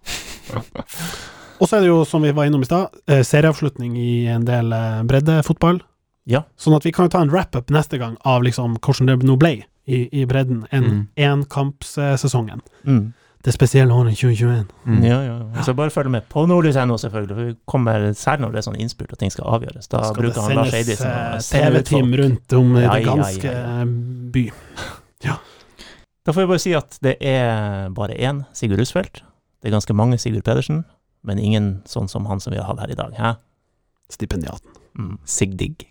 Og 1.56 1.68
så 1.70 1.78
er 1.78 1.86
det 1.86 1.88
jo, 1.88 2.02
som 2.04 2.24
vi 2.26 2.34
var 2.36 2.48
innom 2.50 2.62
i 2.62 2.68
stad, 2.68 2.92
eh, 3.08 3.22
serieavslutning 3.24 3.94
i 3.96 4.26
en 4.28 4.44
del 4.46 4.74
eh, 4.76 5.00
breddefotball. 5.08 5.80
Ja. 6.28 6.42
Sånn 6.60 6.76
at 6.76 6.84
vi 6.84 6.92
kan 6.92 7.06
jo 7.08 7.14
ta 7.14 7.22
en 7.24 7.30
wrap-up 7.32 7.70
neste 7.72 8.00
gang 8.02 8.18
av 8.26 8.44
liksom 8.44 8.76
hvordan 8.82 9.08
det 9.12 9.16
nå 9.26 9.38
ble 9.40 9.54
i, 9.86 10.02
i 10.10 10.26
bredden. 10.28 10.66
enn 10.74 10.84
Mm. 10.90 11.02
enkampssesongen. 11.16 12.60
Mm. 12.84 13.14
Det 13.46 13.52
spesielle 13.54 13.94
året 13.94 14.16
2021. 14.18 14.64
Mm. 14.84 15.02
Ja, 15.06 15.20
ja. 15.22 15.34
ja. 15.54 15.62
Så 15.62 15.74
bare 15.78 15.92
følg 15.94 16.10
med 16.10 16.24
på 16.32 16.42
nordlys.no, 16.50 16.96
selvfølgelig. 16.98 17.36
For 17.36 17.44
vi 17.44 17.54
kommer, 17.70 18.08
særlig 18.18 18.42
når 18.42 18.54
det 18.56 18.58
er 18.58 18.66
sånn 18.66 18.78
innspurt 18.82 19.12
og 19.14 19.20
ting 19.20 19.30
skal 19.30 19.46
avgjøres. 19.54 19.86
Da 19.92 20.00
Skal 20.08 20.24
bruker 20.24 20.42
han 20.42 20.56
Lars 20.58 20.74
Eidisen 20.74 21.06
eh, 21.12 21.36
TV-team 21.46 22.10
rundt 22.18 22.56
om 22.58 22.74
i 22.74 22.82
Ja, 22.82 22.96
det 22.96 23.06
ganske 23.06 23.46
ja, 23.46 23.60
ja. 23.62 23.84
eh, 23.84 23.92
by. 24.34 24.44
Da 26.26 26.34
får 26.34 26.42
jeg 26.42 26.48
bare 26.50 26.58
si 26.64 26.72
at 26.74 26.96
det 27.06 27.12
er 27.22 27.92
bare 27.94 28.16
én 28.18 28.40
Sigurd 28.50 28.80
Rusfeldt. 28.82 29.20
Det 29.62 29.70
er 29.70 29.76
ganske 29.76 29.94
mange 29.94 30.18
Sigurd 30.18 30.42
Pedersen, 30.42 30.82
men 31.22 31.38
ingen 31.38 31.68
sånn 31.86 32.10
som 32.10 32.26
han 32.26 32.42
som 32.42 32.50
vi 32.50 32.58
har 32.58 32.66
hatt 32.66 32.82
her 32.82 32.90
i 32.90 32.98
dag. 32.98 33.14
Hæ? 33.14 33.36
Stipendiaten. 34.10 34.74
Mm. 34.98 35.20
Sigdig. 35.22 35.86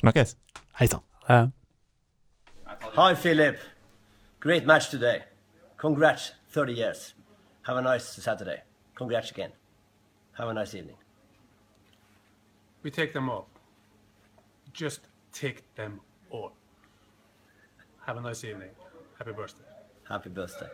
Snakkes. 0.00 0.38
Hei 0.80 0.88
sann. 0.88 1.04
Hei, 1.28 1.42
Hi, 2.96 3.12
Philip. 3.12 3.60
Great 4.40 4.64
match 4.64 4.88
today. 4.88 5.20
Congrats, 5.80 6.32
30 6.50 6.74
years. 6.74 7.14
Have 7.62 7.78
a 7.78 7.80
nice 7.80 8.04
Saturday. 8.04 8.60
Congrats 8.94 9.30
again. 9.30 9.50
Have 10.36 10.48
a 10.48 10.52
nice 10.52 10.74
evening. 10.74 10.96
We 12.82 12.90
take 12.90 13.14
them 13.14 13.30
all. 13.30 13.48
Just 14.74 15.00
take 15.32 15.74
them 15.76 16.02
all. 16.28 16.52
Have 18.04 18.18
a 18.18 18.20
nice 18.20 18.44
evening. 18.44 18.68
Happy 19.16 19.32
birthday. 19.32 19.64
Happy 20.06 20.28
birthday. 20.28 20.68